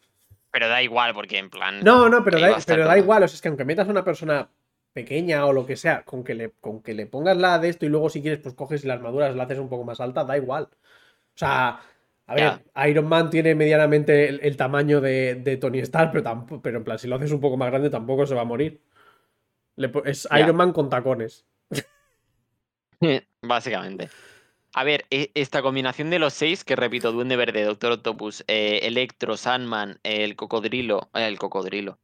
Pero 0.52 0.70
da 0.70 0.82
igual, 0.82 1.14
porque 1.14 1.38
en 1.38 1.50
plan. 1.50 1.80
No, 1.84 2.08
no, 2.10 2.24
pero 2.24 2.40
da, 2.40 2.58
pero 2.66 2.86
da 2.86 2.98
igual, 2.98 3.24
o 3.24 3.28
sea, 3.28 3.36
es 3.36 3.42
que 3.42 3.48
aunque 3.50 3.66
metas 3.66 3.88
a 3.88 3.92
una 3.92 4.04
persona 4.04 4.48
pequeña 4.94 5.46
o 5.46 5.54
lo 5.54 5.66
que 5.66 5.76
sea, 5.78 6.04
con 6.04 6.24
que 6.24 6.34
le, 6.36 6.52
con 6.60 6.82
que 6.82 6.94
le 6.94 7.06
pongas 7.06 7.38
la 7.38 7.60
de 7.60 7.70
esto 7.70 7.86
y 7.86 7.90
luego 7.90 8.10
si 8.10 8.22
quieres, 8.22 8.40
pues 8.40 8.56
coges 8.56 8.84
y 8.84 8.88
la 8.88 8.96
armadura 8.96 9.32
la 9.32 9.44
haces 9.44 9.60
un 9.60 9.70
poco 9.70 9.84
más 9.84 10.00
alta, 10.00 10.24
da 10.24 10.38
igual. 10.38 10.70
O 10.72 11.38
sea, 11.40 11.80
a 12.28 12.36
ver, 12.36 12.62
Iron 12.88 13.08
Man 13.08 13.30
tiene 13.30 13.56
medianamente 13.56 14.30
el, 14.30 14.40
el 14.44 14.58
tamaño 14.58 15.02
de, 15.02 15.36
de 15.36 15.58
Tony 15.58 15.80
Stark, 15.80 16.12
pero, 16.12 16.24
tampoco, 16.24 16.62
pero 16.62 16.78
en 16.78 16.84
plan, 16.84 17.00
si 17.00 17.08
lo 17.08 17.16
haces 17.16 17.32
un 17.32 17.40
poco 17.40 17.58
más 17.58 17.70
grande 17.72 17.90
tampoco 17.90 18.26
se 18.26 18.36
va 18.36 18.42
a 18.42 18.46
morir. 18.46 18.82
Le 19.76 19.92
es. 20.06 20.28
Iron 20.38 20.56
Man 20.56 20.74
con 20.74 20.90
tacones. 20.90 21.46
Básicamente. 23.42 24.10
A 24.74 24.84
ver, 24.84 25.06
e- 25.10 25.32
esta 25.34 25.62
combinación 25.62 26.10
de 26.10 26.20
los 26.20 26.34
seis, 26.34 26.64
que 26.64 26.76
repito, 26.76 27.12
Duende 27.12 27.36
Verde, 27.36 27.64
Doctor 27.64 27.94
Octopus, 27.94 28.44
eh, 28.48 28.82
Electro, 28.84 29.38
Sandman, 29.38 30.00
el 30.04 30.36
cocodrilo. 30.36 31.10
el 31.14 31.40
cocodrilo. 31.40 31.98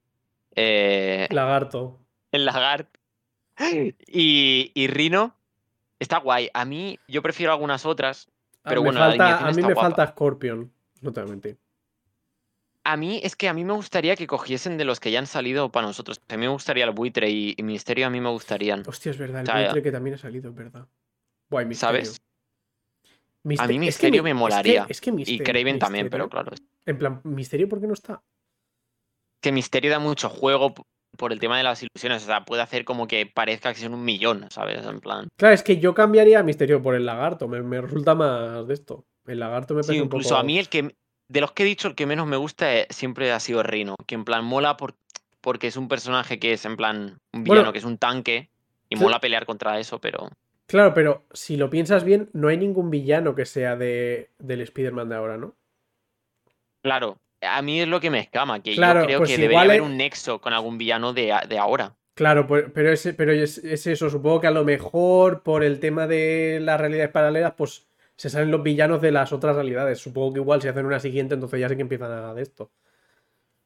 eh, 0.55 1.27
Lagarto. 1.29 2.04
El 2.35 2.45
lagarto. 2.45 2.99
Y, 4.07 4.71
y 4.73 4.87
Rino. 4.87 5.35
Está 5.99 6.19
guay. 6.19 6.49
A 6.53 6.65
mí, 6.65 6.99
yo 7.07 7.21
prefiero 7.21 7.53
algunas 7.53 7.85
otras. 7.85 8.27
A 8.63 8.69
Pero 8.69 8.81
me 8.81 8.85
bueno, 8.87 8.99
la 8.99 9.07
falta- 9.07 9.23
alineación 9.23 9.47
a 9.49 9.51
mí 9.51 9.57
está 9.61 9.67
me 9.67 9.73
guapa. 9.73 9.89
falta 9.95 10.07
Scorpion. 10.11 10.71
No 11.01 11.13
te 11.13 11.21
voy 11.21 11.29
a 11.29 11.31
mentir. 11.31 11.57
A 12.83 12.97
mí, 12.97 13.19
es 13.23 13.35
que 13.35 13.47
a 13.49 13.53
mí 13.53 13.63
me 13.63 13.73
gustaría 13.73 14.15
que 14.15 14.27
cogiesen 14.27 14.77
de 14.77 14.85
los 14.85 14.99
que 14.99 15.09
ya 15.09 15.19
han 15.19 15.25
salido 15.25 15.71
para 15.71 15.87
nosotros. 15.87 16.21
A 16.29 16.35
mí 16.37 16.41
me 16.41 16.49
gustaría 16.49 16.83
el 16.85 16.91
buitre 16.91 17.29
y, 17.29 17.55
y 17.57 17.63
Misterio 17.63 18.05
a 18.07 18.09
mí 18.09 18.19
me 18.21 18.29
gustarían. 18.29 18.83
Hostia, 18.85 19.11
es 19.11 19.17
verdad, 19.17 19.41
el 19.41 19.49
O 19.49 19.51
sea, 19.51 19.61
buitre 19.67 19.81
que 19.83 19.91
también 19.91 20.13
ha 20.15 20.17
salido, 20.19 20.49
es 20.49 20.55
verdad. 20.55 20.87
Guay, 21.49 21.65
Misterio. 21.65 22.05
¿Sabes? 22.05 22.21
Mister- 23.43 23.63
A 23.65 23.67
mí 23.67 23.73
es 23.75 23.79
que 23.97 24.07
Misterio 24.07 24.23
mi- 24.23 24.23
me 24.25 24.29
es 24.31 24.35
que- 24.35 24.39
molaría. 24.39 24.85
Es 24.89 25.01
que, 25.01 25.09
Y 25.09 25.13
Misterio- 25.13 25.43
Kraven 25.45 25.79
también, 25.79 26.09
pero 26.09 26.29
claro. 26.29 26.51
En 26.85 26.97
plan, 26.97 27.21
Misterio, 27.23 27.67
¿por 27.69 27.79
qué 27.79 27.87
no 27.87 27.93
está? 27.93 28.21
que 29.41 29.51
Misterio 29.51 29.91
da 29.91 29.99
mucho 29.99 30.27
juego 30.27 30.73
por 31.17 31.31
el 31.31 31.39
tema 31.39 31.57
de 31.57 31.63
las 31.63 31.81
ilusiones. 31.83 32.23
O 32.23 32.25
sea, 32.25 32.45
puede 32.45 32.61
hacer 32.61 32.85
como 32.85 33.07
que 33.07 33.25
parezca 33.25 33.73
que 33.73 33.79
son 33.79 33.93
un 33.93 34.03
millón, 34.03 34.45
¿sabes? 34.49 34.85
En 34.85 34.99
plan. 34.99 35.27
Claro, 35.37 35.53
es 35.55 35.63
que 35.63 35.77
yo 35.77 35.93
cambiaría 35.93 36.39
a 36.39 36.43
Misterio 36.43 36.81
por 36.81 36.95
el 36.95 37.05
lagarto. 37.05 37.47
Me, 37.47 37.61
me 37.61 37.81
resulta 37.81 38.15
más 38.15 38.67
de 38.67 38.73
esto. 38.73 39.05
El 39.25 39.39
lagarto 39.39 39.73
me 39.73 39.83
Sí, 39.83 39.87
parece 39.87 40.01
un 40.01 40.05
incluso 40.07 40.29
poco... 40.29 40.39
a 40.39 40.43
mí 40.43 40.59
el 40.59 40.69
que. 40.69 40.95
De 41.27 41.41
los 41.41 41.51
que 41.53 41.63
he 41.63 41.65
dicho, 41.65 41.87
el 41.87 41.95
que 41.95 42.05
menos 42.05 42.27
me 42.27 42.37
gusta 42.37 42.75
eh, 42.75 42.87
siempre 42.91 43.31
ha 43.31 43.39
sido 43.39 43.63
Rino. 43.63 43.95
Que 44.05 44.13
en 44.15 44.25
plan 44.25 44.45
mola 44.45 44.77
por, 44.77 44.93
porque 45.41 45.67
es 45.67 45.75
un 45.77 45.87
personaje 45.87 46.37
que 46.39 46.53
es 46.53 46.65
en 46.65 46.77
plan 46.77 47.17
un 47.33 47.43
villano, 47.43 47.61
Bueno, 47.61 47.71
que 47.73 47.79
es 47.79 47.85
un 47.85 47.97
tanque. 47.97 48.49
Y 48.89 48.95
mola 48.97 49.19
pelear 49.19 49.45
contra 49.47 49.79
eso, 49.79 49.99
pero. 49.99 50.29
Claro, 50.67 50.93
pero 50.93 51.25
si 51.33 51.57
lo 51.57 51.69
piensas 51.71 52.03
bien, 52.03 52.29
no 52.33 52.47
hay 52.47 52.57
ningún 52.57 52.89
villano 52.91 53.33
que 53.35 53.45
sea 53.45 53.75
de, 53.75 54.29
del 54.37 54.61
Spider-Man 54.61 55.09
de 55.09 55.15
ahora, 55.15 55.37
¿no? 55.37 55.55
Claro, 56.81 57.17
a 57.45 57.61
mí 57.61 57.81
es 57.81 57.87
lo 57.87 57.99
que 57.99 58.09
me 58.09 58.19
escama, 58.19 58.61
que 58.61 58.75
Claro, 58.75 59.01
yo 59.01 59.05
creo 59.05 59.17
pues 59.19 59.31
que 59.31 59.37
debería 59.37 59.61
haber 59.61 59.81
un 59.81 59.97
nexo 59.97 60.39
con 60.39 60.53
algún 60.53 60.77
villano 60.77 61.13
de, 61.13 61.33
de 61.47 61.57
ahora. 61.57 61.95
Claro, 62.15 62.47
pues- 62.47 62.65
pero, 62.73 62.91
es, 62.91 63.13
pero 63.17 63.31
es, 63.33 63.57
es 63.57 63.87
eso. 63.87 64.09
Supongo 64.09 64.41
que 64.41 64.47
a 64.47 64.51
lo 64.51 64.63
mejor 64.63 65.43
por 65.43 65.63
el 65.63 65.79
tema 65.79 66.07
de 66.07 66.59
las 66.61 66.79
realidades 66.79 67.11
paralelas, 67.11 67.53
pues 67.57 67.87
se 68.15 68.29
salen 68.29 68.51
los 68.51 68.63
villanos 68.63 69.01
de 69.01 69.11
las 69.11 69.33
otras 69.33 69.55
realidades. 69.55 69.99
Supongo 69.99 70.33
que 70.33 70.39
igual 70.39 70.61
si 70.61 70.67
hacen 70.69 70.85
una 70.85 70.99
siguiente, 70.99 71.33
entonces 71.33 71.59
ya 71.59 71.67
sí 71.67 71.75
que 71.75 71.81
empiezan 71.81 72.11
a 72.11 72.33
de 72.33 72.41
esto. 72.41 72.71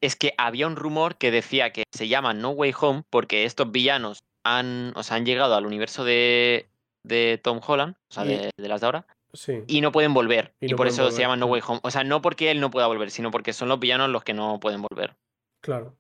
Es 0.02 0.16
que 0.16 0.34
había 0.38 0.66
un 0.66 0.76
rumor 0.76 1.18
que 1.18 1.30
decía 1.30 1.72
que 1.72 1.84
se 1.92 2.08
llama 2.08 2.34
No 2.34 2.52
Way 2.52 2.74
Home 2.80 3.04
porque 3.10 3.44
estos 3.44 3.72
villanos 3.72 4.24
han, 4.44 4.94
o 4.96 5.04
sea, 5.04 5.18
han 5.18 5.26
llegado 5.26 5.56
al 5.56 5.66
universo 5.66 6.04
de, 6.04 6.68
de 7.04 7.40
Tom 7.44 7.60
Holland, 7.66 7.96
o 8.10 8.14
sea, 8.14 8.24
de 8.24 8.52
las 8.58 8.82
de 8.82 8.86
ahora, 8.86 9.06
Sí. 9.34 9.64
y 9.68 9.82
no 9.82 9.92
pueden 9.92 10.14
volver. 10.14 10.54
Y 10.60 10.68
Y, 10.68 10.70
no 10.72 10.78
por 10.78 10.88
eso 10.88 11.04
volver, 11.04 11.14
se 11.16 11.22
llama 11.22 11.36
No. 11.38 11.46
Way 11.48 11.62
Home. 11.68 11.80
O 11.84 11.92
sea, 11.92 12.04
no 12.04 12.22
porque 12.22 12.52
él 12.52 12.60
no 12.60 12.72
pueda 12.72 12.88
volver, 12.88 13.12
sino 13.12 13.32
porque 13.32 13.54
son 13.54 13.70
los 13.70 13.80
villanos 13.80 14.10
los 14.10 14.24
que 14.24 14.34
no 14.34 14.60
pueden 14.60 14.82
volver. 14.82 15.16
Claro. 15.62 15.96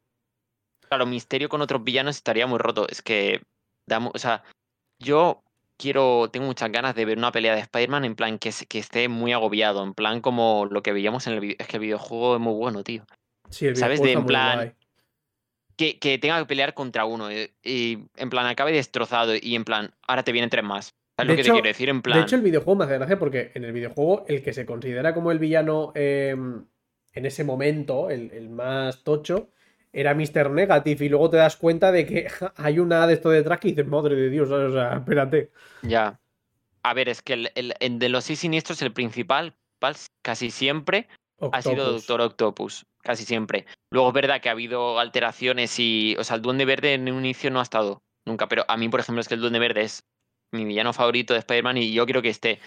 Claro, 0.87 1.05
Misterio 1.05 1.49
con 1.49 1.61
otros 1.61 1.83
villanos 1.83 2.15
estaría 2.15 2.47
muy 2.47 2.57
roto. 2.57 2.87
Es 2.89 3.01
que, 3.01 3.41
da 3.87 3.99
mu- 3.99 4.11
o 4.13 4.17
sea, 4.17 4.43
yo 4.99 5.43
quiero, 5.77 6.29
tengo 6.31 6.47
muchas 6.47 6.71
ganas 6.71 6.95
de 6.95 7.05
ver 7.05 7.17
una 7.17 7.31
pelea 7.31 7.53
de 7.53 7.61
Spider-Man 7.61 8.05
en 8.05 8.15
plan 8.15 8.39
que, 8.39 8.51
que 8.67 8.79
esté 8.79 9.07
muy 9.07 9.31
agobiado, 9.31 9.83
en 9.83 9.93
plan 9.93 10.21
como 10.21 10.65
lo 10.69 10.81
que 10.81 10.91
veíamos 10.91 11.27
en 11.27 11.33
el 11.33 11.39
video. 11.39 11.55
Es 11.59 11.67
que 11.67 11.77
el 11.77 11.81
videojuego 11.81 12.35
es 12.35 12.41
muy 12.41 12.53
bueno, 12.53 12.83
tío. 12.83 13.05
Sí, 13.49 13.67
el 13.67 13.75
¿Sabes? 13.75 14.01
De 14.01 14.13
en 14.13 14.25
plan. 14.25 14.75
Que, 15.77 15.97
que 15.97 16.17
tenga 16.17 16.37
que 16.39 16.45
pelear 16.45 16.73
contra 16.73 17.05
uno 17.05 17.29
eh, 17.29 17.53
y, 17.63 17.99
en 18.17 18.29
plan 18.29 18.45
acabe 18.47 18.73
destrozado 18.73 19.33
y 19.39 19.55
en 19.55 19.63
plan, 19.63 19.93
ahora 20.07 20.23
te 20.23 20.33
vienen 20.33 20.49
tres 20.49 20.63
más. 20.65 20.93
¿Sabes 21.19 21.27
De 21.27 21.33
lo 21.33 21.35
que 21.35 21.41
hecho- 21.41 21.51
te 21.51 21.55
quiero 21.57 21.67
decir? 21.67 21.89
En 21.89 21.97
De 21.97 22.01
plan, 22.01 22.19
hecho, 22.23 22.35
el 22.35 22.41
videojuego 22.41 22.77
me 22.79 22.85
hace 22.85 22.95
gracia 22.97 23.19
porque 23.19 23.51
en 23.53 23.63
el 23.65 23.71
videojuego 23.73 24.25
el 24.27 24.41
que 24.43 24.53
se 24.53 24.65
considera 24.65 25.13
como 25.13 25.31
el 25.31 25.39
villano 25.39 25.91
eh, 25.95 26.35
en 27.13 27.25
ese 27.25 27.43
momento, 27.43 28.09
el, 28.09 28.31
el 28.31 28.49
más 28.49 29.03
tocho, 29.03 29.49
era 29.91 30.13
Mr. 30.13 30.51
Negative 30.51 31.05
y 31.05 31.09
luego 31.09 31.29
te 31.29 31.37
das 31.37 31.57
cuenta 31.57 31.91
de 31.91 32.05
que 32.05 32.27
hay 32.55 32.79
una 32.79 33.05
de 33.07 33.13
esto 33.15 33.29
detrás 33.29 33.59
que 33.59 33.69
dices, 33.69 33.87
madre 33.87 34.15
de 34.15 34.29
Dios, 34.29 34.49
¿sabes? 34.49 34.69
o 34.69 34.73
sea, 34.73 34.97
espérate. 34.97 35.51
ya. 35.81 36.19
A 36.81 36.93
ver, 36.93 37.09
es 37.09 37.21
que 37.21 37.33
el, 37.33 37.99
de 37.99 38.09
los 38.09 38.23
seis 38.23 38.39
siniestros, 38.39 38.81
el 38.81 38.93
principal, 38.93 39.53
pal- 39.81 39.97
casi 40.21 40.49
siempre 40.49 41.09
ha 41.51 41.61
sido. 41.61 41.91
Doctor 41.91 42.21
Octopus, 42.21 42.85
casi 43.03 43.25
siempre. 43.25 43.65
Luego 43.91 44.07
es 44.07 44.13
verdad 44.13 44.39
que 44.39 44.47
ha 44.47 44.53
habido 44.53 44.97
alteraciones 44.97 45.77
y, 45.77 46.15
o 46.17 46.23
sea, 46.23 46.37
el 46.37 46.41
Duende 46.41 46.63
Verde 46.63 46.93
en 46.93 47.11
un 47.11 47.25
inicio 47.25 47.51
no 47.51 47.59
ha 47.59 47.63
estado 47.63 48.01
nunca, 48.25 48.47
pero 48.47 48.63
a 48.69 48.77
mí, 48.77 48.87
por 48.87 49.01
ejemplo, 49.01 49.19
es 49.19 49.27
que 49.27 49.33
el 49.33 49.41
Duende 49.41 49.59
Verde 49.59 49.81
es 49.81 50.03
mi 50.51 50.65
villano 50.65 50.93
favorito 50.93 51.33
de 51.33 51.39
Spider-Man 51.39 51.77
y 51.77 51.93
yo 51.93 52.05
creo 52.05 52.21
que 52.21 52.29
este 52.29 52.59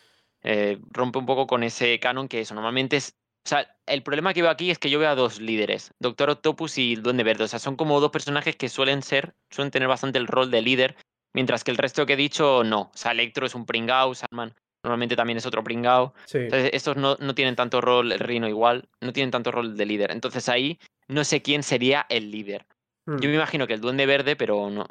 eh, 0.42 0.78
rompe 0.90 1.18
un 1.18 1.26
poco 1.26 1.46
con 1.46 1.62
ese 1.62 1.98
canon 2.00 2.28
que 2.28 2.40
eso 2.40 2.54
normalmente 2.54 2.96
es 2.96 3.16
O 3.44 3.48
sea, 3.48 3.76
el 3.86 4.02
problema 4.02 4.34
que 4.34 4.42
veo 4.42 4.50
aquí 4.50 4.70
es 4.70 4.78
que 4.78 4.90
yo 4.90 4.98
veo 4.98 5.10
a 5.10 5.14
dos 5.14 5.40
líderes, 5.40 5.92
Doctor 5.98 6.30
Octopus 6.30 6.78
y 6.78 6.94
el 6.94 7.02
Duende 7.02 7.24
Verde. 7.24 7.44
O 7.44 7.48
sea, 7.48 7.58
son 7.58 7.76
como 7.76 8.00
dos 8.00 8.10
personajes 8.10 8.56
que 8.56 8.68
suelen 8.68 9.02
ser, 9.02 9.34
suelen 9.50 9.70
tener 9.70 9.88
bastante 9.88 10.18
el 10.18 10.26
rol 10.26 10.50
de 10.50 10.62
líder, 10.62 10.96
mientras 11.34 11.64
que 11.64 11.70
el 11.70 11.76
resto 11.76 12.06
que 12.06 12.14
he 12.14 12.16
dicho, 12.16 12.64
no. 12.64 12.90
O 12.94 12.96
sea, 12.96 13.12
Electro 13.12 13.46
es 13.46 13.54
un 13.54 13.66
pringao, 13.66 14.14
Salman 14.14 14.54
normalmente 14.84 15.16
también 15.16 15.38
es 15.38 15.46
otro 15.46 15.62
pringao. 15.62 16.14
Sí. 16.26 16.38
Entonces, 16.38 16.70
estos 16.72 16.96
no, 16.96 17.16
no 17.20 17.34
tienen 17.34 17.56
tanto 17.56 17.80
rol, 17.80 18.12
el 18.12 18.18
Rino 18.18 18.48
igual, 18.48 18.88
no 19.00 19.12
tienen 19.12 19.30
tanto 19.30 19.52
rol 19.52 19.76
de 19.76 19.86
líder. 19.86 20.10
Entonces 20.10 20.48
ahí 20.48 20.78
no 21.08 21.24
sé 21.24 21.42
quién 21.42 21.62
sería 21.62 22.06
el 22.08 22.30
líder. 22.30 22.66
Hmm. 23.06 23.18
Yo 23.18 23.28
me 23.28 23.36
imagino 23.36 23.66
que 23.66 23.74
el 23.74 23.80
Duende 23.80 24.06
Verde, 24.06 24.36
pero 24.36 24.70
no. 24.70 24.86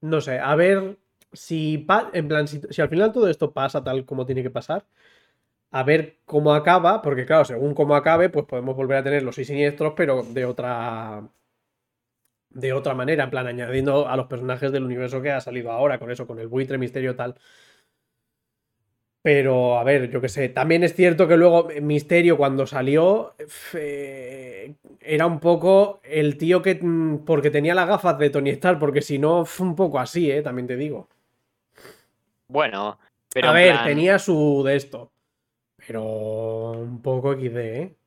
No 0.00 0.20
sé, 0.20 0.38
a 0.38 0.54
ver 0.54 0.98
si, 1.32 1.86
en 2.12 2.28
plan, 2.28 2.48
si, 2.48 2.60
al 2.80 2.88
final 2.88 3.12
todo 3.12 3.28
esto 3.28 3.52
pasa 3.52 3.84
tal 3.84 4.04
como 4.06 4.26
tiene 4.26 4.42
que 4.42 4.50
pasar, 4.50 4.86
a 5.70 5.82
ver 5.84 6.18
cómo 6.26 6.54
acaba, 6.54 7.02
porque 7.02 7.26
claro, 7.26 7.44
según 7.44 7.74
cómo 7.74 7.94
acabe, 7.96 8.30
pues 8.30 8.46
podemos 8.46 8.76
volver 8.76 8.98
a 8.98 9.04
tener 9.04 9.22
los 9.22 9.34
seis 9.36 9.48
siniestros, 9.48 9.94
pero 9.96 10.22
de 10.24 10.44
otra 10.46 11.28
de 12.50 12.72
otra 12.72 12.94
manera, 12.94 13.24
en 13.24 13.30
plan 13.30 13.46
añadiendo 13.46 14.08
a 14.08 14.16
los 14.16 14.26
personajes 14.26 14.72
del 14.72 14.84
universo 14.84 15.22
que 15.22 15.30
ha 15.30 15.40
salido 15.40 15.70
ahora, 15.72 15.98
con 15.98 16.10
eso, 16.10 16.26
con 16.26 16.38
el 16.38 16.48
buitre, 16.48 16.78
misterio 16.78 17.14
tal. 17.16 17.36
Pero, 19.22 19.78
a 19.78 19.84
ver, 19.84 20.10
yo 20.10 20.20
qué 20.20 20.28
sé, 20.28 20.48
también 20.48 20.84
es 20.84 20.94
cierto 20.94 21.26
que 21.28 21.36
luego 21.36 21.68
Misterio 21.82 22.36
cuando 22.36 22.66
salió 22.66 23.34
eh, 23.74 24.74
era 25.00 25.26
un 25.26 25.40
poco 25.40 26.00
el 26.04 26.38
tío 26.38 26.62
que, 26.62 26.76
mm, 26.80 27.24
porque 27.24 27.50
tenía 27.50 27.74
las 27.74 27.88
gafas 27.88 28.18
de 28.18 28.30
Tony 28.30 28.50
Stark, 28.50 28.78
porque 28.78 29.02
si 29.02 29.18
no, 29.18 29.44
fue 29.44 29.66
un 29.66 29.76
poco 29.76 29.98
así, 29.98 30.30
¿eh? 30.30 30.42
También 30.42 30.66
te 30.68 30.76
digo. 30.76 31.08
Bueno, 32.48 32.98
pero 33.32 33.50
a 33.50 33.52
ver, 33.52 33.82
plan, 33.82 33.82
tenía 33.82 34.18
su 34.18 34.62
de 34.64 34.76
esto, 34.76 35.12
pero 35.76 36.72
un 36.72 37.02
poco 37.02 37.32
XD, 37.34 37.82
¿eh? 37.82 37.98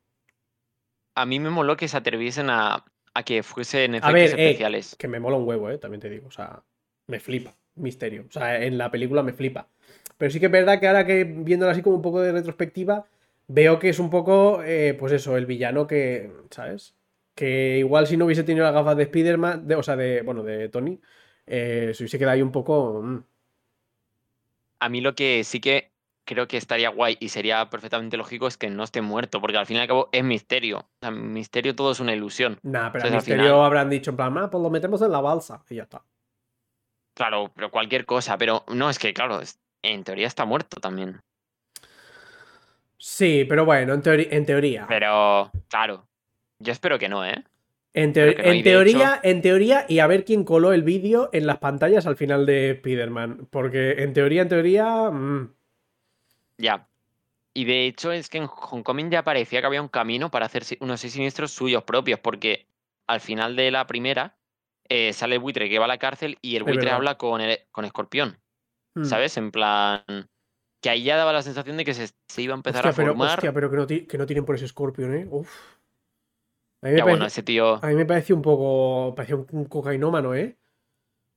a 1.16 1.26
mí 1.26 1.40
me 1.40 1.50
moló 1.50 1.78
que 1.78 1.88
se 1.88 1.96
atreviesen 1.98 2.50
a, 2.50 2.84
a 3.14 3.24
que 3.24 3.44
fuesen 3.44 3.96
A 4.00 4.12
efectos 4.12 4.12
ver, 4.12 4.40
eh, 4.40 4.56
especiales. 4.58 4.98
que 4.98 5.08
me 5.08 5.20
mola 5.20 5.38
un 5.38 5.48
huevo, 5.48 5.70
¿eh? 5.70 5.78
También 5.78 6.02
te 6.02 6.10
digo, 6.10 6.28
o 6.28 6.32
sea, 6.32 6.64
me 7.08 7.20
flipa 7.20 7.56
Misterio, 7.76 8.26
o 8.28 8.32
sea, 8.32 8.62
en 8.64 8.78
la 8.78 8.90
película 8.92 9.24
me 9.24 9.34
flipa. 9.34 9.68
Pero 10.18 10.32
sí 10.32 10.40
que 10.40 10.48
es 10.48 10.52
verdad 10.52 10.80
que 10.80 10.88
ahora 10.88 11.06
que 11.06 11.24
viéndolo 11.24 11.72
así 11.72 11.82
como 11.82 11.96
un 11.98 12.02
poco 12.02 12.22
de 12.22 12.32
retrospectiva, 12.32 13.06
veo 13.48 13.80
que 13.80 13.90
es 13.90 14.00
un 14.00 14.10
poco, 14.10 14.62
eh, 14.64 14.96
pues 15.00 15.14
eso, 15.14 15.38
el 15.38 15.46
villano 15.46 15.88
que, 15.88 16.32
¿sabes? 16.52 16.96
Que 17.36 17.78
igual 17.80 18.08
si 18.08 18.18
no 18.18 18.26
hubiese 18.26 18.44
tenido 18.44 18.66
las 18.66 18.74
gafas 18.74 18.98
de 18.98 19.04
Spider-Man, 19.04 19.68
de- 19.68 19.76
o 19.76 19.84
sea, 19.84 19.96
de, 19.96 20.22
bueno, 20.24 20.44
de 20.44 20.70
Tony, 20.70 21.00
eh, 21.46 21.92
se 21.94 22.04
hubiese 22.04 22.18
quedado 22.20 22.34
ahí 22.36 22.42
un 22.42 22.52
poco... 22.52 23.02
mm. 23.04 23.24
A 24.82 24.90
mí 24.90 25.00
lo 25.00 25.14
que 25.16 25.44
sí 25.44 25.60
que 25.62 25.92
creo 26.26 26.48
que 26.48 26.58
estaría 26.58 26.90
guay 26.90 27.18
y 27.20 27.30
sería 27.30 27.70
perfectamente 27.70 28.18
lógico 28.18 28.48
es 28.48 28.58
que 28.58 28.70
no 28.70 28.84
esté 28.84 29.02
muerto, 29.02 29.40
porque 29.40 29.58
al 29.58 29.66
fin 29.66 29.78
y 29.78 29.80
al 29.80 29.88
cabo 29.88 30.10
es 30.12 30.24
misterio. 30.24 30.80
O 30.80 30.90
sea, 31.02 31.12
misterio 31.12 31.76
todo 31.76 31.92
es 31.92 32.00
una 32.00 32.14
ilusión. 32.14 32.60
Nah, 32.64 32.92
pero 32.92 33.06
Entonces, 33.06 33.12
al 33.12 33.16
Misterio 33.18 33.44
final- 33.44 33.66
habrán 33.66 33.90
dicho 33.90 34.12
en 34.12 34.18
plan, 34.18 34.38
ah, 34.38 34.50
pues 34.50 34.62
lo 34.64 34.70
metemos 34.70 35.02
en 35.02 35.12
la 35.12 35.22
balsa 35.22 35.64
y 35.70 35.76
ya 35.76 35.84
está. 35.84 36.04
Claro, 37.16 37.52
pero 37.56 37.70
cualquier 37.70 38.06
cosa. 38.06 38.38
Pero 38.38 38.64
no, 38.70 38.90
es 38.90 38.98
que 38.98 39.14
claro, 39.14 39.40
en 39.84 40.04
teoría 40.04 40.28
está 40.28 40.46
muerto 40.46 40.80
también. 40.80 41.22
Sí, 42.98 43.46
pero 43.50 43.66
bueno, 43.66 43.94
en 43.94 44.46
teoría. 44.46 44.86
Pero, 44.88 45.52
claro, 45.68 46.08
yo 46.60 46.72
espero 46.72 46.98
que 47.00 47.10
no, 47.10 47.26
¿eh? 47.26 47.44
En, 47.94 48.14
teo- 48.14 48.28
no, 48.28 48.64
teoría, 48.64 49.20
en 49.22 49.42
teoría, 49.42 49.86
y 49.90 50.00
a 50.00 50.08
ver 50.08 50.24
quién 50.24 50.46
coló 50.46 50.72
el 50.72 50.84
vídeo 50.84 51.30
en 51.34 51.46
las 51.46 51.58
pantallas 51.58 52.06
al 52.08 52.16
final 52.16 52.46
de 52.46 52.72
Spider-Man. 52.72 53.48
Porque 53.50 54.04
en 54.04 54.14
teoría, 54.14 54.44
en 54.44 54.50
teoría. 54.50 55.10
mm, 55.12 55.54
Ya. 56.58 56.88
Y 57.54 57.66
de 57.66 57.86
hecho 57.88 58.14
es 58.14 58.30
que 58.30 58.38
en 58.38 58.48
Homecoming 58.50 59.10
ya 59.12 59.24
parecía 59.24 59.60
que 59.60 59.68
había 59.68 59.82
un 59.82 59.90
camino 59.90 60.32
para 60.32 60.46
hacer 60.46 60.64
unos 60.80 61.02
seis 61.02 61.12
siniestros 61.14 61.52
suyos 61.52 61.84
propios, 61.84 62.18
porque 62.20 62.66
al 63.08 63.20
final 63.20 63.58
de 63.58 63.72
la 63.72 63.88
primera 63.88 64.38
eh, 64.88 65.12
sale 65.12 65.36
el 65.36 65.42
buitre 65.42 65.68
que 65.68 65.78
va 65.78 65.84
a 65.86 65.90
la 65.90 65.98
cárcel 65.98 66.38
y 66.42 66.56
el 66.56 66.64
buitre 66.64 66.92
habla 66.92 67.16
con, 67.18 67.42
el, 67.42 67.60
con 67.72 67.84
Escorpión, 67.84 68.38
mm. 68.96 69.04
¿sabes? 69.04 69.36
En 69.38 69.52
plan... 69.52 70.04
Que 70.80 70.90
ahí 70.90 71.04
ya 71.04 71.16
daba 71.16 71.32
la 71.32 71.44
sensación 71.44 71.78
de 71.78 71.86
que 71.86 71.94
se, 71.94 72.08
se 72.28 72.42
iba 72.42 72.54
a 72.54 72.58
empezar 72.58 72.88
Hostia, 72.88 72.92
a 72.92 72.96
pero, 72.96 73.08
formar. 73.12 73.38
hostia, 73.38 73.54
pero 73.54 73.70
que 73.70 73.76
no, 73.78 73.86
que 74.08 74.18
no 74.18 74.26
tiren 74.26 74.46
por 74.46 74.56
ese 74.56 74.68
Scorpion, 74.68 75.14
¿eh? 75.14 75.28
Uf. 75.30 75.48
A 76.82 76.88
mí 76.88 76.92
me, 76.94 76.98
ya 76.98 77.04
bueno, 77.04 77.26
ese 77.26 77.44
tío... 77.44 77.84
a 77.84 77.88
mí 77.88 77.96
me 77.96 78.06
pareció 78.06 78.36
un 78.36 78.42
poco. 78.42 79.14
Parecía 79.16 79.36
un, 79.36 79.66
cocainómano, 79.66 80.34
¿eh? 80.34 80.58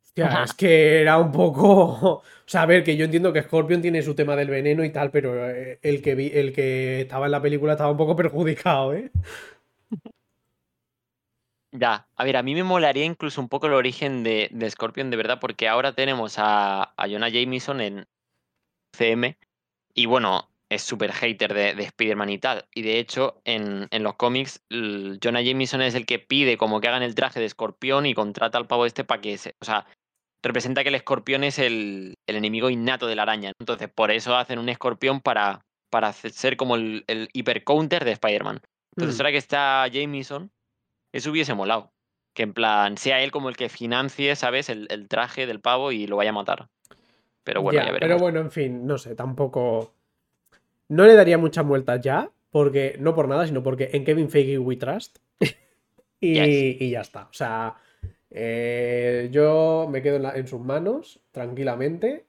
Hostia, 0.03 0.45
es 0.45 0.55
que 0.55 1.01
era 1.01 1.19
un 1.19 1.33
poco. 1.33 2.23
O 2.45 2.47
sea, 2.47 2.63
a 2.63 2.67
ver, 2.67 2.85
que 2.85 2.95
yo 2.95 3.07
entiendo 3.07 3.33
que 3.33 3.43
Scorpion 3.43 3.81
tiene 3.81 4.03
su 4.03 4.15
tema 4.15 4.37
del 4.37 4.51
veneno 4.51 4.85
y 4.85 4.91
tal, 4.91 5.11
pero 5.11 5.49
eh, 5.49 5.79
el 5.81 6.03
que, 6.03 6.15
vi, 6.15 6.31
el 6.31 6.53
que 6.53 7.01
estaba 7.01 7.25
en 7.25 7.33
la 7.33 7.41
película 7.41 7.73
estaba 7.73 7.91
un 7.91 7.97
poco 7.97 8.15
perjudicado, 8.17 8.93
¿eh? 8.93 9.11
Ya, 11.73 12.07
a 12.15 12.25
ver, 12.25 12.37
a 12.37 12.43
mí 12.43 12.55
me 12.55 12.63
molaría 12.63 13.05
incluso 13.05 13.41
un 13.41 13.49
poco 13.49 13.67
el 13.67 13.73
origen 13.73 14.23
de, 14.23 14.49
de 14.53 14.71
Scorpion, 14.71 15.11
de 15.11 15.17
verdad, 15.17 15.39
porque 15.41 15.69
ahora 15.69 15.95
tenemos 15.95 16.35
a, 16.39 16.93
a 16.97 17.09
Jonah 17.09 17.31
Jameson 17.31 17.81
en 17.81 18.07
CM 18.93 19.37
y 19.95 20.07
bueno, 20.07 20.49
es 20.71 20.83
súper 20.83 21.13
hater 21.13 21.53
de, 21.55 21.75
de 21.75 21.83
Spider-Man 21.85 22.31
y 22.31 22.39
tal. 22.39 22.65
Y 22.75 22.83
de 22.83 22.99
hecho, 22.99 23.41
en, 23.45 23.87
en 23.91 24.03
los 24.03 24.15
cómics, 24.15 24.65
Jonah 24.71 25.43
Jameson 25.43 25.83
es 25.83 25.95
el 25.95 26.07
que 26.07 26.19
pide 26.19 26.57
como 26.57 26.81
que 26.81 26.89
hagan 26.89 27.03
el 27.03 27.15
traje 27.15 27.41
de 27.41 27.47
escorpión 27.47 28.07
y 28.07 28.15
contrata 28.15 28.59
al 28.59 28.67
pavo 28.67 28.87
este 28.87 29.05
para 29.05 29.21
que 29.21 29.37
se. 29.39 29.55
O 29.61 29.65
sea, 29.65 29.87
representa 30.43 30.83
que 30.83 30.89
el 30.91 30.95
escorpión 30.97 31.45
es 31.45 31.59
el, 31.59 32.15
el 32.27 32.37
enemigo 32.37 32.71
innato 32.71 33.07
de 33.07 33.17
la 33.17 33.23
araña. 33.23 33.53
Entonces, 33.61 33.89
por 33.95 34.11
eso 34.11 34.37
hacen 34.37 34.59
un 34.59 34.69
escorpión 34.69 35.21
para, 35.21 35.61
para 35.91 36.13
ser 36.13 36.57
como 36.57 36.77
el, 36.77 37.05
el 37.07 37.29
hipercounter 37.33 38.05
de 38.05 38.13
Spider-Man. 38.13 38.61
Entonces, 38.97 39.19
Mm. 39.19 39.21
ahora 39.21 39.33
que 39.33 39.39
está 39.39 39.87
Jameson, 39.89 40.51
eso 41.13 41.31
hubiese 41.31 41.55
molado. 41.55 41.91
Que 42.35 42.43
en 42.43 42.53
plan, 42.53 42.97
sea 42.97 43.23
él 43.23 43.31
como 43.31 43.49
el 43.49 43.57
que 43.57 43.69
financie, 43.69 44.35
¿sabes? 44.37 44.69
El, 44.69 44.87
el 44.91 45.09
traje 45.09 45.47
del 45.47 45.61
pavo 45.61 45.93
y 45.93 46.07
lo 46.09 46.17
vaya 46.17 46.31
a 46.31 46.35
matar. 46.35 46.67
Pero 47.45 47.63
bueno, 47.63 47.79
Ya, 47.79 47.87
ya, 47.87 47.93
pero 47.93 48.01
veremos. 48.01 48.23
bueno, 48.23 48.41
en 48.41 48.51
fin, 48.51 48.87
no 48.87 48.99
sé, 48.99 49.15
tampoco. 49.15 49.94
No 50.89 51.07
le 51.07 51.15
daría 51.15 51.39
muchas 51.39 51.65
vueltas 51.67 52.01
ya, 52.01 52.31
porque 52.51 52.97
no 53.01 53.15
por 53.15 53.29
nada, 53.29 53.47
sino 53.47 53.63
porque 53.63 53.91
en 53.93 54.05
Kevin 54.05 54.29
Feige 54.31 54.59
we 54.59 54.77
trust. 54.77 55.19
y, 56.21 56.35
Yes. 56.35 56.81
y 56.83 56.91
ya 56.91 57.01
está. 57.01 57.25
O 57.25 57.33
sea, 57.33 57.77
eh, 58.31 59.29
yo 59.33 59.89
me 59.91 60.03
quedo 60.03 60.17
en, 60.17 60.23
la- 60.23 60.37
en 60.37 60.47
sus 60.47 60.61
manos 60.61 61.21
tranquilamente. 61.33 62.27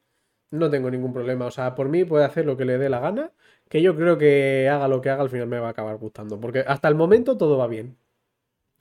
No 0.51 0.69
tengo 0.69 0.89
ningún 0.89 1.11
problema. 1.13 1.45
O 1.47 1.51
sea, 1.51 1.75
por 1.75 1.89
mí 1.89 2.05
puede 2.05 2.23
hacer 2.25 2.45
lo 2.45 2.55
que 2.55 2.65
le 2.65 2.77
dé 2.77 2.87
la 2.89 2.99
gana. 2.99 3.31
Que 3.67 3.81
yo 3.81 3.95
creo 3.95 4.17
que 4.17 4.69
haga 4.69 4.87
lo 4.87 5.01
que 5.01 5.09
haga, 5.09 5.23
al 5.23 5.29
final 5.29 5.47
me 5.47 5.59
va 5.59 5.67
a 5.67 5.71
acabar 5.71 5.97
gustando. 5.97 6.39
Porque 6.39 6.59
hasta 6.65 6.87
el 6.87 6.95
momento 6.95 7.35
todo 7.37 7.57
va 7.57 7.67
bien. 7.67 7.97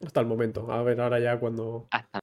Hasta 0.04 0.20
el 0.20 0.26
momento. 0.26 0.70
A 0.70 0.82
ver, 0.82 1.00
ahora 1.00 1.18
ya 1.20 1.38
cuando. 1.40 1.88
Hasta- 1.90 2.20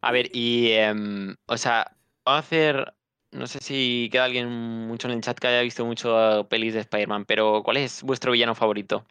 A 0.00 0.12
ver, 0.12 0.28
y. 0.32 0.70
em, 0.72 1.34
o 1.46 1.56
sea, 1.56 1.96
vamos 2.24 2.36
a 2.36 2.38
hacer. 2.40 2.94
No 3.32 3.46
sé 3.46 3.60
si 3.60 4.08
queda 4.12 4.24
alguien 4.24 4.48
mucho 4.50 5.08
en 5.08 5.14
el 5.14 5.20
chat 5.22 5.38
que 5.38 5.46
haya 5.46 5.62
visto 5.62 5.84
mucho 5.86 6.46
pelis 6.50 6.74
de 6.74 6.80
Spider-Man, 6.80 7.24
pero 7.24 7.62
¿cuál 7.62 7.78
es 7.78 8.02
vuestro 8.02 8.32
villano 8.32 8.54
favorito 8.54 9.06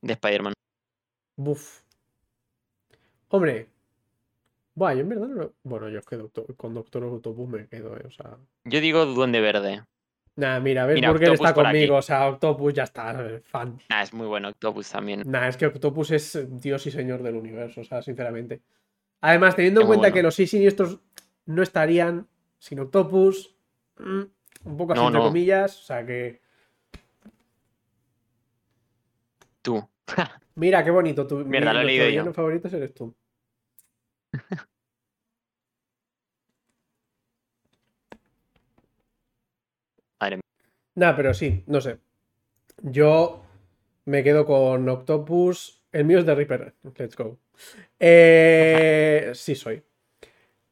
de 0.00 0.14
Spider-Man? 0.14 0.54
Buf. 1.36 1.82
Hombre. 3.28 3.68
Buah, 4.74 4.94
yo 4.94 5.00
en 5.00 5.08
verdad 5.08 5.28
no 5.28 5.34
lo- 5.34 5.54
Bueno, 5.62 5.88
yo 5.88 5.98
es 5.98 6.06
que 6.06 6.16
Doctor- 6.16 6.56
con 6.56 6.74
Doctor 6.74 7.04
Octopus 7.04 7.48
me 7.48 7.66
quedo, 7.68 7.96
eh, 7.96 8.02
o 8.06 8.10
sea. 8.10 8.36
Yo 8.64 8.80
digo 8.80 9.04
Duende 9.06 9.40
Verde. 9.40 9.82
Nah, 10.36 10.58
mira, 10.58 10.86
ves, 10.86 10.96
Mira, 10.96 11.10
Burger 11.12 11.30
Octopus 11.30 11.46
está 11.46 11.54
por 11.54 11.66
aquí. 11.66 11.76
conmigo, 11.78 11.96
o 11.96 12.02
sea, 12.02 12.26
Octopus 12.28 12.74
ya 12.74 12.82
está, 12.84 13.24
eh, 13.24 13.40
fan. 13.44 13.78
Ah, 13.88 14.02
es 14.02 14.12
muy 14.12 14.26
bueno, 14.26 14.48
Octopus 14.48 14.90
también. 14.90 15.22
Nah, 15.26 15.46
es 15.48 15.56
que 15.56 15.66
Octopus 15.66 16.10
es 16.10 16.34
eh, 16.34 16.46
Dios 16.50 16.84
y 16.86 16.90
Señor 16.90 17.22
del 17.22 17.36
universo, 17.36 17.82
o 17.82 17.84
sea, 17.84 18.02
sinceramente. 18.02 18.62
Además, 19.20 19.54
teniendo 19.54 19.82
en 19.82 19.86
cuenta 19.86 20.08
bueno. 20.08 20.14
que 20.14 20.22
los 20.22 20.34
seis 20.34 20.50
siniestros 20.50 20.98
no 21.46 21.62
estarían 21.62 22.26
sin 22.64 22.80
Octopus, 22.80 23.54
mm, 23.98 24.22
un 24.64 24.76
poco 24.78 24.94
así 24.94 25.02
No, 25.02 25.08
entre 25.08 25.20
no. 25.20 25.26
comillas, 25.26 25.78
o 25.80 25.82
sea 25.84 26.06
que. 26.06 26.40
Tú. 29.60 29.86
Mira, 30.56 30.82
qué 30.82 30.90
bonito, 30.90 31.26
tu, 31.26 31.36
mi- 31.38 31.44
Mierda, 31.44 31.74
lo 31.74 31.80
he 31.80 31.82
nuestro 31.82 32.04
leído 32.04 32.04
yo. 32.08 32.22
eres 32.72 32.94
tú. 32.94 33.14
Madre 40.20 40.36
mía. 40.36 40.42
Nah, 40.94 41.14
pero 41.16 41.34
sí, 41.34 41.64
no 41.66 41.80
sé. 41.82 41.98
Yo 42.82 43.42
me 44.06 44.22
quedo 44.22 44.46
con 44.46 44.88
Octopus. 44.88 45.82
El 45.92 46.04
mío 46.06 46.18
es 46.18 46.26
de 46.26 46.34
Reaper. 46.34 46.74
Let's 46.96 47.14
go. 47.16 47.38
Eh, 47.98 49.32
sí, 49.34 49.54
soy. 49.54 49.82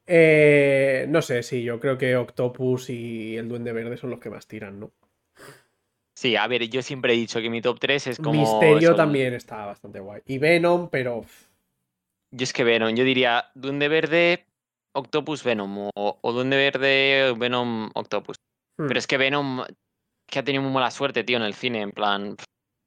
Eh, 0.06 1.06
no 1.08 1.22
sé, 1.22 1.42
sí, 1.42 1.62
yo 1.62 1.78
creo 1.80 1.96
que 1.96 2.16
Octopus 2.16 2.90
y 2.90 3.36
el 3.36 3.48
Duende 3.48 3.72
Verde 3.72 3.96
son 3.96 4.10
los 4.10 4.18
que 4.18 4.30
más 4.30 4.46
tiran, 4.46 4.80
¿no? 4.80 4.90
Sí, 6.14 6.36
a 6.36 6.46
ver, 6.46 6.68
yo 6.68 6.82
siempre 6.82 7.14
he 7.14 7.16
dicho 7.16 7.40
que 7.40 7.50
mi 7.50 7.62
top 7.62 7.78
3 7.80 8.06
es 8.08 8.18
como. 8.18 8.40
Misterio 8.40 8.94
también 8.94 9.34
está 9.34 9.64
bastante 9.66 10.00
guay. 10.00 10.22
Y 10.26 10.38
Venom, 10.38 10.88
pero. 10.90 11.24
Yo 12.30 12.44
es 12.44 12.52
que 12.52 12.64
Venom, 12.64 12.94
yo 12.94 13.04
diría 13.04 13.50
Duende 13.54 13.88
Verde, 13.88 14.46
Octopus, 14.92 15.42
Venom. 15.44 15.88
O, 15.94 16.18
o 16.20 16.32
Duende 16.32 16.56
Verde, 16.56 17.34
Venom, 17.36 17.90
Octopus. 17.94 18.36
hmm, 18.78 18.86
Pero 18.88 18.98
es 18.98 19.06
que 19.06 19.16
Venom, 19.18 19.64
que 20.26 20.38
ha 20.38 20.44
tenido 20.44 20.62
muy 20.62 20.72
mala 20.72 20.90
suerte, 20.90 21.24
tío, 21.24 21.38
en 21.38 21.42
el 21.44 21.54
cine. 21.54 21.80
En 21.80 21.92
plan, 21.92 22.36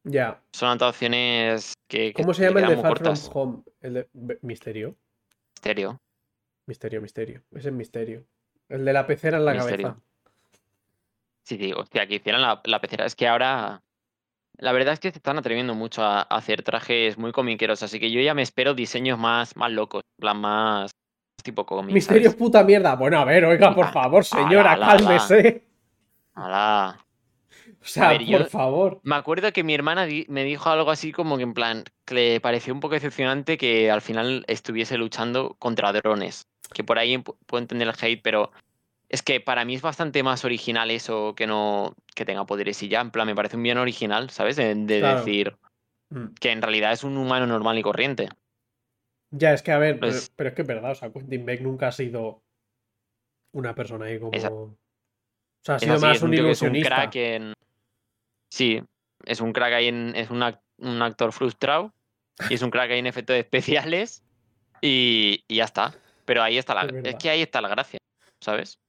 Ya. 0.04 0.42
son 0.54 0.68
adaptaciones 0.70 1.74
que. 1.90 2.14
que 2.14 2.22
¿Cómo 2.22 2.34
se 2.34 2.44
llama 2.44 2.62
el 2.62 2.68
de 2.68 2.78
Far 2.78 2.98
From. 3.00 3.16
Home? 3.34 3.64
El 3.82 3.94
de 3.94 4.08
Misterio. 4.44 4.96
Misterio. 5.56 6.00
Misterio, 6.66 7.02
misterio. 7.02 7.44
Ese 7.54 7.70
es 7.70 7.74
misterio. 7.74 8.26
El 8.70 8.86
de 8.86 8.94
la 8.94 9.06
pecera 9.06 9.38
en 9.38 9.46
la 9.46 9.54
Misterio. 9.54 9.88
cabeza. 9.90 10.02
Sí, 11.44 11.58
sí, 11.58 11.74
hostia, 11.74 12.08
que 12.08 12.16
hicieran 12.16 12.42
la, 12.42 12.62
la 12.66 12.82
pecera. 12.82 13.06
Es 13.06 13.16
que 13.16 13.28
ahora. 13.28 13.82
La 14.58 14.72
verdad 14.72 14.94
es 14.94 15.02
que 15.02 15.12
se 15.12 15.18
están 15.18 15.38
atreviendo 15.38 15.76
mucho 15.76 16.02
a, 16.02 16.22
a 16.22 16.24
hacer 16.38 16.64
trajes 16.64 17.18
muy 17.18 17.34
comiqueros, 17.34 17.84
así 17.84 18.00
que 18.00 18.10
yo 18.10 18.22
ya 18.22 18.34
me 18.34 18.42
espero 18.42 18.74
diseños 18.74 19.20
más, 19.20 19.58
más 19.58 19.70
locos, 19.70 20.02
en 20.18 20.22
plan 20.22 20.38
más 20.38 20.92
tipo 21.44 21.66
cómic. 21.66 21.94
Misterio 21.94 22.30
¿sabes? 22.30 22.38
puta 22.40 22.64
mierda. 22.64 22.96
Bueno, 22.96 23.20
a 23.20 23.26
ver, 23.26 23.44
oiga, 23.46 23.76
por 23.76 23.86
Ah, 23.88 23.92
favor, 23.92 24.24
señora, 24.24 24.72
ala, 24.72 24.88
ala. 24.88 24.98
cálmese. 24.98 25.66
Ala. 26.34 27.06
O 27.82 27.86
sea, 27.86 28.10
ver, 28.10 28.26
por 28.26 28.46
favor. 28.48 29.00
Me 29.04 29.16
acuerdo 29.16 29.52
que 29.52 29.64
mi 29.64 29.76
hermana 29.76 30.06
di- 30.06 30.26
me 30.30 30.44
dijo 30.46 30.70
algo 30.70 30.90
así 30.90 31.12
como 31.12 31.36
que 31.38 31.44
en 31.44 31.54
plan, 31.54 31.84
que 32.06 32.16
le 32.16 32.40
pareció 32.42 32.74
un 32.74 32.80
poco 32.80 32.94
decepcionante 32.96 33.58
que 33.58 33.92
al 33.92 34.02
final 34.02 34.44
estuviese 34.48 34.98
luchando 34.98 35.56
contra 35.60 35.92
drones. 35.92 36.48
Que 36.74 36.84
por 36.84 37.00
ahí 37.00 37.16
pu- 37.18 37.36
puedo 37.46 37.62
entender 37.62 37.88
el 37.88 37.94
hate, 38.00 38.22
pero 38.22 38.52
es 39.10 39.22
que 39.22 39.40
para 39.40 39.66
mí 39.66 39.76
es 39.76 39.82
bastante 39.82 40.24
más 40.24 40.44
original 40.46 40.90
eso 40.92 41.34
que 41.36 41.48
no 41.48 41.96
que 42.16 42.26
tenga 42.26 42.46
poderes 42.46 42.82
y 42.84 42.88
ya. 42.90 43.02
En 43.02 43.12
plan, 43.12 43.28
me 43.28 43.36
parece 43.36 43.56
un 43.58 43.64
bien 43.64 43.78
original, 43.78 44.30
¿sabes? 44.30 44.56
De, 44.56 44.74
de 44.76 45.00
Claro. 45.00 45.20
decir 45.20 45.56
Mm. 46.10 46.34
que 46.40 46.52
en 46.52 46.62
realidad 46.62 46.92
es 46.94 47.04
un 47.04 47.18
humano 47.18 47.48
normal 47.48 47.78
y 47.80 47.82
corriente. 47.82 48.30
Ya, 49.32 49.54
es 49.54 49.64
que 49.64 49.72
a 49.72 49.80
ver, 49.80 50.00
pero, 50.00 50.12
Pues- 50.12 50.32
pero 50.36 50.50
es 50.50 50.56
que 50.56 50.62
es 50.62 50.68
verdad, 50.68 50.92
o 50.92 50.96
sea, 50.96 51.12
Quentin 51.12 51.46
Beck 51.46 51.62
nunca 51.62 51.88
ha 51.88 51.92
sido 51.92 52.42
una 53.54 53.74
persona 53.74 54.06
ahí 54.06 54.20
como. 54.20 54.32
Esa- 54.34 54.52
O 54.52 54.76
sea, 55.64 55.76
ha 55.76 55.80
sido 55.80 55.94
así, 55.96 56.06
más 56.06 56.22
un 56.22 56.32
que 56.32 56.38
es 56.38 56.42
un 56.42 56.46
ilusionista. 56.76 56.90
crack 56.90 57.16
en. 57.16 57.54
Sí, 58.52 58.82
es 59.26 59.42
un 59.42 59.52
crack 59.52 59.74
ahí 59.74 59.88
en. 59.88 60.14
Es 60.16 60.30
un, 60.30 60.44
un 60.78 61.02
actor 61.02 61.32
frustrado. 61.32 61.92
Y 62.50 62.54
es 62.56 62.62
un 62.62 62.70
crack 62.70 62.92
ahí 62.92 63.00
en 63.00 63.08
efectos 63.08 63.36
especiales. 63.36 64.24
Y, 64.82 65.44
y 65.48 65.56
ya 65.56 65.64
está. 65.64 65.96
Pero 66.26 66.42
ahí 66.44 66.58
está 66.58 66.74
la. 66.74 66.82
Es 66.84 67.06
Es, 67.06 67.16
que 67.16 67.30
ahí 67.30 67.42
está 67.42 67.62
la 67.62 67.70
gracia. 67.70 68.00
¿Sabes? 68.42 68.80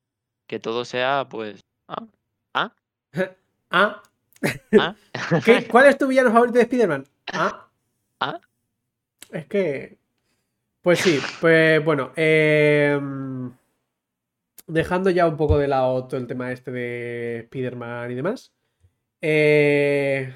Que 0.47 0.59
todo 0.59 0.85
sea, 0.85 1.27
pues. 1.29 1.61
Ah, 1.89 2.07
ah, 2.55 2.73
Ah, 3.71 4.03
ah. 4.79 4.95
¿qué- 5.45 5.67
¿cuál 5.69 5.87
es 5.87 5.99
tu 5.99 6.07
villano 6.07 6.31
favorito 6.33 6.59
de 6.59 6.63
Spider-Man? 6.65 7.05
Ah. 7.33 7.63
Ah. 8.19 8.41
Es 9.31 9.47
que. 9.47 9.99
Pues 10.81 11.01
sí, 11.01 11.21
pues 11.41 11.85
bueno. 11.85 12.13
em, 12.17 13.53
dejando 14.67 15.11
ya 15.11 15.27
un 15.29 15.37
poco 15.37 15.59
de 15.59 15.69
lado 15.69 16.07
todo 16.07 16.19
el 16.19 16.27
tema 16.27 16.51
este 16.53 16.71
de 16.71 17.39
Spider-Man 17.41 18.11
y 18.11 18.15
demás. 18.15 18.53
eh, 19.21 20.35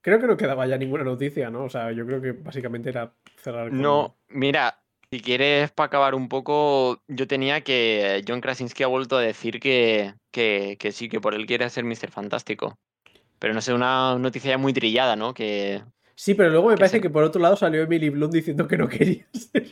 creo 0.00 0.20
que 0.20 0.26
no 0.26 0.36
quedaba 0.36 0.66
ya 0.66 0.76
ninguna 0.76 1.04
noticia, 1.04 1.48
¿no? 1.50 1.64
O 1.64 1.70
sea, 1.70 1.90
yo 1.92 2.04
creo 2.04 2.20
que 2.20 2.32
básicamente 2.32 2.90
era 2.90 3.12
cerrar 3.38 3.70
con. 3.70 3.80
No, 3.80 4.16
mira, 4.28 4.81
si 5.12 5.20
quieres 5.20 5.70
para 5.72 5.88
acabar 5.88 6.14
un 6.14 6.26
poco, 6.30 7.02
yo 7.06 7.26
tenía 7.26 7.60
que 7.60 8.24
John 8.26 8.40
Krasinski 8.40 8.82
ha 8.82 8.86
vuelto 8.86 9.18
a 9.18 9.20
decir 9.20 9.60
que, 9.60 10.14
que, 10.30 10.78
que 10.80 10.90
sí, 10.90 11.10
que 11.10 11.20
por 11.20 11.34
él 11.34 11.44
quiere 11.44 11.68
ser 11.68 11.84
Mr. 11.84 12.10
Fantástico. 12.10 12.78
Pero 13.38 13.52
no 13.52 13.60
sé, 13.60 13.74
una 13.74 14.18
noticia 14.18 14.52
ya 14.52 14.58
muy 14.58 14.72
trillada, 14.72 15.14
¿no? 15.14 15.34
Que 15.34 15.82
Sí, 16.14 16.32
pero 16.32 16.48
luego 16.48 16.68
me 16.68 16.74
que 16.76 16.78
parece 16.78 16.96
se- 16.96 17.02
que 17.02 17.10
por 17.10 17.24
otro 17.24 17.42
lado 17.42 17.56
salió 17.56 17.82
Emily 17.82 18.08
Blunt 18.08 18.32
diciendo 18.32 18.66
que 18.66 18.78
no 18.78 18.88
quería 18.88 19.26
ser, 19.34 19.66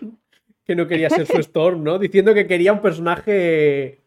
que 0.67 0.77
no 0.77 0.87
quería 0.87 1.09
ser 1.09 1.27
su 1.27 1.39
Storm, 1.41 1.85
¿no? 1.85 1.99
Diciendo 1.99 2.35
que 2.35 2.47
quería 2.47 2.75
un 2.75 2.83
personaje 2.83 4.03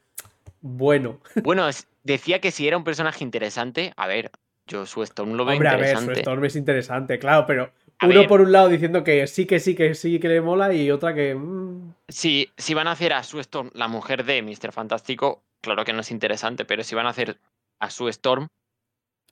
bueno. 0.61 1.19
Bueno, 1.43 1.67
decía 2.03 2.41
que 2.41 2.51
si 2.51 2.67
era 2.67 2.77
un 2.77 2.83
personaje 2.83 3.23
interesante, 3.23 3.91
a 3.97 4.05
ver, 4.05 4.29
yo 4.67 4.85
su 4.85 5.01
Storm 5.01 5.33
lo 5.33 5.45
veo 5.45 5.55
Hombre, 5.55 5.69
a 5.69 5.77
ver, 5.77 5.97
su. 5.97 6.11
Storm 6.11 6.45
es 6.45 6.55
interesante, 6.55 7.17
claro, 7.17 7.45
pero 7.47 7.71
A 8.03 8.07
uno 8.07 8.19
ver. 8.19 8.27
por 8.27 8.41
un 8.41 8.51
lado 8.51 8.69
diciendo 8.69 9.03
que 9.03 9.25
sí, 9.27 9.45
que 9.45 9.59
sí, 9.59 9.75
que 9.75 9.95
sí, 9.95 10.19
que 10.19 10.27
le 10.27 10.41
mola 10.41 10.73
y 10.73 10.91
otra 10.91 11.13
que... 11.13 11.35
mm, 11.35 11.93
Si, 12.09 12.49
si 12.57 12.73
van 12.73 12.87
a 12.87 12.91
hacer 12.91 13.13
a 13.13 13.23
su 13.23 13.39
Storm 13.39 13.71
la 13.73 13.87
mujer 13.87 14.23
de 14.25 14.41
Mr. 14.41 14.71
Fantástico, 14.71 15.41
claro 15.61 15.83
que 15.85 15.93
no 15.93 16.01
es 16.01 16.11
interesante, 16.11 16.65
pero 16.65 16.83
si 16.83 16.95
van 16.95 17.05
a 17.07 17.09
hacer 17.09 17.39
a 17.79 17.89
su 17.89 18.07
Storm, 18.09 18.47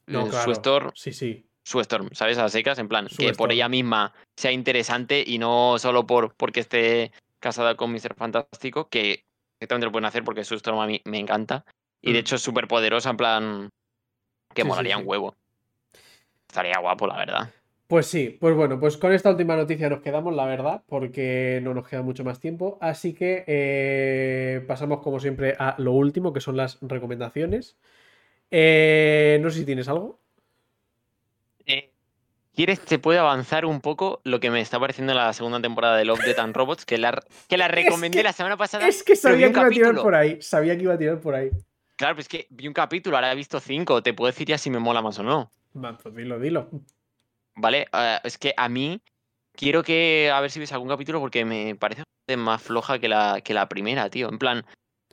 no, 0.07 0.27
claro. 0.27 0.43
su 0.43 0.51
Storm, 0.51 0.91
Sí, 0.95 1.13
sí. 1.13 1.45
su 1.63 1.79
Storm, 1.81 2.09
¿sabes? 2.13 2.37
A 2.37 2.49
secas, 2.49 2.79
en 2.79 2.87
plan, 2.87 3.07
Sue 3.09 3.27
que 3.27 3.33
por 3.33 3.51
ella 3.51 3.69
misma 3.69 4.13
sea 4.37 4.51
interesante 4.51 5.23
y 5.25 5.37
no 5.37 5.77
solo 5.79 6.05
por 6.07 6.33
porque 6.35 6.59
esté 6.61 7.11
casada 7.39 7.75
con 7.75 7.91
Mr. 7.91 8.15
Fantástico, 8.15 8.87
que 8.89 9.23
exactamente 9.59 9.85
lo 9.85 9.91
pueden 9.91 10.05
hacer 10.05 10.23
porque 10.23 10.43
su 10.43 10.55
Storm 10.55 10.79
a 10.79 10.87
mí 10.87 11.01
me 11.05 11.19
encanta. 11.19 11.65
Y 12.01 12.13
de 12.13 12.19
Mm. 12.19 12.21
hecho 12.21 12.35
es 12.37 12.41
súper 12.41 12.67
poderosa, 12.67 13.11
en 13.11 13.17
plan, 13.17 13.69
que 14.55 14.61
Sí, 14.61 14.65
sí, 14.65 14.67
molaría 14.67 14.95
sí. 14.95 15.01
un 15.03 15.07
huevo. 15.07 15.35
Estaría 16.47 16.79
guapo, 16.79 17.07
la 17.07 17.17
verdad. 17.17 17.53
Pues 17.91 18.05
sí, 18.05 18.37
pues 18.39 18.55
bueno, 18.55 18.79
pues 18.79 18.95
con 18.95 19.11
esta 19.11 19.29
última 19.31 19.57
noticia 19.57 19.89
nos 19.89 19.99
quedamos, 19.99 20.33
la 20.33 20.45
verdad, 20.45 20.81
porque 20.87 21.59
no 21.61 21.73
nos 21.73 21.85
queda 21.85 22.01
mucho 22.01 22.23
más 22.23 22.39
tiempo. 22.39 22.77
Así 22.79 23.13
que 23.13 23.43
eh, 23.47 24.63
pasamos 24.65 25.01
como 25.01 25.19
siempre 25.19 25.57
a 25.59 25.75
lo 25.77 25.91
último, 25.91 26.31
que 26.31 26.39
son 26.39 26.55
las 26.55 26.77
recomendaciones. 26.79 27.75
Eh, 28.49 29.39
no 29.41 29.49
sé 29.49 29.59
si 29.59 29.65
tienes 29.65 29.89
algo. 29.89 30.21
Eh, 31.65 31.91
¿Quieres, 32.55 32.79
te 32.79 32.97
puede 32.97 33.19
avanzar 33.19 33.65
un 33.65 33.81
poco 33.81 34.21
lo 34.23 34.39
que 34.39 34.51
me 34.51 34.61
está 34.61 34.79
pareciendo 34.79 35.13
la 35.13 35.33
segunda 35.33 35.61
temporada 35.61 35.97
de 35.97 36.05
Love, 36.05 36.23
Death 36.23 36.39
and 36.39 36.55
Robots? 36.55 36.85
Que 36.85 36.97
la, 36.97 37.21
que 37.49 37.57
la 37.57 37.67
recomendé 37.67 38.19
que- 38.19 38.23
la 38.23 38.31
semana 38.31 38.55
pasada. 38.55 38.87
Es 38.87 39.03
que 39.03 39.17
sabía 39.17 39.51
que 39.51 39.59
iba 39.59 39.67
a 39.67 39.69
tirar 39.69 39.95
por 39.95 40.15
ahí. 40.15 40.41
Sabía 40.41 40.77
que 40.77 40.83
iba 40.83 40.93
a 40.93 40.97
tirar 40.97 41.19
por 41.19 41.35
ahí. 41.35 41.51
Claro, 41.97 42.15
pues 42.15 42.23
es 42.23 42.29
que 42.29 42.47
vi 42.51 42.69
un 42.69 42.73
capítulo, 42.73 43.17
ahora 43.17 43.33
he 43.33 43.35
visto 43.35 43.59
cinco. 43.59 44.01
Te 44.01 44.13
puedo 44.13 44.31
decir 44.31 44.47
ya 44.47 44.57
si 44.57 44.69
me 44.69 44.79
mola 44.79 45.01
más 45.01 45.19
o 45.19 45.23
no. 45.23 45.51
Pues 45.73 46.15
dilo, 46.15 46.39
dilo. 46.39 46.69
¿Vale? 47.55 47.87
Eh, 47.93 48.19
es 48.23 48.37
que 48.37 48.53
a 48.57 48.69
mí 48.69 49.01
quiero 49.55 49.83
que 49.83 50.31
a 50.33 50.39
ver 50.41 50.51
si 50.51 50.59
ves 50.59 50.71
algún 50.71 50.89
capítulo 50.89 51.19
porque 51.19 51.45
me 51.45 51.75
parece 51.75 52.03
más 52.37 52.61
floja 52.61 52.99
que 52.99 53.07
la, 53.07 53.41
que 53.41 53.53
la 53.53 53.67
primera, 53.67 54.09
tío. 54.09 54.29
En 54.29 54.39
plan, 54.39 54.65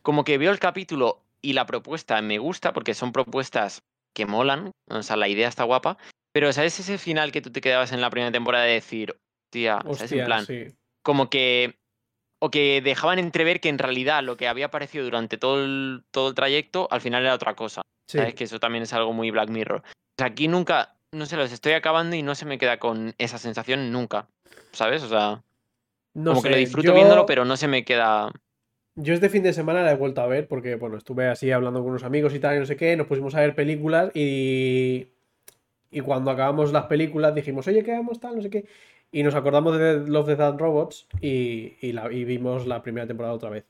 como 0.02 0.24
que 0.24 0.38
veo 0.38 0.52
el 0.52 0.58
capítulo 0.58 1.22
y 1.42 1.52
la 1.52 1.66
propuesta 1.66 2.20
me 2.22 2.38
gusta 2.38 2.72
porque 2.72 2.94
son 2.94 3.12
propuestas 3.12 3.82
que 4.14 4.26
molan. 4.26 4.70
O 4.88 5.02
sea, 5.02 5.16
la 5.16 5.28
idea 5.28 5.48
está 5.48 5.64
guapa. 5.64 5.98
Pero, 6.32 6.52
¿sabes 6.52 6.78
ese 6.78 6.98
final 6.98 7.32
que 7.32 7.40
tú 7.40 7.50
te 7.50 7.60
quedabas 7.60 7.92
en 7.92 8.00
la 8.00 8.10
primera 8.10 8.32
temporada 8.32 8.64
de 8.64 8.74
decir, 8.74 9.16
tía, 9.50 9.80
¿sabes? 9.94 10.12
En 10.12 10.24
plan, 10.24 10.46
sí. 10.46 10.66
como 11.02 11.30
que 11.30 11.78
o 12.40 12.50
que 12.50 12.80
dejaban 12.80 13.18
entrever 13.18 13.60
que 13.60 13.68
en 13.68 13.78
realidad 13.78 14.22
lo 14.22 14.36
que 14.36 14.46
había 14.46 14.66
aparecido 14.66 15.04
durante 15.04 15.38
todo 15.38 15.64
el, 15.64 16.04
todo 16.12 16.28
el 16.28 16.34
trayecto 16.34 16.86
al 16.90 17.00
final 17.00 17.24
era 17.24 17.34
otra 17.34 17.54
cosa. 17.54 17.82
Sí. 18.08 18.18
¿Sabes? 18.18 18.34
Que 18.34 18.44
eso 18.44 18.60
también 18.60 18.84
es 18.84 18.92
algo 18.92 19.12
muy 19.12 19.30
Black 19.30 19.50
Mirror. 19.50 19.82
O 19.84 20.14
sea, 20.16 20.28
aquí 20.28 20.48
nunca, 20.48 20.96
no 21.12 21.26
sé, 21.26 21.36
los 21.36 21.52
estoy 21.52 21.72
acabando 21.72 22.16
y 22.16 22.22
no 22.22 22.34
se 22.34 22.44
me 22.46 22.58
queda 22.58 22.78
con 22.78 23.14
esa 23.18 23.38
sensación 23.38 23.92
nunca. 23.92 24.28
¿Sabes? 24.72 25.02
O 25.02 25.08
sea, 25.08 25.42
No 26.14 26.30
como 26.32 26.42
que 26.42 26.50
lo 26.50 26.56
disfruto 26.56 26.88
yo- 26.88 26.94
viéndolo, 26.94 27.26
pero 27.26 27.44
no 27.44 27.56
se 27.56 27.68
me 27.68 27.84
queda. 27.84 28.30
Yo 28.96 29.14
este 29.14 29.28
fin 29.30 29.42
de 29.44 29.52
semana 29.52 29.82
la 29.82 29.92
he 29.92 29.96
vuelto 29.96 30.20
a 30.20 30.26
ver 30.26 30.48
porque, 30.48 30.74
bueno, 30.74 30.96
estuve 30.96 31.28
así 31.28 31.52
hablando 31.52 31.80
con 31.80 31.90
unos 31.90 32.02
amigos 32.02 32.34
y 32.34 32.40
tal, 32.40 32.56
y 32.56 32.58
no 32.58 32.66
sé 32.66 32.76
qué, 32.76 32.96
nos 32.96 33.06
pusimos 33.06 33.34
a 33.34 33.40
ver 33.40 33.54
películas 33.54 34.10
y. 34.14 35.08
Y 35.90 36.00
cuando 36.02 36.30
acabamos 36.30 36.70
las 36.72 36.84
películas 36.84 37.34
dijimos, 37.34 37.66
oye, 37.66 37.82
¿qué 37.82 37.92
vamos 37.92 38.20
tal? 38.20 38.36
No 38.36 38.42
sé 38.42 38.50
qué. 38.50 38.66
Y 39.10 39.22
nos 39.22 39.34
acordamos 39.34 39.78
de 39.78 40.00
Love, 40.06 40.26
Death 40.26 40.40
and 40.40 40.60
Robots 40.60 41.06
y, 41.22 41.76
y, 41.80 41.92
la, 41.92 42.12
y 42.12 42.24
vimos 42.24 42.66
la 42.66 42.82
primera 42.82 43.06
temporada 43.06 43.32
otra 43.34 43.48
vez. 43.48 43.64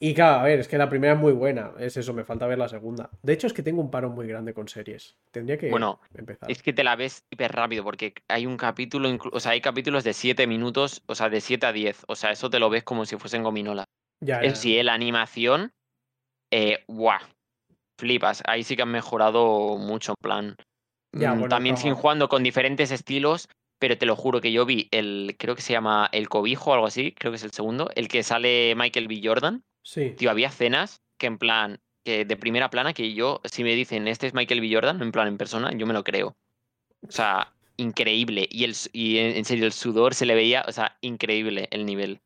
Y 0.00 0.14
claro, 0.14 0.40
a 0.40 0.42
ver, 0.44 0.60
es 0.60 0.68
que 0.68 0.78
la 0.78 0.88
primera 0.88 1.14
es 1.14 1.18
muy 1.18 1.32
buena. 1.32 1.72
Es 1.78 1.96
eso, 1.96 2.14
me 2.14 2.24
falta 2.24 2.46
ver 2.46 2.58
la 2.58 2.68
segunda. 2.68 3.10
De 3.22 3.32
hecho, 3.32 3.48
es 3.48 3.52
que 3.52 3.64
tengo 3.64 3.80
un 3.80 3.90
paro 3.90 4.10
muy 4.10 4.28
grande 4.28 4.54
con 4.54 4.68
series. 4.68 5.16
Tendría 5.32 5.58
que 5.58 5.70
Bueno, 5.70 6.00
empezar. 6.14 6.50
Es 6.50 6.62
que 6.62 6.72
te 6.72 6.84
la 6.84 6.94
ves 6.94 7.24
hiper 7.30 7.50
rápido 7.52 7.82
porque 7.82 8.14
hay 8.28 8.46
un 8.46 8.56
capítulo, 8.56 9.18
o 9.32 9.40
sea, 9.40 9.52
hay 9.52 9.60
capítulos 9.60 10.04
de 10.04 10.12
7 10.12 10.46
minutos, 10.46 11.02
o 11.06 11.14
sea, 11.16 11.28
de 11.28 11.40
7 11.40 11.66
a 11.66 11.72
10. 11.72 12.04
O 12.06 12.14
sea, 12.14 12.30
eso 12.30 12.48
te 12.48 12.60
lo 12.60 12.70
ves 12.70 12.84
como 12.84 13.06
si 13.06 13.16
fuesen 13.16 13.42
gominolas. 13.42 13.86
Ya, 14.20 14.40
Eso 14.40 14.56
sí, 14.56 14.80
la 14.82 14.94
animación, 14.94 15.72
eh, 16.52 16.84
¡guau! 16.86 17.20
Flipas. 17.98 18.42
Ahí 18.46 18.62
sí 18.62 18.76
que 18.76 18.82
han 18.82 18.92
mejorado 18.92 19.76
mucho, 19.78 20.12
en 20.12 20.22
plan. 20.22 20.56
Ya, 21.12 21.34
mm, 21.34 21.38
bueno, 21.40 21.48
también 21.48 21.76
siguen 21.76 21.94
jugando 21.96 22.28
con 22.28 22.42
diferentes 22.42 22.92
estilos, 22.92 23.48
pero 23.80 23.98
te 23.98 24.06
lo 24.06 24.14
juro 24.14 24.40
que 24.40 24.52
yo 24.52 24.64
vi 24.66 24.88
el, 24.92 25.36
creo 25.38 25.56
que 25.56 25.62
se 25.62 25.72
llama 25.72 26.08
El 26.12 26.28
Cobijo 26.28 26.70
o 26.70 26.74
algo 26.74 26.86
así, 26.86 27.12
creo 27.12 27.32
que 27.32 27.36
es 27.36 27.44
el 27.44 27.52
segundo, 27.52 27.90
el 27.94 28.08
que 28.08 28.22
sale 28.22 28.74
Michael 28.76 29.08
B. 29.08 29.20
Jordan. 29.22 29.64
Sí. 29.88 30.10
Tío, 30.18 30.30
había 30.30 30.48
escenas 30.48 31.02
que 31.16 31.26
en 31.26 31.38
plan, 31.38 31.80
que 32.04 32.24
de 32.26 32.36
primera 32.36 32.68
plana, 32.68 32.92
que 32.92 33.14
yo, 33.14 33.40
si 33.44 33.64
me 33.64 33.74
dicen, 33.74 34.06
este 34.06 34.26
es 34.26 34.34
Michael 34.34 34.60
B. 34.60 34.70
Jordan, 34.72 35.00
en 35.02 35.12
plan, 35.12 35.28
en 35.28 35.38
persona, 35.38 35.72
yo 35.72 35.86
me 35.86 35.94
lo 35.94 36.04
creo. 36.04 36.36
O 37.08 37.10
sea, 37.10 37.54
increíble. 37.76 38.46
Y, 38.50 38.64
el, 38.64 38.74
y 38.92 39.18
en 39.18 39.44
serio, 39.46 39.66
el 39.66 39.72
sudor 39.72 40.14
se 40.14 40.26
le 40.26 40.34
veía, 40.34 40.64
o 40.68 40.72
sea, 40.72 40.98
increíble 41.00 41.68
el 41.70 41.86
nivel 41.86 42.20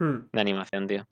Hmm. 0.00 0.28
de 0.32 0.40
animación, 0.40 0.86
tío. 0.86 1.06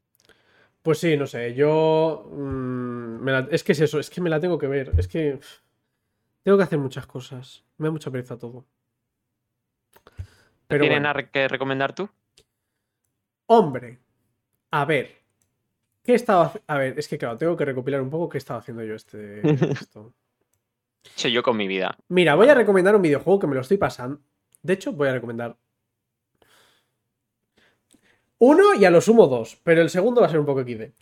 Pues 0.83 0.99
sí, 0.99 1.17
no 1.17 1.27
sé, 1.27 1.55
yo... 1.55 2.29
mm, 2.33 3.21
me 3.23 3.33
la- 3.33 3.49
es 3.51 3.65
que 3.65 3.73
es 3.73 3.81
eso, 3.81 3.99
es 3.99 4.09
que 4.11 4.21
me 4.21 4.31
la 4.31 4.39
tengo 4.41 4.59
que 4.59 4.69
ver. 4.69 4.93
Es 4.99 5.09
que... 5.09 5.39
pff, 5.39 5.61
Tengo 6.45 6.59
que 6.59 6.65
hacer 6.65 6.79
muchas 6.79 7.07
cosas. 7.07 7.65
Me 7.79 7.89
da 7.89 7.93
mucha 7.93 8.11
pereza 8.11 8.39
todo. 8.39 8.67
Pero 10.69 10.83
¿Tienes 10.85 10.97
bueno. 10.97 11.03
nada 11.05 11.13
re- 11.15 11.31
que 11.31 11.49
recomendar 11.49 11.95
tú? 11.95 12.09
Hombre, 13.49 13.99
a 14.71 14.85
ver. 14.85 15.26
¿Qué 16.07 16.15
estaba 16.15 16.53
haci- 16.53 16.63
A 16.67 16.79
ver, 16.79 16.99
es 16.99 17.09
que 17.09 17.19
claro, 17.19 17.37
tengo 17.37 17.57
que 17.57 17.65
recopilar 17.65 18.01
un 18.01 18.11
poco 18.11 18.29
qué 18.29 18.39
estaba 18.39 18.61
haciendo 18.61 18.85
yo 18.85 18.95
este 18.95 19.41
esto. 19.73 20.15
hecho 21.15 21.29
yo 21.29 21.43
con 21.43 21.57
mi 21.57 21.67
vida. 21.67 21.97
Mira, 22.09 22.35
voy 22.35 22.49
a 22.49 22.55
recomendar 22.55 22.95
un 22.95 23.03
videojuego 23.03 23.41
que 23.41 23.47
me 23.47 23.55
lo 23.55 23.61
estoy 23.63 23.77
pasando. 23.77 24.21
De 24.63 24.73
hecho, 24.75 24.93
voy 24.93 25.09
a 25.09 25.13
recomendar 25.15 25.57
uno 28.39 28.75
y 28.75 28.85
a 28.85 28.91
lo 28.91 29.01
sumo 29.01 29.27
dos, 29.27 29.59
pero 29.65 29.81
el 29.83 29.91
segundo 29.91 30.21
va 30.21 30.27
a 30.27 30.31
ser 30.31 30.39
un 30.41 30.47
poco 30.47 30.61
XD. 30.61 30.93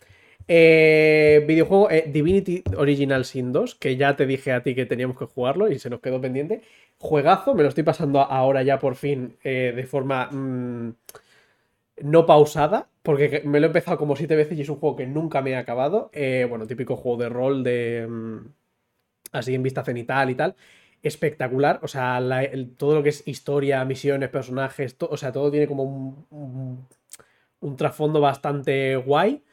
Eh, 0.47 1.43
videojuego 1.47 1.89
eh, 1.89 2.05
Divinity 2.07 2.63
Original 2.77 3.25
Sin 3.25 3.51
2, 3.51 3.75
que 3.75 3.97
ya 3.97 4.15
te 4.15 4.25
dije 4.25 4.51
a 4.53 4.61
ti 4.63 4.75
que 4.75 4.85
teníamos 4.85 5.17
que 5.17 5.25
jugarlo 5.25 5.69
y 5.69 5.79
se 5.79 5.89
nos 5.89 5.99
quedó 6.01 6.21
pendiente. 6.21 6.61
Juegazo, 6.99 7.53
me 7.55 7.63
lo 7.63 7.69
estoy 7.69 7.83
pasando 7.83 8.21
ahora 8.21 8.63
ya 8.63 8.79
por 8.79 8.95
fin 8.95 9.37
eh, 9.43 9.73
de 9.75 9.85
forma 9.85 10.29
mm, 10.31 10.93
no 12.01 12.25
pausada, 12.25 12.89
porque 13.03 13.41
me 13.45 13.59
lo 13.59 13.67
he 13.67 13.69
empezado 13.69 13.97
como 13.97 14.15
siete 14.15 14.35
veces 14.35 14.57
y 14.57 14.61
es 14.61 14.69
un 14.69 14.77
juego 14.77 14.95
que 14.95 15.07
nunca 15.07 15.41
me 15.41 15.51
he 15.51 15.55
acabado. 15.55 16.11
bueno, 16.49 16.67
típico 16.67 16.95
juego 16.95 17.23
de 17.23 17.29
rol 17.29 17.63
de... 17.63 18.07
Mm, 18.09 18.47
así 19.31 19.53
en 19.55 19.63
vista 19.63 19.83
cenital 19.83 20.29
y 20.29 20.35
tal. 20.35 20.55
Espectacular, 21.03 21.79
o 21.83 21.87
sea, 21.87 22.19
todo 22.77 22.95
lo 22.95 23.03
que 23.03 23.09
es 23.09 23.27
historia, 23.27 23.85
misiones, 23.85 24.29
personajes, 24.29 24.95
o 24.99 25.17
sea, 25.17 25.31
todo 25.31 25.51
tiene 25.51 25.67
como 25.67 25.83
un, 26.31 27.77
trasfondo 27.77 28.21
bastante 28.21 28.95
guay. 28.95 29.43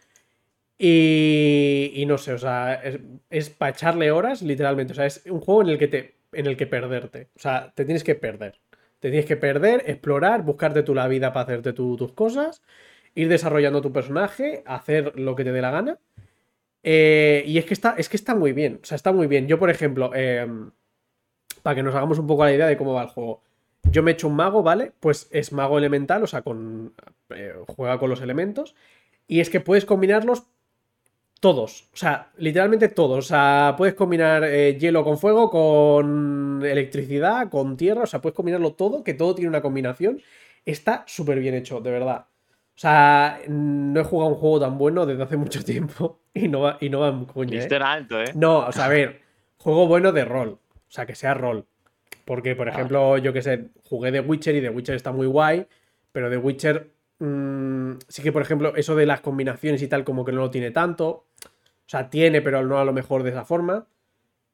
Y, 0.79 2.05
no 2.07 2.19
sé, 2.19 2.33
o 2.33 2.39
sea, 2.39 2.83
es, 3.31 3.51
para 3.51 3.71
echarle 3.73 4.11
horas, 4.11 4.43
literalmente. 4.43 4.93
O 4.93 4.97
sea, 4.97 5.07
es 5.07 5.25
un 5.27 5.41
juego 5.41 5.63
en 5.63 5.69
el 5.71 5.79
que 5.79 5.89
te. 5.89 6.15
en 6.33 6.47
el 6.47 6.57
que 6.57 6.67
perderte. 6.67 7.29
O 7.37 7.39
sea, 7.39 7.73
te 7.75 7.85
tienes 7.85 8.03
que 8.05 8.15
perder. 8.17 8.59
Te 9.03 9.11
tienes 9.11 9.27
que 9.27 9.37
perder, 9.37 9.83
explorar, 9.87 10.45
buscarte 10.45 10.85
tú 10.85 10.95
la 10.95 11.09
vida 11.09 11.33
para 11.33 11.43
hacerte 11.43 11.73
tus 11.73 12.13
cosas, 12.13 12.63
ir 13.17 13.29
desarrollando 13.29 13.83
tu 13.83 13.93
personaje, 13.93 14.63
hacer 14.65 15.19
lo 15.19 15.35
que 15.35 15.43
te 15.43 15.51
dé 15.51 15.61
la 15.61 15.73
gana. 15.73 15.99
Eh, 16.85 17.43
y 17.45 17.59
es 17.59 17.65
que, 17.65 17.75
está, 17.75 17.97
es 17.99 18.09
que 18.09 18.17
está 18.17 18.37
muy 18.37 18.53
bien. 18.53 18.79
O 18.81 18.87
sea, 18.87 18.95
está 18.95 19.11
muy 19.11 19.27
bien. 19.27 19.49
Yo, 19.49 19.59
por 19.59 19.71
ejemplo, 19.71 20.15
em, 20.15 20.71
para 21.65 21.75
que 21.75 21.83
nos 21.83 21.97
hagamos 21.97 22.21
un 22.21 22.29
poco 22.29 22.45
la 22.45 22.53
idea 22.53 22.69
de 22.69 22.77
cómo 22.77 22.95
va 22.95 23.03
el 23.03 23.09
juego. 23.09 23.43
Yo 23.91 24.05
me 24.05 24.13
echo 24.13 24.29
un 24.29 24.37
mago, 24.37 24.63
¿vale? 24.63 24.93
Pues 25.01 25.27
es 25.33 25.51
mago 25.51 25.79
elemental, 25.79 26.23
o 26.23 26.29
sea, 26.29 26.43
con, 26.43 26.95
eh, 27.31 27.55
juega 27.67 27.99
con 27.99 28.09
los 28.09 28.21
elementos. 28.21 28.77
Y 29.27 29.41
es 29.41 29.51
que 29.51 29.59
puedes 29.59 29.85
combinarlos 29.85 30.45
todos. 31.43 31.89
O 31.93 31.97
sea, 31.97 32.31
literalmente 32.37 32.89
todos. 32.89 33.19
O 33.19 33.29
sea, 33.29 33.75
puedes 33.77 33.95
combinar 33.95 34.45
eh, 34.45 34.79
hielo 34.79 35.03
con 35.03 35.19
fuego, 35.19 35.51
con 35.51 36.63
electricidad, 36.65 37.51
con 37.51 37.77
tierra. 37.77 38.05
O 38.05 38.07
sea, 38.07 38.23
puedes 38.23 38.37
combinarlo 38.37 38.75
todo, 38.75 39.03
que 39.03 39.13
todo 39.13 39.35
tiene 39.35 39.49
una 39.49 39.61
combinación. 39.61 40.23
Está 40.65 41.03
súper 41.09 41.41
bien 41.41 41.57
hecho, 41.57 41.81
de 41.81 41.91
verdad. 41.91 42.27
O 42.77 42.79
sea, 42.79 43.41
no 43.49 44.01
he 44.01 44.05
jugado 44.05 44.31
un 44.31 44.37
juego 44.39 44.61
tan 44.61 44.79
bueno 44.79 45.05
desde 45.05 45.25
hace 45.25 45.37
mucho 45.37 45.65
tiempo. 45.65 46.21
Y 46.33 46.47
no 46.47 46.61
va, 46.61 46.79
y 46.81 46.89
no 46.89 47.01
va 47.01 47.09
en 47.09 47.25
coña. 47.25 47.61
¿eh? 47.61 47.69
alto, 47.83 48.23
¿eh? 48.23 48.31
No, 48.37 48.61
o 48.61 48.71
sea, 48.71 48.85
a 48.85 48.89
ver, 48.89 49.23
juego 49.57 49.89
bueno 49.89 50.13
de 50.13 50.25
rol. 50.25 50.51
O 50.51 50.91
sea, 50.91 51.07
que 51.07 51.17
sea 51.17 51.35
rol. 51.35 51.67
Porque, 52.25 52.55
por 52.55 52.69
ejemplo, 52.69 53.19
yo 53.19 53.33
que 53.33 53.43
sé, 53.43 53.71
jugué 53.89 54.13
The 54.13 54.21
Witcher 54.21 54.55
y 54.55 54.61
The 54.61 54.71
Witcher 54.71 54.95
está 54.95 55.11
muy 55.11 55.27
guay. 55.27 55.67
Pero 56.13 56.31
The 56.31 56.37
Witcher 56.37 56.93
Mm, 57.23 57.99
sí 58.09 58.21
que, 58.21 58.33
por 58.33 58.43
ejemplo, 58.43 58.75
eso 58.75 58.97
de 58.97 59.07
las 59.07 59.21
combinaciones 59.21 59.81
y 59.81 59.87
tal, 59.87 60.03
como 60.03 60.25
que 60.25 60.33
no 60.33 60.41
lo 60.41 60.51
tiene 60.51 60.73
tanto. 60.73 61.09
O 61.09 61.87
sea, 61.87 62.11
tiene, 62.11 62.43
pero 62.43 62.67
no 62.67 62.79
a 62.79 62.85
lo 62.85 62.93
mejor 62.93 63.23
de 63.23 63.31
esa 63.31 63.45
forma. 63.45 63.87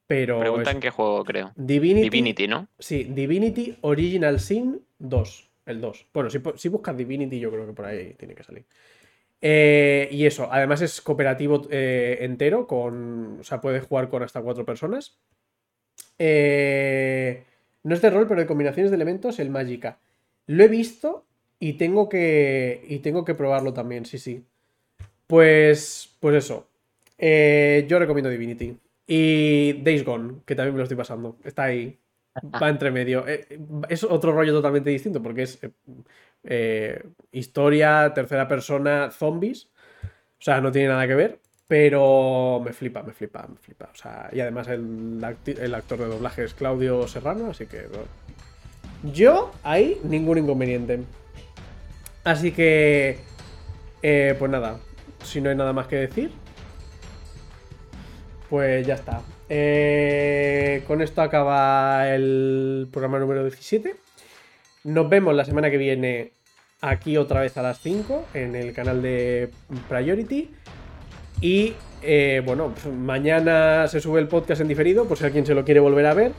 Pero. 0.05 0.39
Preguntan 0.39 0.79
qué 0.79 0.91
juego, 0.91 1.25
creo. 1.25 1.51
Divinity, 1.55 2.03
Divinity, 2.03 2.47
¿no? 2.47 2.67
Sí, 2.77 3.05
Divinity 3.05 3.75
Original 3.81 4.39
Sin 4.39 4.81
2. 4.99 5.49
El 5.65 5.81
2. 5.81 6.07
Bueno, 6.13 6.29
si, 6.29 6.69
buscas 6.69 6.95
Divinity, 6.95 7.39
yo 7.39 7.51
creo 7.51 7.65
que 7.65 7.73
por 7.73 7.85
ahí 7.85 8.13
tiene 8.13 8.35
que 8.35 8.43
salir. 8.43 8.65
Eh, 9.41 10.07
y 10.11 10.25
eso, 10.25 10.47
además 10.51 10.81
es 10.81 11.01
cooperativo 11.01 11.67
eh, 11.71 12.19
entero, 12.21 12.67
con, 12.67 13.39
o 13.39 13.43
sea, 13.43 13.61
puedes 13.61 13.83
jugar 13.83 14.09
con 14.09 14.21
hasta 14.21 14.41
cuatro 14.41 14.63
personas. 14.63 15.17
Eh, 16.19 17.45
no 17.83 17.95
es 17.95 18.01
de 18.01 18.09
rol, 18.11 18.27
pero 18.27 18.41
de 18.41 18.47
combinaciones 18.47 18.91
de 18.91 18.95
elementos, 18.95 19.39
el 19.39 19.49
Magica. 19.49 19.99
Lo 20.45 20.63
he 20.63 20.67
visto 20.67 21.25
y 21.59 21.73
tengo 21.73 22.07
que. 22.07 22.85
Y 22.87 22.99
tengo 22.99 23.25
que 23.25 23.35
probarlo 23.35 23.73
también, 23.73 24.05
sí, 24.05 24.17
sí. 24.17 24.45
Pues. 25.27 26.15
Pues 26.19 26.35
eso. 26.35 26.67
Eh, 27.17 27.85
yo 27.87 27.99
recomiendo 27.99 28.29
Divinity. 28.29 28.77
Y 29.05 29.73
Days 29.81 30.05
Gone, 30.05 30.41
que 30.45 30.55
también 30.55 30.73
me 30.73 30.77
lo 30.77 30.83
estoy 30.83 30.97
pasando. 30.97 31.37
Está 31.43 31.63
ahí. 31.63 31.99
Va 32.61 32.69
entre 32.69 32.91
medio. 32.91 33.27
Eh, 33.27 33.59
es 33.89 34.03
otro 34.03 34.31
rollo 34.31 34.53
totalmente 34.53 34.89
distinto 34.89 35.21
porque 35.21 35.43
es 35.43 35.59
eh, 36.43 37.03
historia, 37.31 38.13
tercera 38.13 38.47
persona, 38.47 39.11
zombies. 39.11 39.67
O 40.39 40.41
sea, 40.41 40.61
no 40.61 40.71
tiene 40.71 40.87
nada 40.87 41.07
que 41.07 41.15
ver. 41.15 41.39
Pero 41.67 42.61
me 42.63 42.73
flipa, 42.73 43.03
me 43.03 43.13
flipa, 43.13 43.45
me 43.47 43.57
flipa. 43.57 43.89
O 43.93 43.95
sea, 43.95 44.29
y 44.31 44.39
además 44.39 44.67
el, 44.69 45.23
el 45.45 45.75
actor 45.75 45.99
de 45.99 46.05
doblaje 46.05 46.43
es 46.45 46.53
Claudio 46.53 47.07
Serrano, 47.07 47.51
así 47.51 47.65
que. 47.67 47.87
Yo, 49.03 49.51
ahí, 49.63 49.99
ningún 50.03 50.39
inconveniente. 50.39 51.01
Así 52.29 52.51
que, 52.51 53.17
eh, 54.03 54.35
pues 54.37 54.51
nada, 54.51 54.77
si 55.23 55.41
no 55.41 55.49
hay 55.49 55.55
nada 55.55 55.73
más 55.73 55.87
que 55.87 55.95
decir, 55.95 56.29
pues 58.51 58.85
ya 58.85 58.93
está. 58.93 59.23
Eh, 59.49 60.83
con 60.85 61.01
esto 61.01 61.23
acaba 61.23 62.07
el 62.07 62.87
programa 62.91 63.17
número 63.17 63.41
17. 63.41 63.95
Nos 64.83 65.09
vemos 65.09 65.33
la 65.33 65.43
semana 65.43 65.71
que 65.71 65.77
viene 65.77 66.33
aquí 66.81 67.17
otra 67.17 67.41
vez 67.41 67.57
a 67.57 67.63
las 67.63 67.79
5 67.79 68.27
en 68.35 68.55
el 68.55 68.73
canal 68.73 69.01
de 69.01 69.49
Priority. 69.89 70.51
Y 71.41 71.73
eh, 72.03 72.43
bueno, 72.45 72.75
pues 72.75 72.93
mañana 72.93 73.87
se 73.87 74.01
sube 74.01 74.19
el 74.19 74.27
podcast 74.27 74.61
en 74.61 74.67
diferido, 74.67 75.07
por 75.07 75.17
si 75.17 75.25
alguien 75.25 75.47
se 75.47 75.55
lo 75.55 75.65
quiere 75.65 75.79
volver 75.79 76.05
a 76.05 76.13
ver. 76.13 76.33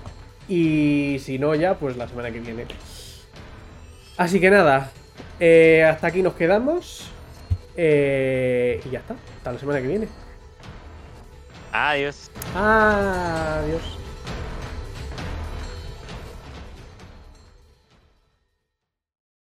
Y 0.49 1.17
si 1.19 1.41
no, 1.41 1.53
ya, 1.57 1.75
pues 1.75 1.97
la 1.97 2.07
semana 2.07 2.31
que 2.31 2.39
viene. 2.39 2.67
Así 4.17 4.39
que 4.39 4.51
nada, 4.51 4.93
eh, 5.41 5.85
hasta 5.85 6.07
aquí 6.07 6.23
nos 6.23 6.35
quedamos. 6.35 7.11
Eh, 7.77 8.81
y 8.85 8.91
ya 8.91 9.01
está. 9.01 9.15
Hasta 9.39 9.53
la 9.53 9.59
semana 9.59 9.81
que 9.81 9.89
viene. 9.89 10.09
Adiós. 11.73 12.31
Adiós. 12.55 14.00